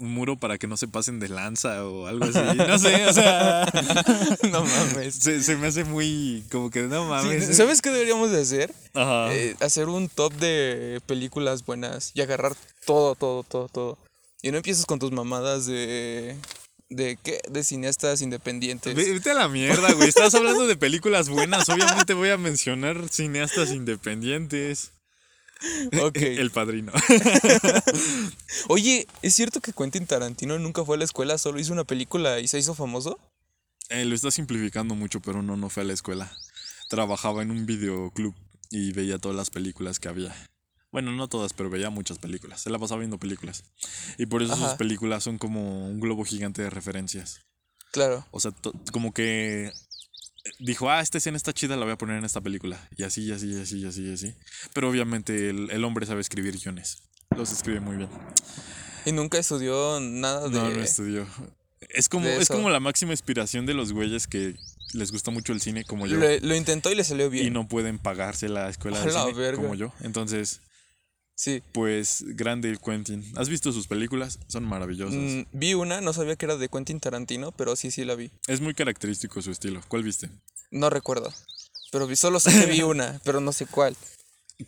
Un 0.00 0.12
muro 0.14 0.36
para 0.36 0.56
que 0.58 0.66
no 0.66 0.76
se 0.76 0.88
pasen 0.88 1.20
de 1.20 1.28
lanza 1.28 1.84
o 1.84 2.06
algo 2.06 2.24
así. 2.24 2.38
No 2.56 2.78
sé, 2.78 3.06
o 3.06 3.12
sea. 3.12 3.66
no 4.50 4.64
mames. 4.64 5.14
Se, 5.14 5.42
se 5.42 5.56
me 5.56 5.66
hace 5.68 5.84
muy. 5.84 6.42
Como 6.50 6.70
que 6.70 6.82
no 6.84 7.02
Sí, 7.04 7.08
mames. 7.28 7.56
¿Sabes 7.56 7.82
qué 7.82 7.90
deberíamos 7.90 8.30
de 8.30 8.40
hacer? 8.40 8.74
Ajá. 8.94 9.32
Eh, 9.34 9.54
hacer 9.60 9.88
un 9.88 10.08
top 10.08 10.32
de 10.34 11.00
películas 11.06 11.66
buenas 11.66 12.12
y 12.14 12.22
agarrar 12.22 12.54
todo, 12.86 13.14
todo, 13.14 13.42
todo, 13.44 13.68
todo. 13.68 13.98
Y 14.42 14.50
no 14.50 14.56
empieces 14.56 14.86
con 14.86 14.98
tus 14.98 15.12
mamadas 15.12 15.66
de... 15.66 16.34
¿De 16.88 17.16
qué? 17.22 17.40
De 17.48 17.62
cineastas 17.62 18.20
independientes. 18.22 18.94
Ve- 18.96 19.12
Vete 19.12 19.30
a 19.30 19.34
la 19.34 19.48
mierda, 19.48 19.92
güey. 19.92 20.08
Estás 20.08 20.34
hablando 20.34 20.66
de 20.66 20.76
películas 20.76 21.28
buenas. 21.28 21.68
Obviamente 21.68 22.14
voy 22.14 22.30
a 22.30 22.36
mencionar 22.38 23.08
cineastas 23.10 23.70
independientes. 23.70 24.90
Ok. 26.02 26.16
El 26.16 26.50
padrino. 26.50 26.92
Oye, 28.68 29.06
¿es 29.22 29.34
cierto 29.34 29.60
que 29.60 29.72
Quentin 29.72 30.06
Tarantino 30.06 30.58
nunca 30.58 30.84
fue 30.84 30.96
a 30.96 30.98
la 30.98 31.04
escuela, 31.04 31.38
solo 31.38 31.60
hizo 31.60 31.72
una 31.72 31.84
película 31.84 32.40
y 32.40 32.48
se 32.48 32.58
hizo 32.58 32.74
famoso? 32.74 33.18
Eh, 33.88 34.04
lo 34.04 34.14
está 34.14 34.30
simplificando 34.30 34.94
mucho, 34.94 35.20
pero 35.20 35.42
no, 35.42 35.56
no 35.56 35.68
fue 35.68 35.82
a 35.82 35.86
la 35.86 35.92
escuela. 35.92 36.30
Trabajaba 36.88 37.42
en 37.42 37.50
un 37.50 37.66
videoclub 37.66 38.34
y 38.70 38.92
veía 38.92 39.18
todas 39.18 39.36
las 39.36 39.50
películas 39.50 39.98
que 39.98 40.08
había. 40.08 40.34
Bueno, 40.92 41.12
no 41.12 41.28
todas, 41.28 41.52
pero 41.52 41.70
veía 41.70 41.90
muchas 41.90 42.18
películas. 42.18 42.62
Se 42.62 42.70
la 42.70 42.78
pasaba 42.78 43.00
viendo 43.00 43.18
películas. 43.18 43.64
Y 44.18 44.26
por 44.26 44.42
eso 44.42 44.56
sus 44.56 44.74
películas 44.74 45.22
son 45.22 45.38
como 45.38 45.86
un 45.86 46.00
globo 46.00 46.24
gigante 46.24 46.62
de 46.62 46.70
referencias. 46.70 47.42
Claro. 47.92 48.26
O 48.30 48.40
sea, 48.40 48.52
como 48.92 49.12
que 49.12 49.72
dijo, 50.58 50.90
ah, 50.90 51.00
esta 51.00 51.18
escena 51.18 51.36
está 51.36 51.52
chida, 51.52 51.76
la 51.76 51.84
voy 51.84 51.92
a 51.92 51.98
poner 51.98 52.16
en 52.18 52.24
esta 52.24 52.40
película. 52.40 52.88
Y 52.96 53.04
así, 53.04 53.22
y 53.22 53.32
así, 53.32 53.46
y 53.52 53.60
así, 53.60 53.78
y 53.78 53.86
así, 53.86 54.02
y 54.08 54.12
así. 54.12 54.34
Pero 54.74 54.88
obviamente 54.88 55.50
el, 55.50 55.70
el 55.70 55.84
hombre 55.84 56.06
sabe 56.06 56.20
escribir 56.20 56.58
guiones. 56.58 57.02
Los 57.36 57.52
escribe 57.52 57.80
muy 57.80 57.96
bien. 57.96 58.08
Y 59.04 59.12
nunca 59.12 59.38
estudió 59.38 60.00
nada 60.00 60.48
de. 60.48 60.58
No, 60.58 60.70
no 60.70 60.82
estudió. 60.82 61.26
Es 61.88 62.08
como, 62.08 62.28
es 62.28 62.48
como 62.48 62.70
la 62.70 62.80
máxima 62.80 63.12
inspiración 63.12 63.66
de 63.66 63.74
los 63.74 63.92
güeyes 63.92 64.26
que 64.26 64.54
les 64.92 65.12
gusta 65.12 65.30
mucho 65.30 65.52
el 65.52 65.60
cine 65.60 65.84
como 65.84 66.06
yo. 66.06 66.16
lo, 66.16 66.26
lo 66.40 66.54
intentó 66.54 66.90
y 66.90 66.94
le 66.94 67.04
salió 67.04 67.30
bien. 67.30 67.46
Y 67.46 67.50
no 67.50 67.68
pueden 67.68 67.98
pagarse 67.98 68.48
la 68.48 68.68
escuela 68.68 69.02
de 69.02 69.10
cine 69.10 69.32
verga. 69.32 69.62
como 69.62 69.74
yo. 69.74 69.92
Entonces, 70.00 70.60
Sí. 71.42 71.62
pues, 71.72 72.22
grande 72.26 72.68
el 72.68 72.78
Quentin. 72.80 73.24
¿Has 73.34 73.48
visto 73.48 73.72
sus 73.72 73.86
películas? 73.86 74.38
Son 74.46 74.62
maravillosas. 74.62 75.14
Mm, 75.16 75.42
vi 75.52 75.72
una, 75.72 76.02
no 76.02 76.12
sabía 76.12 76.36
que 76.36 76.44
era 76.44 76.58
de 76.58 76.68
Quentin 76.68 77.00
Tarantino, 77.00 77.50
pero 77.52 77.76
sí, 77.76 77.90
sí 77.90 78.04
la 78.04 78.14
vi. 78.14 78.30
Es 78.46 78.60
muy 78.60 78.74
característico 78.74 79.40
su 79.40 79.50
estilo. 79.50 79.80
¿Cuál 79.88 80.02
viste? 80.02 80.28
No 80.70 80.90
recuerdo. 80.90 81.32
Pero 81.92 82.06
vi, 82.06 82.14
solo 82.16 82.40
sé 82.40 82.50
que 82.50 82.70
vi 82.70 82.82
una, 82.82 83.18
pero 83.24 83.40
no 83.40 83.52
sé 83.54 83.64
cuál. 83.64 83.96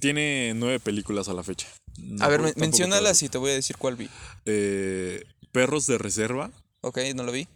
Tiene 0.00 0.54
nueve 0.56 0.80
películas 0.80 1.28
a 1.28 1.35
la 1.35 1.42
fecha. 1.42 1.68
No 1.98 2.24
a 2.24 2.28
ver, 2.28 2.40
men- 2.40 2.54
menciónalas 2.56 3.22
y 3.22 3.28
te 3.28 3.37
voy 3.37 3.50
a 3.50 3.54
decir 3.54 3.76
cuál 3.76 3.96
vi. 3.96 4.08
Eh, 4.46 5.24
Perros 5.52 5.87
de 5.87 5.98
Reserva, 5.98 6.50
Ok, 6.80 6.98
no 7.14 7.22
lo 7.22 7.32
vi. 7.32 7.48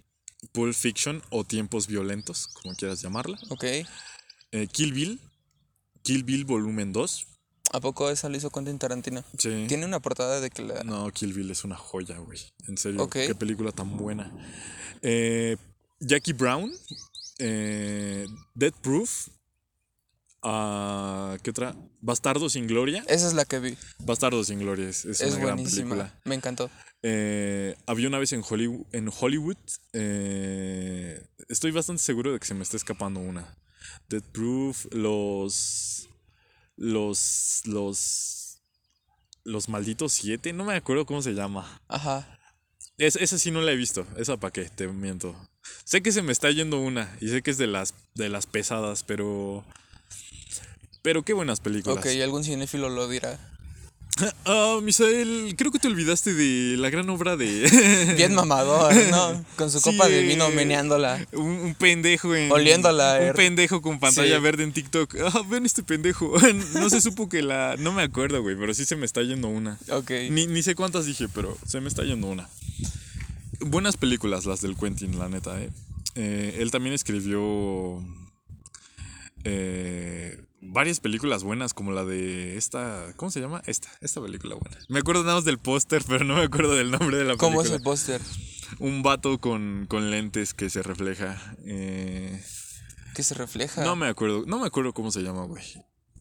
Pulp 0.52 0.74
Fiction 0.74 1.22
o 1.30 1.42
Tiempos 1.42 1.86
Violentos, 1.86 2.48
como 2.48 2.74
quieras 2.76 3.00
llamarla. 3.00 3.38
Ok. 3.48 3.64
Eh, 3.64 4.66
Kill 4.70 4.92
Bill, 4.92 5.20
Kill 6.02 6.22
Bill 6.22 6.44
Volumen 6.44 6.92
2. 6.92 7.26
¿A 7.72 7.80
poco 7.80 8.08
esa 8.10 8.28
lo 8.28 8.36
hizo 8.36 8.50
Quentin 8.50 8.78
Tarantino? 8.78 9.24
Sí. 9.38 9.64
Tiene 9.68 9.84
una 9.86 10.00
portada 10.00 10.40
de 10.40 10.50
que 10.50 10.62
la. 10.62 10.82
No, 10.84 11.10
Kill 11.10 11.32
Bill 11.32 11.50
es 11.50 11.64
una 11.64 11.76
joya, 11.76 12.18
güey. 12.18 12.38
En 12.68 12.78
serio, 12.78 13.08
qué 13.10 13.34
película 13.34 13.72
tan 13.72 13.96
buena. 13.96 14.32
Eh, 15.02 15.56
Jackie 16.00 16.32
Brown, 16.32 16.72
eh, 17.38 18.26
Dead 18.54 18.72
Proof. 18.82 19.28
ah, 20.42 21.36
¿Qué 21.42 21.50
otra? 21.50 21.74
Bastardo 22.00 22.48
sin 22.48 22.66
Gloria. 22.66 23.04
Esa 23.08 23.26
es 23.26 23.34
la 23.34 23.44
que 23.44 23.58
vi. 23.58 23.76
Bastardo 23.98 24.42
sin 24.44 24.60
Gloria 24.60 24.88
es, 24.88 25.04
es 25.04 25.20
Es 25.20 25.32
una 25.34 25.44
gran 25.44 25.56
buenísima. 25.56 25.88
película. 25.96 26.20
Me 26.24 26.34
encantó. 26.34 26.70
Eh, 27.02 27.76
había 27.86 28.08
una 28.08 28.18
vez 28.18 28.32
en 28.32 28.42
Hollywood. 28.48 28.86
En 28.92 29.10
Hollywood 29.20 29.56
eh, 29.92 31.26
estoy 31.48 31.72
bastante 31.72 32.02
seguro 32.02 32.32
de 32.32 32.38
que 32.38 32.46
se 32.46 32.54
me 32.54 32.62
está 32.62 32.76
escapando 32.76 33.20
una. 33.20 33.56
Dead 34.08 34.22
Proof, 34.22 34.86
los. 34.92 36.08
Los. 36.76 37.62
Los. 37.64 38.58
Los 39.44 39.68
malditos 39.68 40.12
siete. 40.12 40.52
No 40.52 40.64
me 40.64 40.74
acuerdo 40.74 41.06
cómo 41.06 41.22
se 41.22 41.32
llama. 41.32 41.80
Ajá. 41.88 42.38
Es, 42.98 43.16
esa 43.16 43.38
sí 43.38 43.50
no 43.50 43.60
la 43.60 43.72
he 43.72 43.76
visto. 43.76 44.06
Esa 44.16 44.36
pa' 44.38 44.50
qué, 44.50 44.64
te 44.64 44.88
miento. 44.88 45.36
Sé 45.84 46.02
que 46.02 46.12
se 46.12 46.22
me 46.22 46.32
está 46.32 46.50
yendo 46.50 46.80
una. 46.80 47.16
Y 47.20 47.28
sé 47.28 47.42
que 47.42 47.50
es 47.50 47.58
de 47.58 47.66
las, 47.66 47.94
de 48.14 48.28
las 48.28 48.46
pesadas, 48.46 49.02
pero. 49.02 49.64
Pero 51.02 51.22
qué 51.22 51.32
buenas 51.32 51.60
películas. 51.60 51.98
Ok, 51.98 52.06
algún 52.22 52.42
cinéfilo 52.42 52.88
lo 52.88 53.08
dirá. 53.08 53.55
Ah, 54.46 54.78
Misael, 54.82 55.54
creo 55.58 55.70
que 55.70 55.78
te 55.78 55.88
olvidaste 55.88 56.32
de 56.32 56.76
la 56.78 56.88
gran 56.88 57.08
obra 57.10 57.36
de. 57.36 58.14
Bien 58.16 58.34
mamador, 58.34 58.94
¿no? 59.10 59.44
Con 59.56 59.70
su 59.70 59.78
Sí, 59.78 59.90
copa 59.90 60.08
de 60.08 60.22
vino 60.22 60.48
meneándola. 60.50 61.26
Un, 61.32 61.46
un 61.48 61.74
pendejo 61.74 62.34
en. 62.34 62.50
Oliéndola, 62.50 63.18
Un 63.28 63.32
pendejo 63.34 63.82
con 63.82 63.98
pantalla 64.00 64.36
Sí. 64.36 64.42
verde 64.42 64.62
en 64.64 64.72
TikTok. 64.72 65.16
Ah, 65.20 65.42
ven 65.48 65.66
este 65.66 65.82
pendejo. 65.82 66.32
No 66.74 66.88
se 66.88 67.00
supo 67.00 67.28
que 67.28 67.42
la. 67.42 67.76
No 67.78 67.92
me 67.92 68.02
acuerdo, 68.02 68.40
güey, 68.42 68.56
pero 68.56 68.72
sí 68.72 68.84
se 68.86 68.96
me 68.96 69.04
está 69.04 69.22
yendo 69.22 69.48
una. 69.48 69.78
Ok. 69.90 70.10
Ni, 70.30 70.46
ni 70.46 70.62
sé 70.62 70.74
cuántas 70.74 71.04
dije, 71.06 71.26
pero 71.28 71.56
se 71.66 71.80
me 71.80 71.88
está 71.88 72.02
yendo 72.04 72.28
una. 72.28 72.48
Buenas 73.60 73.96
películas 73.96 74.46
las 74.46 74.60
del 74.62 74.76
Quentin, 74.76 75.18
la 75.18 75.28
neta, 75.28 75.60
¿eh? 75.60 75.70
Eh, 76.14 76.56
él 76.60 76.70
también 76.70 76.94
escribió 76.94 78.02
eh, 79.44 80.15
varias 80.76 81.00
películas 81.00 81.42
buenas, 81.42 81.72
como 81.74 81.90
la 81.90 82.04
de 82.04 82.56
esta. 82.58 83.12
¿Cómo 83.16 83.30
se 83.30 83.40
llama? 83.40 83.62
Esta, 83.66 83.88
esta 84.02 84.20
película 84.20 84.54
buena. 84.56 84.78
Me 84.88 84.98
acuerdo 85.00 85.22
nada 85.22 85.36
más 85.36 85.44
del 85.46 85.58
póster, 85.58 86.04
pero 86.06 86.24
no 86.24 86.36
me 86.36 86.42
acuerdo 86.44 86.74
del 86.74 86.90
nombre 86.90 87.16
de 87.16 87.24
la 87.24 87.36
¿Cómo 87.38 87.62
es 87.62 87.70
película. 87.70 87.76
el 87.78 87.82
póster? 87.82 88.20
Un 88.78 89.02
vato 89.02 89.38
con, 89.40 89.86
con 89.88 90.10
lentes 90.10 90.52
que 90.52 90.68
se 90.70 90.82
refleja. 90.82 91.40
eh, 91.64 92.44
Que 93.14 93.22
se 93.22 93.34
refleja. 93.34 93.82
no 93.84 93.96
me 93.96 94.06
acuerdo, 94.06 94.44
no 94.46 94.58
me 94.58 94.66
acuerdo 94.66 94.92
cómo 94.92 95.10
se 95.10 95.22
llama, 95.22 95.44
güey. 95.46 95.64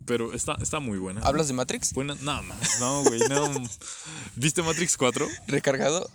Pero 0.06 0.34
está, 0.34 0.56
está 0.62 0.80
muy 0.80 1.00
buena. 1.00 1.20
¿Hablas 1.22 1.48
de 1.50 1.54
Matrix? 1.56 1.92
Buena, 1.94 2.16
no, 2.22 2.42
no, 2.44 2.56
no, 2.80 3.04
güey, 3.04 3.20
no. 3.28 3.52
¿Viste 4.36 4.62
Matrix 4.64 4.96
4? 4.96 5.28
¿Recargado? 5.48 6.10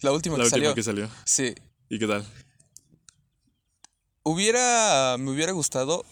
La 0.00 0.10
última 0.12 0.36
La 0.36 0.42
que 0.44 0.46
última 0.46 0.50
salió. 0.60 0.74
que 0.74 0.82
salió. 0.82 1.10
Sí. 1.24 1.54
¿Y 1.88 1.98
qué 1.98 2.06
tal? 2.08 2.26
Hubiera. 4.22 5.16
Me 5.18 5.30
hubiera 5.30 5.52
gustado 5.52 6.04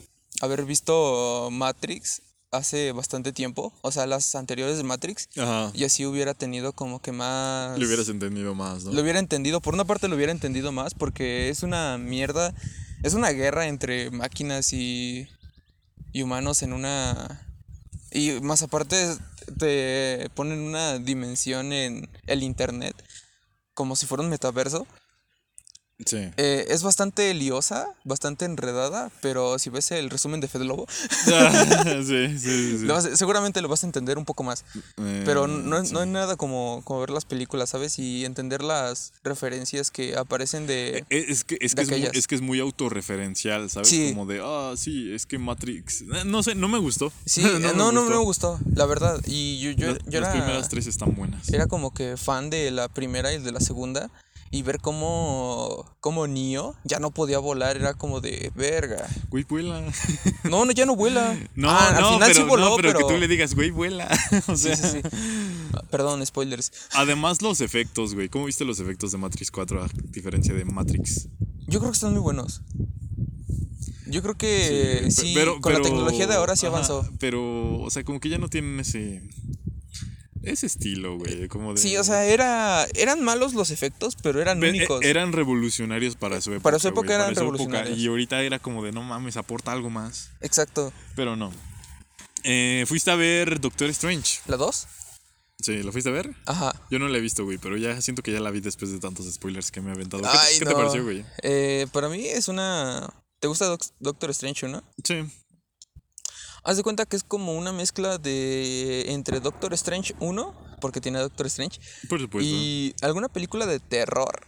haber 0.42 0.64
visto 0.64 1.48
Matrix 1.50 2.20
hace 2.50 2.92
bastante 2.92 3.32
tiempo. 3.32 3.72
O 3.80 3.90
sea, 3.90 4.06
las 4.06 4.34
anteriores 4.34 4.76
de 4.76 4.82
Matrix. 4.82 5.28
Ajá. 5.38 5.70
Y 5.72 5.84
así 5.84 6.04
hubiera 6.04 6.34
tenido 6.34 6.72
como 6.72 7.00
que 7.00 7.12
más. 7.12 7.78
Lo 7.78 7.86
hubieras 7.86 8.08
entendido 8.08 8.54
más, 8.54 8.84
¿no? 8.84 8.92
Lo 8.92 9.02
hubiera 9.02 9.18
entendido. 9.18 9.60
Por 9.60 9.74
una 9.74 9.84
parte 9.84 10.08
lo 10.08 10.16
hubiera 10.16 10.32
entendido 10.32 10.72
más 10.72 10.94
porque 10.94 11.48
es 11.48 11.62
una 11.62 11.96
mierda. 11.96 12.54
Es 13.02 13.14
una 13.14 13.30
guerra 13.30 13.66
entre 13.68 14.10
máquinas 14.10 14.72
y, 14.72 15.28
y 16.12 16.22
humanos 16.22 16.62
en 16.62 16.72
una... 16.72 17.48
Y 18.12 18.32
más 18.42 18.62
aparte 18.62 19.16
te 19.58 20.28
ponen 20.34 20.60
una 20.60 20.98
dimensión 20.98 21.72
en 21.72 22.08
el 22.26 22.42
Internet 22.42 22.94
como 23.74 23.96
si 23.96 24.06
fuera 24.06 24.22
un 24.22 24.28
metaverso. 24.30 24.86
Sí. 26.04 26.16
Eh, 26.36 26.66
es 26.68 26.82
bastante 26.82 27.32
liosa, 27.32 27.86
bastante 28.04 28.44
enredada, 28.44 29.10
pero 29.20 29.58
si 29.60 29.70
ves 29.70 29.90
el 29.92 30.10
resumen 30.10 30.40
de 30.40 30.48
Fede 30.48 30.64
Lobo, 30.64 30.86
sí, 31.24 32.04
sí, 32.04 32.38
sí. 32.38 32.78
sí. 32.78 32.84
lo 32.86 32.94
vas- 32.94 33.16
seguramente 33.16 33.60
lo 33.62 33.68
vas 33.68 33.84
a 33.84 33.86
entender 33.86 34.18
un 34.18 34.24
poco 34.24 34.42
más. 34.42 34.64
Eh, 34.98 35.22
Pero 35.24 35.46
no, 35.46 35.82
no 35.82 36.02
es 36.02 36.08
nada 36.08 36.36
como, 36.36 36.82
como 36.84 37.00
ver 37.00 37.10
las 37.10 37.24
películas, 37.24 37.70
¿sabes? 37.70 37.98
Y 37.98 38.24
entender 38.24 38.62
las 38.62 39.12
referencias 39.22 39.90
que 39.90 40.16
aparecen 40.16 40.66
de... 40.66 41.04
Eh, 41.10 41.26
Es 41.28 41.44
que, 41.44 41.56
es, 41.60 41.74
que 41.74 41.82
es, 41.82 41.88
muy, 41.90 42.08
es 42.12 42.26
que 42.26 42.34
es 42.34 42.40
muy 42.40 42.58
autorreferencial, 42.60 43.70
¿sabes? 43.70 43.92
Como 44.12 44.26
de, 44.26 44.40
ah, 44.42 44.74
sí, 44.76 45.12
es 45.14 45.26
que 45.26 45.38
Matrix. 45.38 46.02
eh, 46.02 46.06
No 46.24 46.42
sé, 46.42 46.54
no 46.54 46.68
me 46.68 46.78
gustó. 46.78 47.12
Sí, 47.26 47.42
eh, 47.46 47.58
no, 47.60 47.72
no, 47.74 47.92
no, 47.92 48.04
me 48.10 48.16
gustó. 48.16 48.58
la 48.74 48.86
verdad. 48.86 49.20
Y 49.26 49.60
yo, 49.60 49.70
yo, 49.70 49.96
yo 50.08 50.20
Las 50.20 50.30
era, 50.30 50.32
primeras 50.32 50.68
tres 50.68 50.86
están 50.86 51.14
buenas. 51.14 51.48
era 51.50 51.66
como 51.66 51.94
que 51.94 52.16
fan 52.16 52.50
de 52.50 52.70
la 52.70 52.88
primera 52.88 53.32
y 53.32 53.38
de 53.38 53.52
la 53.52 53.60
segunda. 53.60 54.10
Y 54.54 54.62
ver 54.62 54.80
cómo, 54.80 55.96
cómo 56.00 56.26
Neo 56.26 56.76
ya 56.84 56.98
no 56.98 57.10
podía 57.10 57.38
volar 57.38 57.76
era 57.76 57.94
como 57.94 58.20
de 58.20 58.52
verga. 58.54 59.08
Güey, 59.30 59.44
vuela. 59.44 59.82
No, 60.44 60.66
no, 60.66 60.72
ya 60.72 60.84
no 60.84 60.94
vuela. 60.94 61.34
No, 61.54 61.70
Ah, 61.70 61.96
no, 61.98 62.06
al 62.08 62.14
final 62.14 62.28
pero, 62.28 62.34
sí 62.34 62.48
voló, 62.48 62.68
no, 62.70 62.76
pero, 62.76 62.88
pero... 62.92 63.06
que 63.08 63.14
tú 63.14 63.18
le 63.18 63.28
digas, 63.28 63.54
güey, 63.54 63.70
vuela. 63.70 64.08
o 64.48 64.54
Sí, 64.56 64.64
sea, 64.64 64.76
sí, 64.76 65.00
sí. 65.02 65.08
Ah, 65.72 65.82
Perdón, 65.90 66.24
spoilers. 66.26 66.70
Además, 66.92 67.40
los 67.40 67.62
efectos, 67.62 68.14
güey. 68.14 68.28
¿Cómo 68.28 68.44
viste 68.44 68.66
los 68.66 68.78
efectos 68.78 69.10
de 69.12 69.18
Matrix 69.18 69.50
4 69.50 69.84
a 69.84 69.88
diferencia 70.10 70.52
de 70.52 70.64
Matrix? 70.66 71.28
Yo 71.66 71.78
creo 71.80 71.90
que 71.90 71.96
están 71.96 72.12
muy 72.12 72.20
buenos. 72.20 72.60
Yo 74.06 74.20
creo 74.22 74.34
que 74.36 75.08
sí, 75.10 75.34
con 75.62 75.72
la 75.72 75.80
tecnología 75.80 76.26
de 76.26 76.34
ahora 76.34 76.56
sí 76.56 76.66
ajá, 76.66 76.76
avanzó. 76.76 77.08
Pero, 77.18 77.80
o 77.80 77.88
sea, 77.90 78.04
como 78.04 78.20
que 78.20 78.28
ya 78.28 78.36
no 78.36 78.48
tienen 78.48 78.78
ese. 78.80 79.22
Ese 80.42 80.66
estilo, 80.66 81.18
güey. 81.18 81.48
Como 81.48 81.74
de. 81.74 81.80
Sí, 81.80 81.96
o 81.96 82.04
sea, 82.04 82.24
era, 82.24 82.86
eran 82.94 83.22
malos 83.22 83.54
los 83.54 83.70
efectos, 83.70 84.16
pero 84.22 84.40
eran 84.40 84.58
Pe- 84.60 84.70
únicos. 84.70 85.02
e- 85.04 85.08
Eran 85.10 85.32
revolucionarios 85.32 86.16
para 86.16 86.40
su 86.40 86.50
época. 86.52 86.62
Para 86.64 86.78
su 86.78 86.88
época 86.88 87.14
eran 87.14 87.28
época, 87.30 87.40
revolucionarios. 87.40 87.98
Y 87.98 88.06
ahorita 88.08 88.42
era 88.42 88.58
como 88.58 88.82
de 88.82 88.92
no 88.92 89.02
mames, 89.02 89.36
aporta 89.36 89.72
algo 89.72 89.90
más. 89.90 90.30
Exacto. 90.40 90.92
Pero 91.16 91.36
no. 91.36 91.52
Eh, 92.44 92.84
¿Fuiste 92.88 93.10
a 93.10 93.14
ver 93.16 93.60
Doctor 93.60 93.88
Strange? 93.90 94.40
¿La 94.46 94.56
2? 94.56 94.86
Sí, 95.62 95.82
¿lo 95.84 95.92
fuiste 95.92 96.10
a 96.10 96.12
ver? 96.12 96.34
Ajá. 96.46 96.74
Yo 96.90 96.98
no 96.98 97.06
la 97.06 97.18
he 97.18 97.20
visto, 97.20 97.44
güey, 97.44 97.56
pero 97.58 97.76
ya 97.76 98.00
siento 98.00 98.22
que 98.22 98.32
ya 98.32 98.40
la 98.40 98.50
vi 98.50 98.60
después 98.60 98.90
de 98.90 98.98
tantos 98.98 99.32
spoilers 99.32 99.70
que 99.70 99.80
me 99.80 99.90
he 99.90 99.94
aventado. 99.94 100.24
¿Qué, 100.24 100.28
Ay, 100.32 100.58
qué 100.58 100.64
no. 100.64 100.70
te 100.72 100.76
pareció, 100.76 101.04
güey? 101.04 101.24
Eh, 101.44 101.86
para 101.92 102.08
mí 102.08 102.26
es 102.26 102.48
una... 102.48 103.08
¿Te 103.38 103.46
gusta 103.46 103.66
Doc- 103.66 103.92
Doctor 104.00 104.30
Strange, 104.30 104.66
no? 104.68 104.82
Sí. 105.04 105.22
Haz 106.64 106.76
de 106.76 106.82
cuenta 106.82 107.06
que 107.06 107.16
es 107.16 107.24
como 107.24 107.54
una 107.54 107.72
mezcla 107.72 108.18
de... 108.18 109.12
Entre 109.12 109.40
Doctor 109.40 109.72
Strange 109.74 110.14
1, 110.20 110.54
porque 110.80 111.00
tiene 111.00 111.18
a 111.18 111.22
Doctor 111.22 111.46
Strange, 111.46 111.80
Por 112.08 112.20
supuesto. 112.20 112.48
y 112.48 112.94
alguna 113.02 113.28
película 113.28 113.66
de 113.66 113.80
terror. 113.80 114.46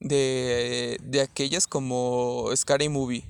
De, 0.00 0.98
de 1.02 1.20
aquellas 1.20 1.66
como 1.66 2.48
Scary 2.56 2.88
Movie. 2.88 3.24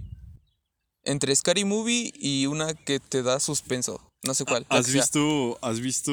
Entre 1.03 1.35
Scary 1.35 1.65
Movie 1.65 2.13
y 2.15 2.47
una 2.47 2.75
que 2.75 3.01
te 3.01 3.23
da 3.23 3.41
suspenso. 3.41 4.01
No 4.23 4.35
sé 4.35 4.45
cuál. 4.45 4.67
la 4.71 4.77
¿Has 4.77 4.93
visto. 4.93 5.59
Has 5.63 5.81
visto. 5.81 6.13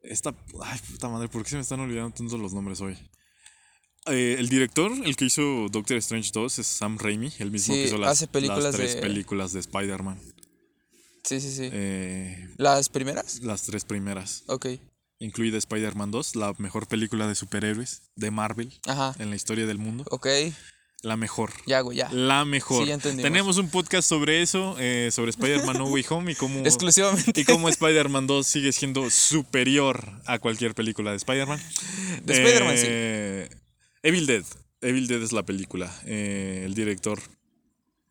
Esta. 0.00 0.34
Ay, 0.62 0.80
puta 0.90 1.08
madre, 1.08 1.28
¿por 1.28 1.42
qué 1.42 1.50
se 1.50 1.56
me 1.56 1.62
están 1.62 1.80
olvidando 1.80 2.14
tanto 2.14 2.38
los 2.38 2.54
nombres 2.54 2.80
hoy? 2.80 2.96
Eh, 4.10 4.36
el 4.38 4.48
director, 4.48 4.92
el 5.04 5.16
que 5.16 5.26
hizo 5.26 5.68
Doctor 5.70 5.96
Strange 5.98 6.30
2, 6.32 6.58
es 6.58 6.66
Sam 6.66 6.98
Raimi, 6.98 7.32
el 7.38 7.50
mismo 7.50 7.74
Sí, 7.74 7.80
que 7.80 7.86
hizo 7.88 7.98
las, 7.98 8.10
hace 8.12 8.26
películas 8.26 8.64
las 8.64 8.74
tres 8.76 8.94
de- 8.94 9.00
películas 9.00 9.52
de 9.52 9.60
Spider-Man. 9.60 10.18
Sí, 11.24 11.40
sí, 11.40 11.50
sí. 11.54 11.68
Eh, 11.72 12.48
¿Las 12.56 12.88
primeras? 12.88 13.40
las 13.42 13.62
tres 13.62 13.84
primeras, 13.84 14.44
Ok. 14.46 14.66
incluida 15.18 15.58
Spider-Man 15.58 16.10
2, 16.10 16.36
la 16.36 16.54
mejor 16.58 16.86
película 16.88 17.26
de 17.26 17.34
superhéroes 17.34 18.02
de 18.16 18.30
Marvel 18.30 18.72
Ajá. 18.86 19.14
en 19.18 19.30
la 19.30 19.36
historia 19.36 19.66
del 19.66 19.78
mundo. 19.78 20.04
Ok. 20.10 20.26
La 21.02 21.16
mejor. 21.16 21.52
Ya, 21.64 21.80
güey, 21.80 21.98
ya. 21.98 22.10
La 22.10 22.44
mejor. 22.44 22.82
Sí, 22.82 22.88
ya. 22.88 22.98
Tenemos 22.98 23.56
un 23.58 23.68
podcast 23.70 24.08
sobre 24.08 24.42
eso, 24.42 24.74
eh, 24.80 25.10
sobre 25.12 25.30
Spider-Man 25.30 25.78
No 25.78 25.84
Way 25.84 26.04
Home 26.08 26.32
y 26.32 26.34
cómo, 26.34 26.58
Exclusivamente. 26.66 27.40
y 27.40 27.44
cómo 27.44 27.68
Spider-Man 27.68 28.26
2 28.26 28.44
sigue 28.44 28.72
siendo 28.72 29.08
superior 29.08 30.04
a 30.26 30.40
cualquier 30.40 30.74
película 30.74 31.12
de 31.12 31.18
Spider-Man. 31.18 31.60
De 32.24 32.32
Spider-Man, 32.32 32.78
sí. 33.48 33.57
Evil 34.02 34.26
Dead. 34.26 34.44
Evil 34.80 35.06
Dead 35.08 35.22
es 35.22 35.32
la 35.32 35.44
película. 35.44 35.92
Eh, 36.06 36.62
el 36.64 36.74
director 36.74 37.20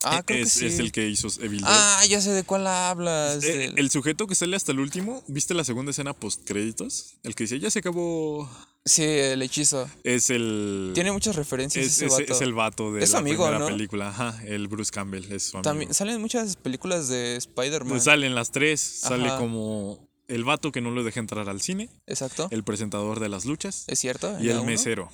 Ah, 0.03 0.21
creo 0.23 0.43
es, 0.45 0.53
que 0.53 0.59
sí. 0.59 0.65
es 0.67 0.79
el 0.79 0.91
que 0.91 1.07
hizo 1.07 1.27
Evil 1.41 1.61
Dead. 1.61 1.69
Ah, 1.71 2.03
ya 2.07 2.21
sé 2.21 2.31
de 2.31 2.43
cuál 2.43 2.67
hablas. 2.67 3.43
Eh, 3.43 3.73
el 3.75 3.89
sujeto 3.89 4.27
que 4.27 4.35
sale 4.35 4.55
hasta 4.55 4.71
el 4.71 4.79
último, 4.79 5.23
¿viste 5.27 5.53
la 5.55 5.63
segunda 5.63 5.89
escena 5.91 6.13
post 6.13 6.43
créditos? 6.45 7.15
El 7.23 7.33
que 7.35 7.45
dice, 7.45 7.59
ya 7.59 7.71
se 7.71 7.79
acabó. 7.79 8.47
Sí, 8.85 9.03
el 9.03 9.41
hechizo. 9.41 9.89
Es 10.03 10.29
el. 10.29 10.91
Tiene 10.93 11.11
muchas 11.11 11.35
referencias 11.35 11.83
es, 11.85 11.93
ese 11.93 12.05
es- 12.05 12.11
vato. 12.11 12.33
es 12.33 12.41
el 12.41 12.53
vato 12.53 12.93
de 12.93 13.05
la 13.07 13.17
amigo, 13.17 13.43
primera 13.45 13.59
¿no? 13.59 13.67
película. 13.67 14.09
Ajá, 14.09 14.39
el 14.45 14.67
Bruce 14.67 14.91
Campbell 14.91 15.29
es 15.31 15.43
su 15.43 15.57
amigo. 15.57 15.63
También 15.63 15.93
salen 15.93 16.21
muchas 16.21 16.55
películas 16.57 17.07
de 17.09 17.35
Spider-Man. 17.37 17.99
Salen 17.99 18.35
las 18.35 18.51
tres. 18.51 18.79
Sale 18.79 19.29
como 19.39 20.07
el 20.27 20.43
vato 20.43 20.71
que 20.71 20.79
no 20.79 20.91
lo 20.91 21.03
deja 21.03 21.19
entrar 21.19 21.49
al 21.49 21.59
cine, 21.59 21.89
Exacto. 22.05 22.47
el 22.51 22.63
presentador 22.63 23.19
de 23.19 23.29
las 23.29 23.45
luchas 23.45 23.85
¿Es 23.87 23.99
cierto? 23.99 24.29
y 24.39 24.41
¿En 24.43 24.47
la 24.47 24.51
el 24.53 24.57
uno? 24.59 24.67
mesero. 24.67 25.09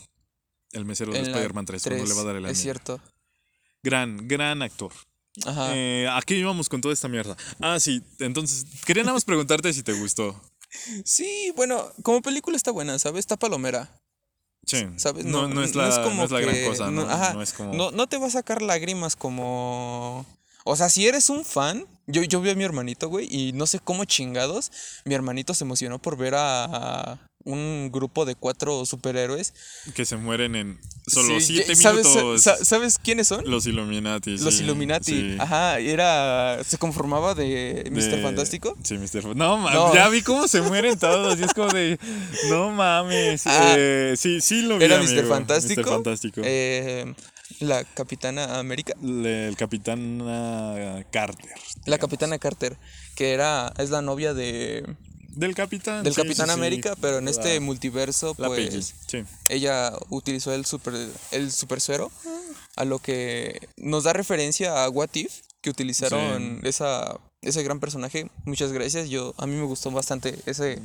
El 0.74 0.86
mesero 0.86 1.14
de 1.14 1.22
Spider-Man 1.22 1.66
3, 1.66 1.84
cuando 1.84 2.06
le 2.06 2.14
va 2.14 2.22
a 2.22 2.24
dar 2.26 2.36
el 2.36 2.44
Es 2.46 2.50
anillo. 2.50 2.62
cierto. 2.62 3.02
Gran, 3.82 4.28
gran 4.28 4.62
actor. 4.62 4.92
Ajá. 5.46 5.72
Eh, 5.76 6.08
¿A 6.12 6.22
qué 6.22 6.36
íbamos 6.36 6.70
con 6.70 6.82
toda 6.82 6.94
esta 6.94 7.08
mierda? 7.08 7.36
Ah, 7.60 7.80
sí, 7.80 8.02
entonces, 8.20 8.66
quería 8.86 9.04
nada 9.04 9.14
más 9.14 9.26
preguntarte 9.26 9.74
si 9.74 9.84
te 9.84 9.94
gustó. 9.94 10.40
Sí, 11.06 11.52
bueno, 11.56 11.92
como 12.02 12.22
película 12.22 12.58
está 12.58 12.72
buena, 12.72 12.98
¿sabes? 13.00 13.20
Está 13.20 13.38
palomera. 13.38 13.90
Sí. 14.66 14.88
¿Sabes? 14.96 15.26
No, 15.26 15.48
no, 15.48 15.64
es, 15.64 15.76
la, 15.76 15.90
no 15.90 16.24
es 16.24 16.32
la 16.32 16.40
gran 16.40 16.66
cosa, 16.66 16.90
¿no? 16.90 17.02
ajá, 17.02 17.42
es 17.44 17.54
como. 17.54 17.74
no, 17.74 17.92
no 17.92 18.08
te 18.08 18.18
va 18.18 18.28
a 18.28 18.32
sacar 18.32 18.62
lágrimas 18.62 19.16
como... 19.16 20.26
O 20.66 20.78
sea, 20.78 20.90
si 20.90 21.06
eres 21.06 21.30
un 21.30 21.44
fan, 21.44 21.86
yo, 22.08 22.24
yo 22.24 22.40
vi 22.40 22.50
a 22.50 22.56
mi 22.56 22.64
hermanito, 22.64 23.10
güey, 23.10 23.28
y 23.30 23.52
no 23.52 23.68
sé 23.68 23.80
cómo 23.80 24.06
chingados, 24.06 24.72
mi 25.04 25.14
hermanito 25.14 25.54
se 25.54 25.66
emocionó 25.66 26.00
por 26.00 26.16
ver 26.16 26.36
a 26.38 27.20
un 27.46 27.90
grupo 27.92 28.26
de 28.26 28.36
cuatro 28.36 28.86
superhéroes. 28.86 29.54
Que 29.96 30.06
se 30.06 30.16
mueren 30.16 30.56
en 30.56 30.80
solo 31.08 31.40
Sí, 31.40 31.48
siete 31.56 31.76
¿sabes, 31.76 32.08
minutos. 32.08 32.42
sa- 32.42 32.64
¿Sabes 32.64 32.98
quiénes 32.98 33.28
son? 33.28 33.44
Los 33.50 33.66
Illuminati. 33.68 34.38
Los 34.38 34.56
sí, 34.56 34.64
Illuminati. 34.64 35.12
sí. 35.12 35.38
Ajá, 35.40 35.80
era... 35.80 36.64
Se 36.64 36.78
conformaba 36.78 37.36
de 37.36 37.84
Mr. 37.92 38.16
De- 38.18 38.22
Fantástico. 38.24 38.78
Sí, 38.84 38.98
Mr. 38.98 39.36
No, 39.36 39.58
No. 39.70 39.94
ya 39.94 40.08
vi 40.10 40.22
cómo 40.22 40.48
se 40.48 40.62
mueren 40.62 40.98
todos. 40.98 41.40
Y 41.40 41.44
es 41.44 41.54
como 41.54 41.70
de. 41.70 42.00
No 42.50 42.70
mames. 42.72 43.46
Ah. 43.46 43.76
Eh, 43.78 44.14
sí, 44.18 44.40
sí 44.42 44.62
lo 44.62 44.78
vi. 44.78 44.86
Era 44.86 44.98
amigo, 44.98 45.12
Mr. 45.12 45.28
Fantástico. 45.28 45.82
Mr. 45.82 45.90
Fantástico. 45.90 46.42
eh, 46.44 47.14
la 47.60 47.84
Capitana 47.84 48.58
América. 48.60 48.94
Le- 49.02 49.48
el 49.50 49.58
capitán 49.58 50.22
ah, 50.24 51.02
Carter. 51.12 51.52
La 51.86 51.98
Capitana 51.98 52.40
Carter, 52.40 52.78
que 53.16 53.34
era... 53.34 53.74
Es 53.78 53.90
la 53.90 54.02
novia 54.02 54.34
de... 54.34 54.84
Del 55.36 55.56
capitán. 55.56 56.04
Del 56.04 56.14
sí, 56.14 56.22
Capitán 56.22 56.48
sí, 56.48 56.54
sí. 56.54 56.60
América, 56.60 56.96
pero 57.02 57.18
en 57.18 57.28
este 57.28 57.56
La- 57.56 57.60
multiverso, 57.62 58.36
pues 58.36 58.94
ella 59.50 59.92
utilizó 60.10 60.54
el 60.54 60.66
super 60.66 60.94
el 61.32 61.52
super 61.52 61.82
suero, 61.82 62.12
a 62.76 62.86
lo 62.86 63.00
que 63.00 63.60
nos 63.78 64.04
da 64.04 64.14
referencia 64.14 64.84
a 64.84 64.90
What 64.90 65.10
If, 65.14 65.42
que 65.62 65.70
utilizaron 65.70 66.60
esa 66.64 67.20
ese 67.42 67.64
gran 67.64 67.80
personaje. 67.80 68.30
Muchas 68.46 68.72
gracias. 68.72 69.10
Yo 69.10 69.34
a 69.38 69.46
mí 69.48 69.56
me 69.56 69.64
gustó 69.66 69.90
bastante 69.92 70.38
ese 70.46 70.80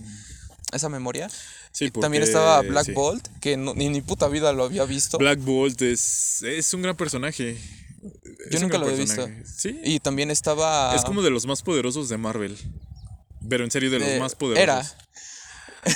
esa 0.73 0.89
memoria. 0.89 1.31
Sí, 1.73 1.91
También 1.91 2.23
estaba 2.23 2.61
Black. 2.63 2.93
Bolt, 2.95 3.29
que 3.41 3.57
no- 3.57 3.75
ni 3.75 3.89
ni 3.91 4.01
puta 4.01 4.29
vida 4.29 4.53
lo 4.53 4.65
había 4.65 4.85
visto. 4.85 5.19
Black 5.19 5.41
Bolt 5.41 5.81
es, 5.83 6.43
es 6.43 6.73
un 6.75 6.83
gran 6.83 6.97
personaje. 6.97 7.57
Un 8.03 8.61
nunca 8.63 8.79
lo 8.79 8.87
había 8.87 8.99
visto. 8.99 9.29
Sí. 9.45 9.79
Y 9.85 10.01
también 10.01 10.31
estaba 10.31 10.95
Es 10.95 11.05
como 11.05 11.23
de 11.23 11.31
los 11.31 11.47
más 11.47 11.63
poderosos 11.63 12.09
de 12.09 12.17
Marvel. 12.17 12.57
Pero 13.49 13.65
en 13.65 13.71
serio, 13.71 13.91
de 13.91 13.99
los 13.99 14.09
eh, 14.09 14.19
más 14.21 14.35
poderosos. 14.35 14.63
Era. 15.85 15.95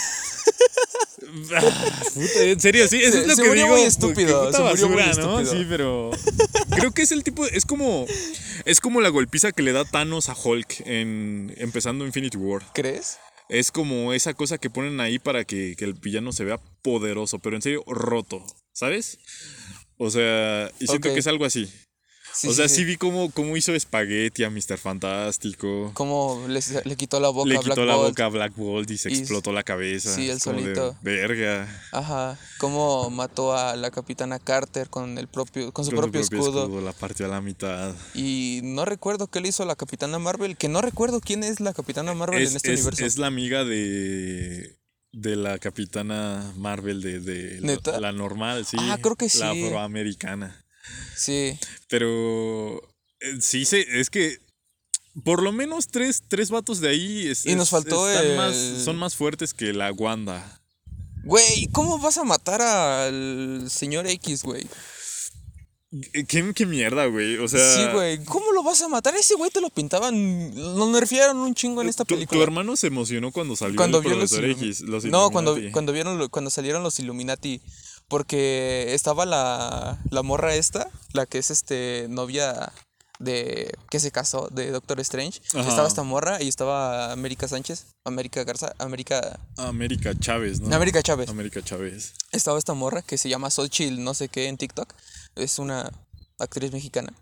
Ah, 1.57 1.95
puta, 2.15 2.43
en 2.45 2.61
serio, 2.61 2.87
sí, 2.89 2.99
eso 3.03 3.13
Se- 3.13 3.21
es 3.23 3.27
lo 3.27 3.35
se 3.35 3.43
que 3.43 3.49
murió 3.49 3.65
digo. 3.65 3.77
muy 3.77 3.87
estúpido, 3.87 4.47
puta 4.47 4.57
se 4.59 4.63
murió 4.65 4.89
muy 4.89 4.97
basura, 4.99 5.25
¿no? 5.27 5.41
estúpido. 5.41 5.61
Sí, 5.63 5.67
pero 5.69 6.11
creo 6.71 6.91
que 6.93 7.03
es 7.03 7.13
el 7.13 7.25
tipo, 7.25 7.47
es 7.47 7.65
como 7.65 8.07
es 8.65 8.81
como 8.81 9.01
la 9.01 9.09
golpiza 9.09 9.53
que 9.53 9.63
le 9.63 9.73
da 9.73 9.85
Thanos 9.85 10.29
a 10.29 10.35
Hulk 10.35 10.83
en 10.87 11.55
empezando 11.57 12.05
Infinity 12.07 12.37
War. 12.37 12.63
¿Crees? 12.75 13.19
Es 13.49 13.71
como 13.71 14.13
esa 14.13 14.35
cosa 14.35 14.59
que 14.59 14.71
ponen 14.71 15.01
ahí 15.01 15.19
para 15.19 15.45
que, 15.45 15.75
que 15.77 15.85
el 15.85 15.95
villano 15.95 16.33
se 16.33 16.45
vea 16.45 16.59
poderoso, 16.83 17.39
pero 17.39 17.57
en 17.57 17.63
serio 17.63 17.83
roto, 17.87 18.45
¿sabes? 18.73 19.19
O 19.99 20.11
sea, 20.11 20.71
y 20.81 20.87
siento 20.87 21.13
que 21.13 21.21
es 21.21 21.27
algo 21.27 21.45
así. 21.45 21.71
Sí, 22.35 22.49
o 22.49 22.53
sea, 22.55 22.69
sí, 22.69 22.77
sí. 22.77 22.85
vi 22.85 22.97
cómo, 22.97 23.31
cómo 23.31 23.57
hizo 23.57 23.75
espagueti 23.75 24.43
a 24.45 24.51
Mr. 24.51 24.79
Fantástico. 24.79 25.91
Cómo 25.95 26.45
le, 26.49 26.61
le 26.85 26.97
quitó 26.97 27.21
la 27.21 27.29
boca 27.29 27.49
Le 27.49 27.57
a 27.57 27.61
Black 27.61 27.71
quitó 27.75 27.85
la 27.85 27.97
Bolt. 27.97 28.09
boca 28.09 28.25
a 28.25 28.29
Black 28.29 28.57
Bolt 28.57 28.91
y 28.91 28.99
se 28.99 29.11
Y- 29.11 29.19
explotó 29.19 29.53
la 29.53 29.63
cabeza. 29.63 30.15
sí, 30.15 30.31
Es 30.31 30.43
como 30.43 30.57
de, 30.57 30.63
solito. 30.63 30.97
Verga. 31.03 31.69
Ajá, 31.93 32.39
cómo 32.59 33.11
mató 33.11 33.57
a 33.57 33.77
la 33.77 33.91
capitana 33.91 34.39
Carter 34.39 34.89
con 34.89 35.19
el 35.19 35.29
propio 35.29 35.73
con 35.73 35.85
su 35.85 35.91
Con 35.93 36.01
propio, 36.01 36.21
escudo. 36.21 36.81
La 36.81 36.93
partió 36.93 37.27
a 37.27 37.29
la 37.29 37.41
mitad. 37.41 37.95
Y 38.15 38.61
no 38.65 38.85
recuerdo 38.85 39.27
qué 39.27 39.41
le 39.41 39.49
hizo 39.49 39.63
a 39.63 39.67
la 39.67 39.77
capitana 39.77 40.19
Marvel, 40.19 40.57
que 40.57 40.69
no 40.69 40.81
recuerdo 40.81 41.21
quién 41.21 41.45
es 41.45 41.61
la 41.61 41.73
capitana 41.75 42.15
Marvel 42.15 42.43
Es, 42.43 42.51
en 42.51 42.57
este 42.57 42.73
es- 42.73 42.81
universo. 42.81 43.05
es 43.05 43.19
la 43.19 43.27
amiga 43.27 43.65
de. 43.65 44.77
De 45.15 45.37
la 45.37 45.59
capitana 45.59 46.55
Marvel 46.57 47.03
de, 47.03 47.21
de 47.21 47.61
la- 47.61 48.01
la 48.01 48.13
normal, 48.13 48.65
sí. 48.65 48.79
Ah, 48.81 48.97
creo 48.99 49.15
que 49.15 49.29
sí. 49.29 49.41
La 49.41 49.51
afroamericana. 49.51 50.62
Sí, 51.17 51.59
Pero. 51.89 52.79
eh, 53.21 53.41
sí, 53.41 53.65
se, 53.65 54.01
es 54.01 54.11
que. 54.11 54.39
Por 55.25 55.43
lo 55.43 55.53
menos 55.53 55.89
tres, 55.89 56.23
tres 56.27 56.49
vatos 56.51 56.81
de 56.81 56.89
ahí 56.89 57.27
es- 57.29 57.45
Y 57.45 57.55
nos 57.55 57.69
faltó 57.69 58.09
están 58.09 58.27
el- 58.31 58.37
más, 58.37 58.57
son 58.83 58.97
más 58.97 59.15
fuertes 59.15 59.53
que 59.53 59.75
la 59.75 59.93
Wanda. 59.93 60.61
güey, 61.25 61.69
¿cómo 61.73 61.99
vas 61.99 62.17
a 62.17 62.25
matar 62.25 62.63
al 62.63 63.67
señor 63.71 64.07
X, 64.07 64.43
güey? 64.43 64.67
¿Qué, 66.27 66.53
qué 66.55 66.65
mierda, 66.65 67.05
güey? 67.05 67.37
O 67.37 67.47
sea. 67.49 67.77
sí, 67.77 67.83
güey, 67.93 68.25
¿cómo 68.25 68.51
lo 68.53 68.63
vas 68.63 68.81
a 68.81 68.89
matar? 68.89 69.15
Ese 69.15 69.35
güey 69.35 69.51
te 69.51 69.61
lo 69.61 69.69
pintaban, 69.69 70.51
lo 70.57 70.91
nerfearon 70.91 71.37
un 71.37 71.55
chingo 71.55 71.83
en 71.83 71.91
esta 71.91 72.07
película. 72.07 72.39
tu 72.39 72.43
hermano 72.43 72.75
se 72.77 72.87
emocionó 72.87 73.31
cuando 73.31 73.55
salió 73.57 73.77
cuando 73.77 73.99
el 73.99 74.05
vio 74.05 74.17
los 74.17 74.33
X. 74.33 74.81
Los 74.81 75.05
no 75.05 75.31
cuando 75.31 75.59
cuando 75.71 75.93
vieron 75.93 76.27
cuando 76.31 76.51
salieron 76.51 76.83
los 76.83 76.99
Illuminati 76.99 77.61
porque 78.13 78.93
estaba 78.93 79.25
la, 79.25 79.99
la 80.11 80.23
morra 80.23 80.55
esta 80.55 80.87
la 81.15 81.25
que 81.25 81.39
es 81.39 81.51
este 81.51 82.09
novia 82.11 82.71
de 83.19 83.73
que 83.89 84.01
se 84.01 84.11
casó 84.11 84.49
de 84.53 84.71
Doctor 84.71 85.01
Strange 85.01 85.41
Ajá. 85.55 85.67
estaba 85.67 85.89
esta 85.89 86.03
morra 86.03 86.43
y 86.43 86.49
estaba 86.49 87.11
América 87.11 87.49
Sánchez 87.49 87.87
América 88.05 88.45
Garza 88.45 88.75
América 88.79 89.41
América 89.57 90.13
Chávez, 90.15 90.61
¿no? 90.61 90.77
América 90.77 91.03
Chávez 91.03 91.31
América 91.31 91.63
Chávez. 91.63 92.13
estaba 92.33 92.59
esta 92.59 92.75
morra 92.75 93.01
que 93.01 93.17
se 93.17 93.31
llama 93.31 93.49
Xochitl 93.49 94.05
no 94.05 94.13
sé 94.13 94.29
qué 94.29 94.49
en 94.49 94.59
TikTok 94.59 94.93
es 95.37 95.59
una 95.59 95.91
actriz 96.39 96.71
mexicana 96.71 97.15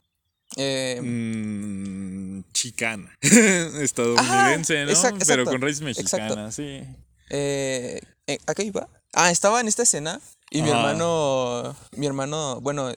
Eh, 0.56 0.98
Mm, 1.00 2.42
chicana. 2.52 3.14
Estadounidense, 3.22 4.82
Ajá, 4.82 4.86
¿no? 4.92 4.98
Pero 4.98 5.42
exacto, 5.42 5.44
con 5.44 5.60
raíz 5.60 5.80
exacto. 5.80 6.16
mexicana, 6.34 6.50
sí. 6.50 6.82
Eh, 7.30 8.00
eh, 8.26 8.38
¿A 8.48 8.54
qué 8.54 8.64
iba? 8.64 8.88
Ah, 9.12 9.30
estaba 9.30 9.60
en 9.60 9.68
esta 9.68 9.84
escena 9.84 10.20
y 10.50 10.62
mi 10.62 10.70
hermano, 10.70 11.76
mi 11.96 12.06
hermano, 12.06 12.60
bueno, 12.60 12.92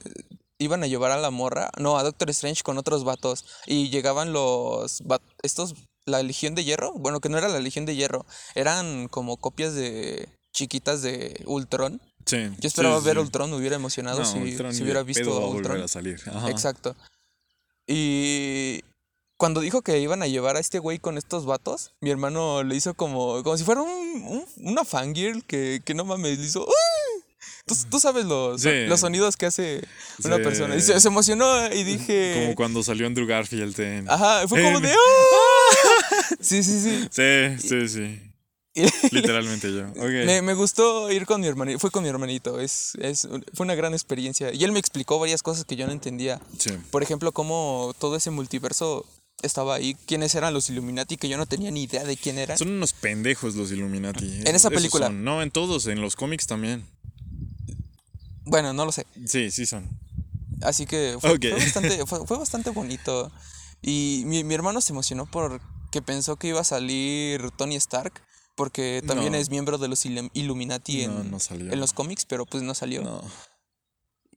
iban 0.58 0.82
a 0.82 0.86
llevar 0.86 1.10
a 1.12 1.18
la 1.18 1.30
morra, 1.30 1.70
no, 1.78 1.96
a 1.98 2.02
Doctor 2.02 2.30
Strange 2.30 2.62
con 2.62 2.78
otros 2.78 3.04
vatos 3.04 3.44
y 3.66 3.90
llegaban 3.90 4.32
los, 4.32 5.02
estos, 5.42 5.74
la 6.06 6.22
Legión 6.22 6.54
de 6.54 6.64
Hierro, 6.64 6.92
bueno, 6.92 7.20
que 7.20 7.28
no 7.28 7.38
era 7.38 7.48
la 7.48 7.60
Legión 7.60 7.86
de 7.86 7.96
Hierro, 7.96 8.26
eran 8.54 9.08
como 9.08 9.36
copias 9.36 9.74
de 9.74 10.28
chiquitas 10.52 11.02
de 11.02 11.42
Ultron. 11.46 12.00
Sí. 12.26 12.38
Yo 12.58 12.66
esperaba 12.68 12.98
sí, 13.00 13.04
ver 13.06 13.16
sí. 13.16 13.20
Ultron, 13.22 13.50
me 13.50 13.56
hubiera 13.56 13.76
emocionado 13.76 14.20
No, 14.20 14.24
si, 14.24 14.38
Ultron 14.38 14.72
si 14.74 14.82
hubiera 14.82 15.02
visto 15.02 15.30
a 15.32 15.46
Ultron. 15.48 15.82
a 15.82 15.88
salir. 15.88 16.20
Ajá. 16.26 16.48
Exacto. 16.50 16.94
Y 17.86 18.80
cuando 19.36 19.60
dijo 19.60 19.82
que 19.82 19.98
iban 20.00 20.22
a 20.22 20.26
llevar 20.26 20.56
a 20.56 20.60
este 20.60 20.78
güey 20.78 20.98
con 20.98 21.18
estos 21.18 21.44
vatos, 21.44 21.92
mi 22.00 22.10
hermano 22.10 22.62
le 22.62 22.76
hizo 22.76 22.94
como, 22.94 23.42
como 23.42 23.56
si 23.58 23.64
fuera 23.64 23.82
un, 23.82 23.90
un- 23.90 24.46
una 24.68 24.84
fangirl 24.84 25.44
que, 25.44 25.82
que 25.84 25.92
no 25.94 26.04
mames, 26.04 26.38
le 26.38 26.44
hizo. 26.46 26.66
Tú, 27.66 27.74
tú 27.90 27.98
sabes 28.00 28.26
los, 28.26 28.60
Sí. 28.60 28.86
los 28.86 29.00
sonidos 29.00 29.36
que 29.36 29.46
hace 29.46 29.82
una 30.24 30.36
Sí. 30.36 30.42
persona. 30.42 30.76
Y 30.76 30.80
se, 30.82 31.00
se 31.00 31.08
emocionó 31.08 31.72
y 31.72 31.82
dije. 31.84 32.42
Como 32.44 32.54
cuando 32.54 32.82
salió 32.82 33.06
Andrew 33.06 33.26
Garfield 33.26 33.78
en... 33.80 34.10
Ajá, 34.10 34.46
fue 34.48 34.62
como 34.62 34.76
en- 34.78 34.82
de. 34.84 34.92
"Ah". 34.92 36.34
Sí, 36.40 36.62
sí, 36.62 36.80
sí. 36.80 37.08
Sí, 37.10 37.68
sí, 37.68 37.88
sí. 37.88 38.20
Literalmente 39.12 39.72
yo. 39.72 39.86
Me, 39.94 40.42
me 40.42 40.52
gustó 40.54 41.10
ir 41.12 41.26
con 41.26 41.40
mi 41.40 41.46
hermanito, 41.46 41.78
fue 41.78 41.92
con 41.92 42.02
mi 42.02 42.08
hermanito, 42.08 42.58
es, 42.60 42.94
es, 43.00 43.28
fue 43.54 43.64
una 43.64 43.76
gran 43.76 43.92
experiencia. 43.94 44.52
Y 44.52 44.64
él 44.64 44.72
me 44.72 44.80
explicó 44.80 45.18
varias 45.20 45.42
cosas 45.44 45.64
que 45.64 45.76
yo 45.76 45.86
no 45.86 45.92
entendía. 45.92 46.40
Sí. 46.58 46.70
Por 46.90 47.02
ejemplo, 47.04 47.30
cómo 47.30 47.94
todo 48.00 48.16
ese 48.16 48.30
multiverso 48.30 49.06
estaba 49.42 49.76
ahí, 49.76 49.94
quiénes 50.06 50.34
eran 50.34 50.52
los 50.54 50.70
Illuminati, 50.70 51.16
que 51.16 51.28
yo 51.28 51.36
no 51.36 51.46
tenía 51.46 51.70
ni 51.70 51.84
idea 51.84 52.02
de 52.02 52.16
quién 52.16 52.36
eran. 52.36 52.58
Son 52.58 52.68
unos 52.68 52.92
pendejos 52.94 53.54
los 53.54 53.70
Illuminati. 53.70 54.40
En 54.44 54.56
esa 54.56 54.70
película. 54.70 55.06
son. 55.06 55.22
No, 55.22 55.40
en 55.42 55.52
todos, 55.52 55.86
en 55.86 56.00
los 56.00 56.16
cómics 56.16 56.46
también. 56.48 56.84
Bueno, 58.44 58.72
no 58.72 58.84
lo 58.84 58.92
sé. 58.92 59.06
Sí, 59.26 59.50
sí 59.50 59.66
son. 59.66 59.88
Así 60.62 60.86
que 60.86 61.16
fue, 61.20 61.38
bastante, 61.38 62.06
fue, 62.06 62.26
fue 62.26 62.38
bastante 62.38 62.70
bonito. 62.70 63.30
Y 63.82 64.22
mi, 64.26 64.44
mi 64.44 64.54
hermano 64.54 64.80
se 64.80 64.92
emocionó 64.92 65.26
porque 65.30 65.60
pensó 66.04 66.36
que 66.36 66.48
iba 66.48 66.60
a 66.60 66.64
salir 66.64 67.50
Tony 67.52 67.76
Stark, 67.76 68.12
porque 68.54 69.02
también 69.06 69.32
No. 69.32 69.38
es 69.38 69.50
miembro 69.50 69.78
de 69.78 69.88
los 69.88 70.04
Illum- 70.06 70.30
Illuminati 70.32 71.02
en, 71.02 71.30
No, 71.30 71.38
los 71.76 71.92
cómics, 71.92 72.24
pero 72.24 72.46
pues 72.46 72.62
no 72.62 72.74
salió. 72.74 73.22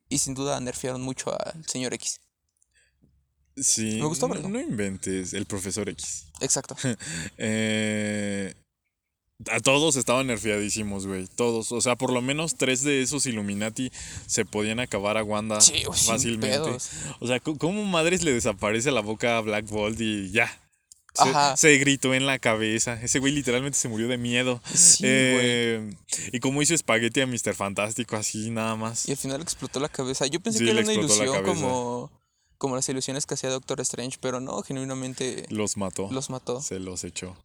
Y 0.09 0.17
sin 0.19 0.33
duda 0.33 0.59
nerfearon 0.59 1.01
mucho 1.01 1.31
al 1.31 1.65
señor 1.65 1.93
X. 1.93 2.19
Sí. 3.55 3.97
Me 3.99 4.05
gustó 4.05 4.27
no 4.27 4.59
inventes, 4.59 5.33
el 5.33 5.45
profesor 5.45 5.89
X. 5.89 6.27
Exacto. 6.41 6.75
Eh, 7.37 8.53
a 9.51 9.59
todos 9.59 9.95
estaban 9.95 10.27
nerfeadísimos, 10.27 11.05
güey. 11.05 11.27
Todos. 11.27 11.71
O 11.71 11.81
sea, 11.81 11.95
por 11.95 12.11
lo 12.11 12.21
menos 12.21 12.55
tres 12.55 12.83
de 12.83 13.01
esos 13.01 13.25
Illuminati 13.27 13.91
se 14.25 14.45
podían 14.45 14.79
acabar 14.79 15.17
a 15.17 15.23
Wanda 15.23 15.61
Sí, 15.61 15.83
fácilmente. 16.05 16.69
O 17.19 17.27
sea, 17.27 17.39
¿cómo 17.39 17.85
madres 17.85 18.23
le 18.23 18.33
desaparece 18.33 18.91
la 18.91 19.01
boca 19.01 19.37
a 19.37 19.41
Black 19.41 19.67
Bolt 19.67 19.99
y 20.01 20.31
ya? 20.31 20.51
Se, 21.13 21.57
se 21.57 21.77
gritó 21.79 22.13
en 22.13 22.27
la 22.27 22.37
cabeza. 22.37 23.01
Ese 23.01 23.17
güey 23.17 23.33
literalmente 23.33 23.77
se 23.77 23.87
murió 23.89 24.07
de 24.07 24.17
miedo. 24.19 24.61
Sí, 24.71 25.03
Eh, 25.03 25.95
y 26.31 26.39
como 26.39 26.61
hizo 26.61 26.75
espagueti 26.75 27.21
a 27.21 27.25
Mr. 27.27 27.55
Fantástico, 27.55 28.15
así 28.15 28.51
nada 28.51 28.75
más. 28.75 29.07
Y 29.07 29.11
al 29.11 29.17
final 29.17 29.41
explotó 29.41 29.79
la 29.79 29.89
cabeza. 29.89 30.27
Yo 30.27 30.39
pensé 30.39 30.59
Sí, 30.59 30.65
que 30.65 30.71
era 30.71 30.81
una 30.81 30.93
ilusión 30.93 31.43
como, 31.43 32.11
como 32.57 32.75
las 32.75 32.87
ilusiones 32.89 33.25
que 33.25 33.33
hacía 33.35 33.49
Doctor 33.49 33.79
Strange, 33.81 34.17
pero 34.19 34.39
no, 34.39 34.61
genuinamente 34.61 35.45
Los 35.49 35.77
mató. 35.77 36.09
los 36.11 36.29
mató. 36.29 36.61
Se 36.61 36.79
los 36.79 37.03
echó. 37.03 37.35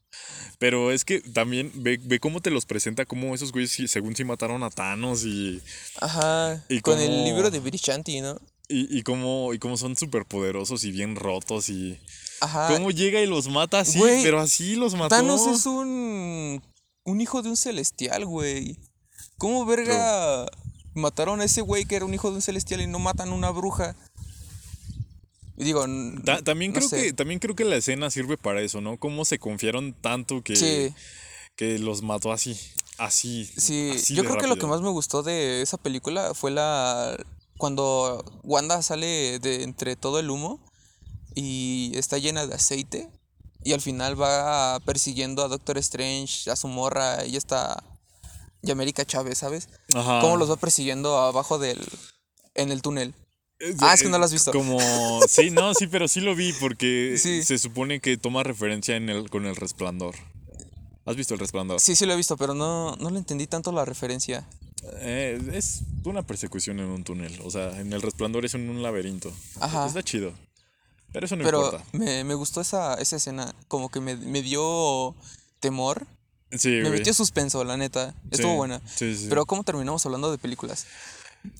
Pero 0.58 0.90
es 0.92 1.04
que 1.04 1.20
también 1.20 1.70
ve, 1.74 1.98
ve 2.02 2.20
cómo 2.20 2.40
te 2.40 2.50
los 2.50 2.66
presenta, 2.66 3.04
como 3.04 3.34
esos 3.34 3.52
güeyes 3.52 3.90
según 3.90 4.14
sí 4.16 4.24
mataron 4.24 4.62
a 4.62 4.70
Thanos 4.70 5.24
y, 5.24 5.60
Ajá. 6.00 6.64
Y 6.68 6.80
con 6.80 6.98
el 6.98 7.08
cómo- 7.10 7.24
libro 7.24 7.50
de 7.50 7.60
Virishanti, 7.60 8.20
¿no? 8.20 8.38
y, 8.68 8.96
y 8.98 9.02
cómo, 9.02 9.52
y 9.52 9.58
cómo 9.58 9.76
son 9.76 9.96
súper 9.96 10.24
poderosos 10.24 10.84
y 10.84 10.92
bien 10.92 11.14
rotos 11.16 11.68
y 11.68 11.98
Ajá. 12.40 12.68
cómo 12.74 12.90
llega 12.90 13.20
y 13.20 13.26
los 13.26 13.48
mata 13.48 13.80
así, 13.80 13.98
Güey, 13.98 14.22
pero 14.22 14.40
así 14.40 14.76
los 14.76 14.94
mató. 14.94 15.08
Thanos 15.10 15.46
es 15.46 15.66
un. 15.66 16.62
un 17.04 17.20
hijo 17.20 17.42
de 17.42 17.50
un 17.50 17.56
celestial, 17.56 18.24
güey. 18.24 18.78
¿Cómo 19.36 19.66
verga 19.66 20.46
mataron 20.94 21.40
a 21.40 21.44
ese 21.44 21.60
güey 21.60 21.84
que 21.84 21.96
era 21.96 22.04
un 22.06 22.14
hijo 22.14 22.30
de 22.30 22.36
un 22.36 22.42
celestial 22.42 22.80
y 22.80 22.86
no 22.86 22.98
matan 22.98 23.28
a 23.30 23.34
una 23.34 23.50
bruja? 23.50 23.94
Y 25.56 25.64
digo, 25.64 25.84
Ta- 26.24 26.42
también 26.42 26.72
no 26.72 26.78
creo 26.78 26.88
sé. 26.88 27.02
que 27.02 27.12
también 27.12 27.38
creo 27.38 27.54
que 27.54 27.64
la 27.64 27.76
escena 27.76 28.10
sirve 28.10 28.36
para 28.38 28.62
eso, 28.62 28.80
¿no? 28.80 28.96
Cómo 28.98 29.24
se 29.24 29.38
confiaron 29.38 29.92
tanto 29.92 30.42
que, 30.42 30.56
Sí. 30.56 30.94
que 31.56 31.78
los 31.78 32.02
mató 32.02 32.32
así, 32.32 32.58
así. 32.98 33.44
Sí, 33.56 33.90
así 33.96 34.14
yo 34.14 34.24
creo 34.24 34.38
que 34.38 34.46
lo 34.46 34.56
que 34.56 34.66
más 34.66 34.80
me 34.80 34.88
gustó 34.90 35.22
de 35.22 35.60
esa 35.62 35.76
película 35.76 36.32
fue 36.34 36.50
la 36.50 37.16
cuando 37.58 38.24
Wanda 38.42 38.80
sale 38.82 39.38
de 39.40 39.62
entre 39.62 39.94
todo 39.94 40.18
el 40.18 40.30
humo 40.30 40.58
y 41.34 41.92
está 41.96 42.18
llena 42.18 42.46
de 42.46 42.54
aceite 42.54 43.08
y 43.62 43.72
al 43.74 43.80
final 43.80 44.20
va 44.20 44.80
persiguiendo 44.80 45.44
a 45.44 45.48
Doctor 45.48 45.78
Strange, 45.78 46.50
a 46.50 46.56
su 46.56 46.66
morra 46.68 47.24
y 47.26 47.36
está 47.36 47.84
y 48.62 48.70
América 48.70 49.04
Chávez, 49.04 49.38
¿sabes? 49.38 49.68
Ajá. 49.94 50.20
Cómo 50.20 50.36
los 50.36 50.50
va 50.50 50.56
persiguiendo 50.56 51.18
abajo 51.18 51.58
del 51.58 51.78
en 52.54 52.70
el 52.72 52.80
túnel. 52.82 53.14
Ah, 53.80 53.94
es 53.94 54.02
que 54.02 54.08
no 54.08 54.18
lo 54.18 54.24
has 54.24 54.32
visto. 54.32 54.50
Como, 54.52 54.78
sí, 55.28 55.50
no, 55.50 55.72
sí, 55.74 55.86
pero 55.86 56.08
sí 56.08 56.20
lo 56.20 56.34
vi 56.34 56.52
porque 56.54 57.16
Sí. 57.22 57.42
se 57.44 57.58
supone 57.58 58.00
que 58.00 58.16
toma 58.16 58.42
referencia 58.42 58.96
en 58.96 59.08
el, 59.08 59.30
con 59.30 59.46
el 59.46 59.56
resplandor. 59.56 60.14
¿Has 61.04 61.16
visto 61.16 61.34
el 61.34 61.40
resplandor? 61.40 61.80
Sí, 61.80 61.96
sí 61.96 62.06
lo 62.06 62.12
he 62.12 62.16
visto, 62.16 62.36
pero 62.36 62.54
no 62.54 62.94
no 62.96 63.10
le 63.10 63.18
entendí 63.18 63.46
tanto 63.46 63.72
la 63.72 63.84
referencia. 63.84 64.46
Eh, 65.00 65.40
es 65.52 65.82
una 66.04 66.22
persecución 66.26 66.80
en 66.80 66.86
un 66.86 67.04
túnel, 67.04 67.40
o 67.44 67.50
sea, 67.50 67.80
en 67.80 67.92
el 67.92 68.02
resplandor 68.02 68.44
es 68.44 68.54
en 68.54 68.68
un 68.68 68.82
laberinto. 68.82 69.32
Ajá. 69.60 69.86
Está 69.86 70.02
chido. 70.02 70.32
Pero 71.12 71.26
eso 71.26 71.36
no 71.36 71.44
pero 71.44 71.64
importa. 71.64 71.84
me, 71.92 72.24
me 72.24 72.34
gustó 72.34 72.60
esa, 72.60 72.94
esa 72.94 73.16
escena, 73.16 73.54
como 73.68 73.90
que 73.90 74.00
me, 74.00 74.16
me 74.16 74.42
dio 74.42 75.14
temor 75.60 76.06
Sí, 76.52 76.68
Me 76.68 76.80
güey. 76.82 76.92
metió 76.98 77.14
suspenso, 77.14 77.64
la 77.64 77.76
neta. 77.78 78.14
Estuvo 78.30 78.50
Sí, 78.52 78.56
buena. 78.56 78.80
Sí, 78.94 79.16
sí. 79.16 79.26
Pero 79.28 79.46
¿cómo 79.46 79.64
terminamos 79.64 80.04
hablando 80.04 80.30
de 80.30 80.36
películas? 80.38 80.86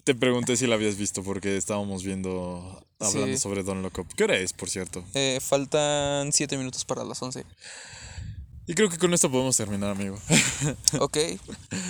Te 0.04 0.14
pregunté 0.14 0.56
si 0.56 0.66
la 0.66 0.74
habías 0.76 0.96
visto 0.96 1.22
porque 1.22 1.56
estábamos 1.56 2.04
viendo, 2.04 2.84
hablando 2.98 3.34
Sí. 3.36 3.38
sobre 3.38 3.62
Don 3.62 3.84
Up. 3.84 4.06
¿Qué 4.16 4.24
hora 4.24 4.36
es, 4.36 4.52
por 4.52 4.68
cierto? 4.70 5.04
Eh, 5.14 5.38
faltan 5.40 6.32
7 6.32 6.56
minutos 6.56 6.84
para 6.84 7.04
las 7.04 7.20
11. 7.22 7.44
Y 8.68 8.74
creo 8.74 8.88
que 8.88 8.96
con 8.96 9.12
esto 9.12 9.28
podemos 9.30 9.56
terminar, 9.56 9.90
amigo. 9.90 10.16
Ok, 11.00 11.18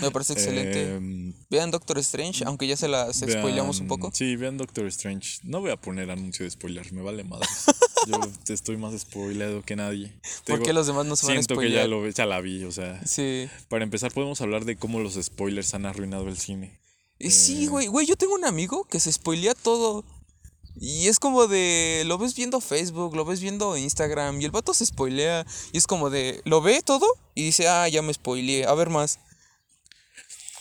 me 0.01 0.11
parece 0.11 0.33
excelente. 0.33 0.95
Em, 0.95 1.35
Vean 1.51 1.71
Doctor 1.71 1.99
Strange, 1.99 2.45
aunque 2.47 2.67
ya 2.67 2.77
se 2.79 2.89
las 2.89 3.17
spoileamos 3.19 3.79
un 3.81 3.89
vean- 3.89 4.01
poco. 4.01 4.11
Sí, 4.15 4.37
vean 4.37 4.57
Doctor 4.57 4.87
Strange. 4.87 5.41
No 5.43 5.61
voy 5.61 5.71
a 5.71 5.77
poner 5.77 6.11
anuncio 6.11 6.45
de 6.47 6.51
spoiler, 6.51 6.91
me 6.95 7.03
vale 7.03 7.25
madre. 7.25 7.47
Yo 8.09 8.19
te 8.45 8.55
estoy 8.55 8.79
más 8.79 8.99
spoileado 8.99 9.63
que 9.63 9.77
nadie. 9.77 10.13
Te 10.45 10.55
¿Por 10.57 10.63
qué 10.63 10.73
los 10.73 10.87
demás 10.87 11.05
no 11.05 11.15
se 11.15 11.27
van 11.27 11.37
a 11.37 11.43
Siento 11.43 11.61
que 11.61 11.71
ya, 11.71 11.87
lo, 11.87 12.09
ya 12.09 12.25
la 12.27 12.41
vi, 12.41 12.65
o 12.65 12.73
sea. 12.73 13.01
Sí. 13.07 13.49
Para 13.69 13.85
empezar, 13.85 14.11
podemos 14.13 14.41
hablar 14.41 14.65
de 14.65 14.77
cómo 14.77 14.99
los 15.01 15.15
spoilers 15.23 15.75
han 15.75 15.85
arruinado 15.87 16.27
el 16.29 16.39
cine. 16.39 16.81
Y 17.23 17.29
Eh. 17.29 17.31
sí, 17.31 17.67
güey, 17.69 17.87
güey, 17.87 18.05
yo 18.07 18.17
tengo 18.17 18.35
un 18.35 18.45
amigo 18.45 18.85
que 18.85 18.99
se 18.99 19.13
spoilea 19.13 19.55
todo. 19.55 20.05
Y 20.81 21.07
es 21.07 21.21
como 21.21 21.47
de, 21.47 22.03
lo 22.07 22.19
ves 22.19 22.35
viendo 22.35 22.61
Facebook, 22.61 23.15
lo 23.15 23.25
ves 23.25 23.41
viendo 23.41 23.77
Instagram, 23.77 24.41
y 24.41 24.45
el 24.47 24.51
vato 24.51 24.75
se 24.75 24.85
spoilea. 24.85 25.47
Y 25.73 25.79
es 25.79 25.87
como 25.87 26.11
de, 26.11 26.41
lo 26.45 26.61
ve 26.61 26.83
todo 26.83 27.07
y 27.35 27.45
dice, 27.45 27.69
ah, 27.69 27.87
ya 27.89 28.03
me 28.03 28.13
spoileé, 28.13 28.67
a 28.67 28.75
ver 28.75 28.91
más. 28.91 29.21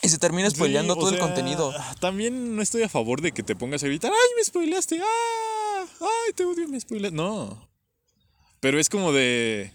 Y 0.02 0.08
se 0.08 0.18
termina 0.18 0.50
spoileando 0.50 0.94
Sí, 0.94 1.00
todo 1.00 1.10
el 1.10 1.18
contenido. 1.18 1.74
También 2.00 2.54
no 2.54 2.62
estoy 2.62 2.82
a 2.82 2.88
favor 2.88 3.20
de 3.22 3.32
que 3.32 3.42
te 3.42 3.56
pongas 3.56 3.82
a 3.82 3.86
gritar, 3.86 4.12
¡ay, 4.12 4.30
me 4.36 4.44
spoileaste! 4.44 5.00
¡Ah! 5.00 5.86
¡Ay, 6.00 6.32
te 6.34 6.44
odio, 6.44 6.68
me 6.68 6.78
spoileaste! 6.78 7.16
No. 7.16 7.68
Pero 8.60 8.78
es 8.78 8.88
como 8.88 9.12
de. 9.12 9.72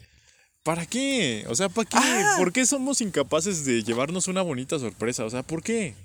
¿Para 0.64 0.86
qué? 0.86 1.46
O 1.50 1.56
sea, 1.56 1.68
¿para 1.70 1.90
qué? 1.90 1.98
Ah. 2.00 2.36
¿Por 2.38 2.54
qué 2.54 2.66
somos 2.66 3.02
incapaces 3.02 3.66
de 3.66 3.84
llevarnos 3.84 4.28
una 4.28 4.42
bonita 4.42 4.78
sorpresa? 4.80 5.26
O 5.26 5.30
sea, 5.30 5.44
¿por 5.44 5.64
qué? 5.64 5.96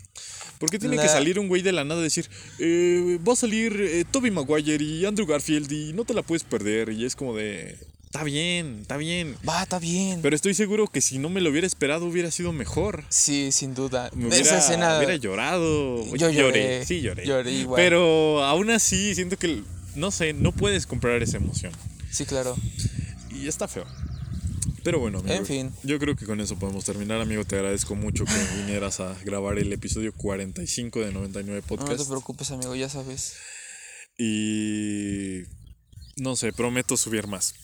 ¿Por 0.63 0.71
qué 0.71 0.79
tiene 0.79 0.97
que 0.97 1.09
salir 1.09 1.41
un 1.41 1.49
güey 1.49 1.61
de 1.61 1.73
la 1.73 1.83
nada 1.83 1.99
a 1.99 2.05
decir, 2.05 2.31
eh, 2.61 3.19
va 3.27 3.33
a 3.33 3.37
salir 3.37 3.77
eh, 3.81 4.05
Toby 4.09 4.31
Maguire 4.31 4.81
y 4.85 5.05
Andrew 5.05 5.27
Garfield 5.27 5.73
y 5.73 5.93
no 5.93 6.05
te 6.05 6.15
la 6.15 6.23
puedes 6.23 6.45
perder? 6.45 6.91
Y 6.91 7.05
es 7.05 7.17
como 7.17 7.35
de, 7.35 7.77
está 8.05 8.23
bien, 8.23 8.79
está 8.83 8.97
bien. 8.97 9.35
Va, 9.49 9.61
está 9.65 9.81
bien. 9.81 10.21
Pero 10.23 10.37
estoy 10.37 10.55
seguro 10.55 10.87
que 10.87 11.01
si 11.01 11.19
no 11.19 11.31
me 11.31 11.41
lo 11.41 11.51
hubiera 11.51 11.67
esperado 11.67 12.07
hubiera 12.07 12.31
sido 12.31 12.53
mejor. 12.53 13.03
Sí, 13.09 13.51
sin 13.51 13.75
duda. 13.75 14.09
Me 14.15 14.29
hubiera, 14.29 14.41
Esa 14.41 14.59
escena. 14.59 14.99
hubiera 14.99 15.17
llorado. 15.17 16.05
Yo 16.15 16.31
lloré. 16.31 16.35
lloré, 16.35 16.87
Sí, 16.87 17.01
lloré. 17.01 17.27
lloré 17.27 17.51
igual. 17.51 17.83
Pero 17.83 18.45
aún 18.45 18.71
así, 18.71 19.17
siento 19.17 19.37
que, 19.37 19.65
no 19.97 20.13
sé, 20.13 20.33
no 20.33 20.53
puedes 20.53 20.87
comprar 20.87 21.21
esa 21.25 21.39
emoción. 21.39 21.73
Sí, 22.09 22.25
claro. 22.25 22.55
Y 23.35 23.49
está 23.49 23.67
feo. 23.67 23.85
Pero 24.85 24.99
bueno, 24.99 25.18
amigo, 25.20 25.35
En 25.35 25.47
fin. 25.47 25.72
Yo 25.85 25.99
creo 25.99 26.16
que 26.16 26.26
con 26.26 26.41
eso 26.41 26.59
podemos 26.59 26.85
terminar, 26.85 27.20
amigo. 27.20 27.45
Te 27.45 27.57
agradezco 27.57 27.95
mucho 27.95 28.24
que 28.24 28.33
vinieras 28.64 29.01
a 29.01 29.14
grabar 29.24 29.59
el 29.59 29.72
episodio 29.72 30.12
45 30.12 31.01
de 31.01 31.12
99 31.12 31.61
No, 31.61 31.61
no 31.61 31.66
Podcast. 31.83 32.03
te 32.03 32.09
preocupes, 32.09 32.51
amigo, 32.51 32.74
ya 32.74 32.89
sabes. 32.89 33.35
y 34.18 35.43
no 36.16 36.37
sé, 36.37 36.53
prometo 36.53 36.97
subir 36.97 37.26
más. 37.26 37.55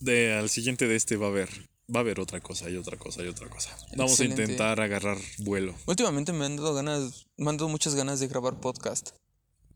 De 0.00 0.32
al 0.34 0.48
siguiente 0.48 0.86
de 0.86 0.96
este 0.96 1.16
va 1.16 1.26
a 1.26 1.30
haber 1.30 1.48
va 1.94 2.00
a 2.00 2.02
haber 2.02 2.20
otra 2.20 2.40
cosa 2.40 2.68
y 2.68 2.76
otra 2.76 2.96
cosa 2.98 3.22
y 3.22 3.28
otra 3.28 3.48
cosa. 3.48 3.70
Vamos 3.96 4.12
Excelente. 4.12 4.42
a 4.42 4.44
intentar 4.44 4.80
agarrar 4.80 5.16
vuelo. 5.38 5.74
Últimamente 5.86 6.32
me 6.32 6.44
han 6.44 6.56
dado 6.56 6.74
ganas, 6.74 7.26
me 7.36 7.48
han 7.50 7.56
dado 7.56 7.68
muchas 7.68 7.94
ganas 7.94 8.20
de 8.20 8.28
grabar 8.28 8.60
podcast. 8.60 9.10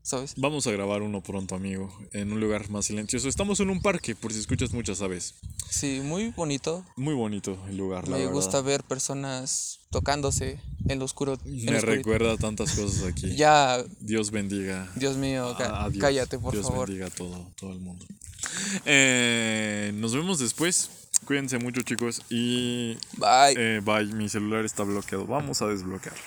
¿Sabes? 0.05 0.33
Vamos 0.35 0.67
a 0.67 0.71
grabar 0.71 1.01
uno 1.01 1.21
pronto, 1.23 1.55
amigo, 1.55 1.89
en 2.11 2.33
un 2.33 2.41
lugar 2.41 2.69
más 2.69 2.85
silencioso. 2.87 3.29
Estamos 3.29 3.61
en 3.61 3.69
un 3.69 3.81
parque, 3.81 4.15
por 4.15 4.33
si 4.33 4.39
escuchas 4.39 4.73
muchas 4.73 5.01
aves. 5.01 5.35
Sí, 5.69 6.01
muy 6.03 6.31
bonito. 6.31 6.85
Muy 6.97 7.13
bonito 7.13 7.57
el 7.69 7.77
lugar, 7.77 8.09
la 8.09 8.17
Me 8.17 8.23
verdad. 8.23 8.33
gusta 8.33 8.59
ver 8.61 8.83
personas 8.83 9.79
tocándose 9.91 10.59
en 10.89 10.99
lo 10.99 11.05
oscuro. 11.05 11.37
en 11.45 11.65
Me 11.65 11.79
recuerda 11.79 12.35
tantas 12.35 12.73
cosas 12.73 13.05
aquí. 13.09 13.33
Ya, 13.37 13.81
Dios 14.01 14.29
bendiga. 14.31 14.91
Dios 14.97 15.15
mío, 15.15 15.55
Dios. 15.57 16.01
cállate, 16.01 16.37
por 16.37 16.51
Dios 16.53 16.67
favor. 16.67 16.89
bendiga 16.89 17.07
a 17.07 17.09
todo, 17.09 17.53
todo 17.55 17.71
el 17.71 17.79
mundo. 17.79 18.05
Eh, 18.85 19.93
nos 19.95 20.13
vemos 20.13 20.37
después. 20.39 20.89
Cuídense 21.25 21.57
mucho, 21.59 21.81
chicos. 21.83 22.21
Y 22.29 22.95
Bye. 23.15 23.55
eh, 23.55 23.81
bye. 23.81 24.03
Mi 24.13 24.27
celular 24.27 24.65
está 24.65 24.83
bloqueado. 24.83 25.25
Vamos 25.25 25.61
a 25.61 25.67
desbloquearlo. 25.67 26.21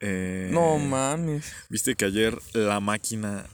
Eh, 0.00 0.48
no 0.52 0.78
mames. 0.78 1.52
Viste 1.68 1.94
que 1.94 2.06
ayer 2.06 2.36
la 2.52 2.80
máquina. 2.80 3.46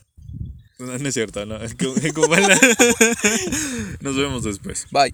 No, 0.79 0.97
no 0.97 1.07
es 1.07 1.13
cierto, 1.13 1.45
no. 1.45 1.59
Nos 4.01 4.17
vemos 4.17 4.43
después. 4.43 4.87
Bye. 4.91 5.13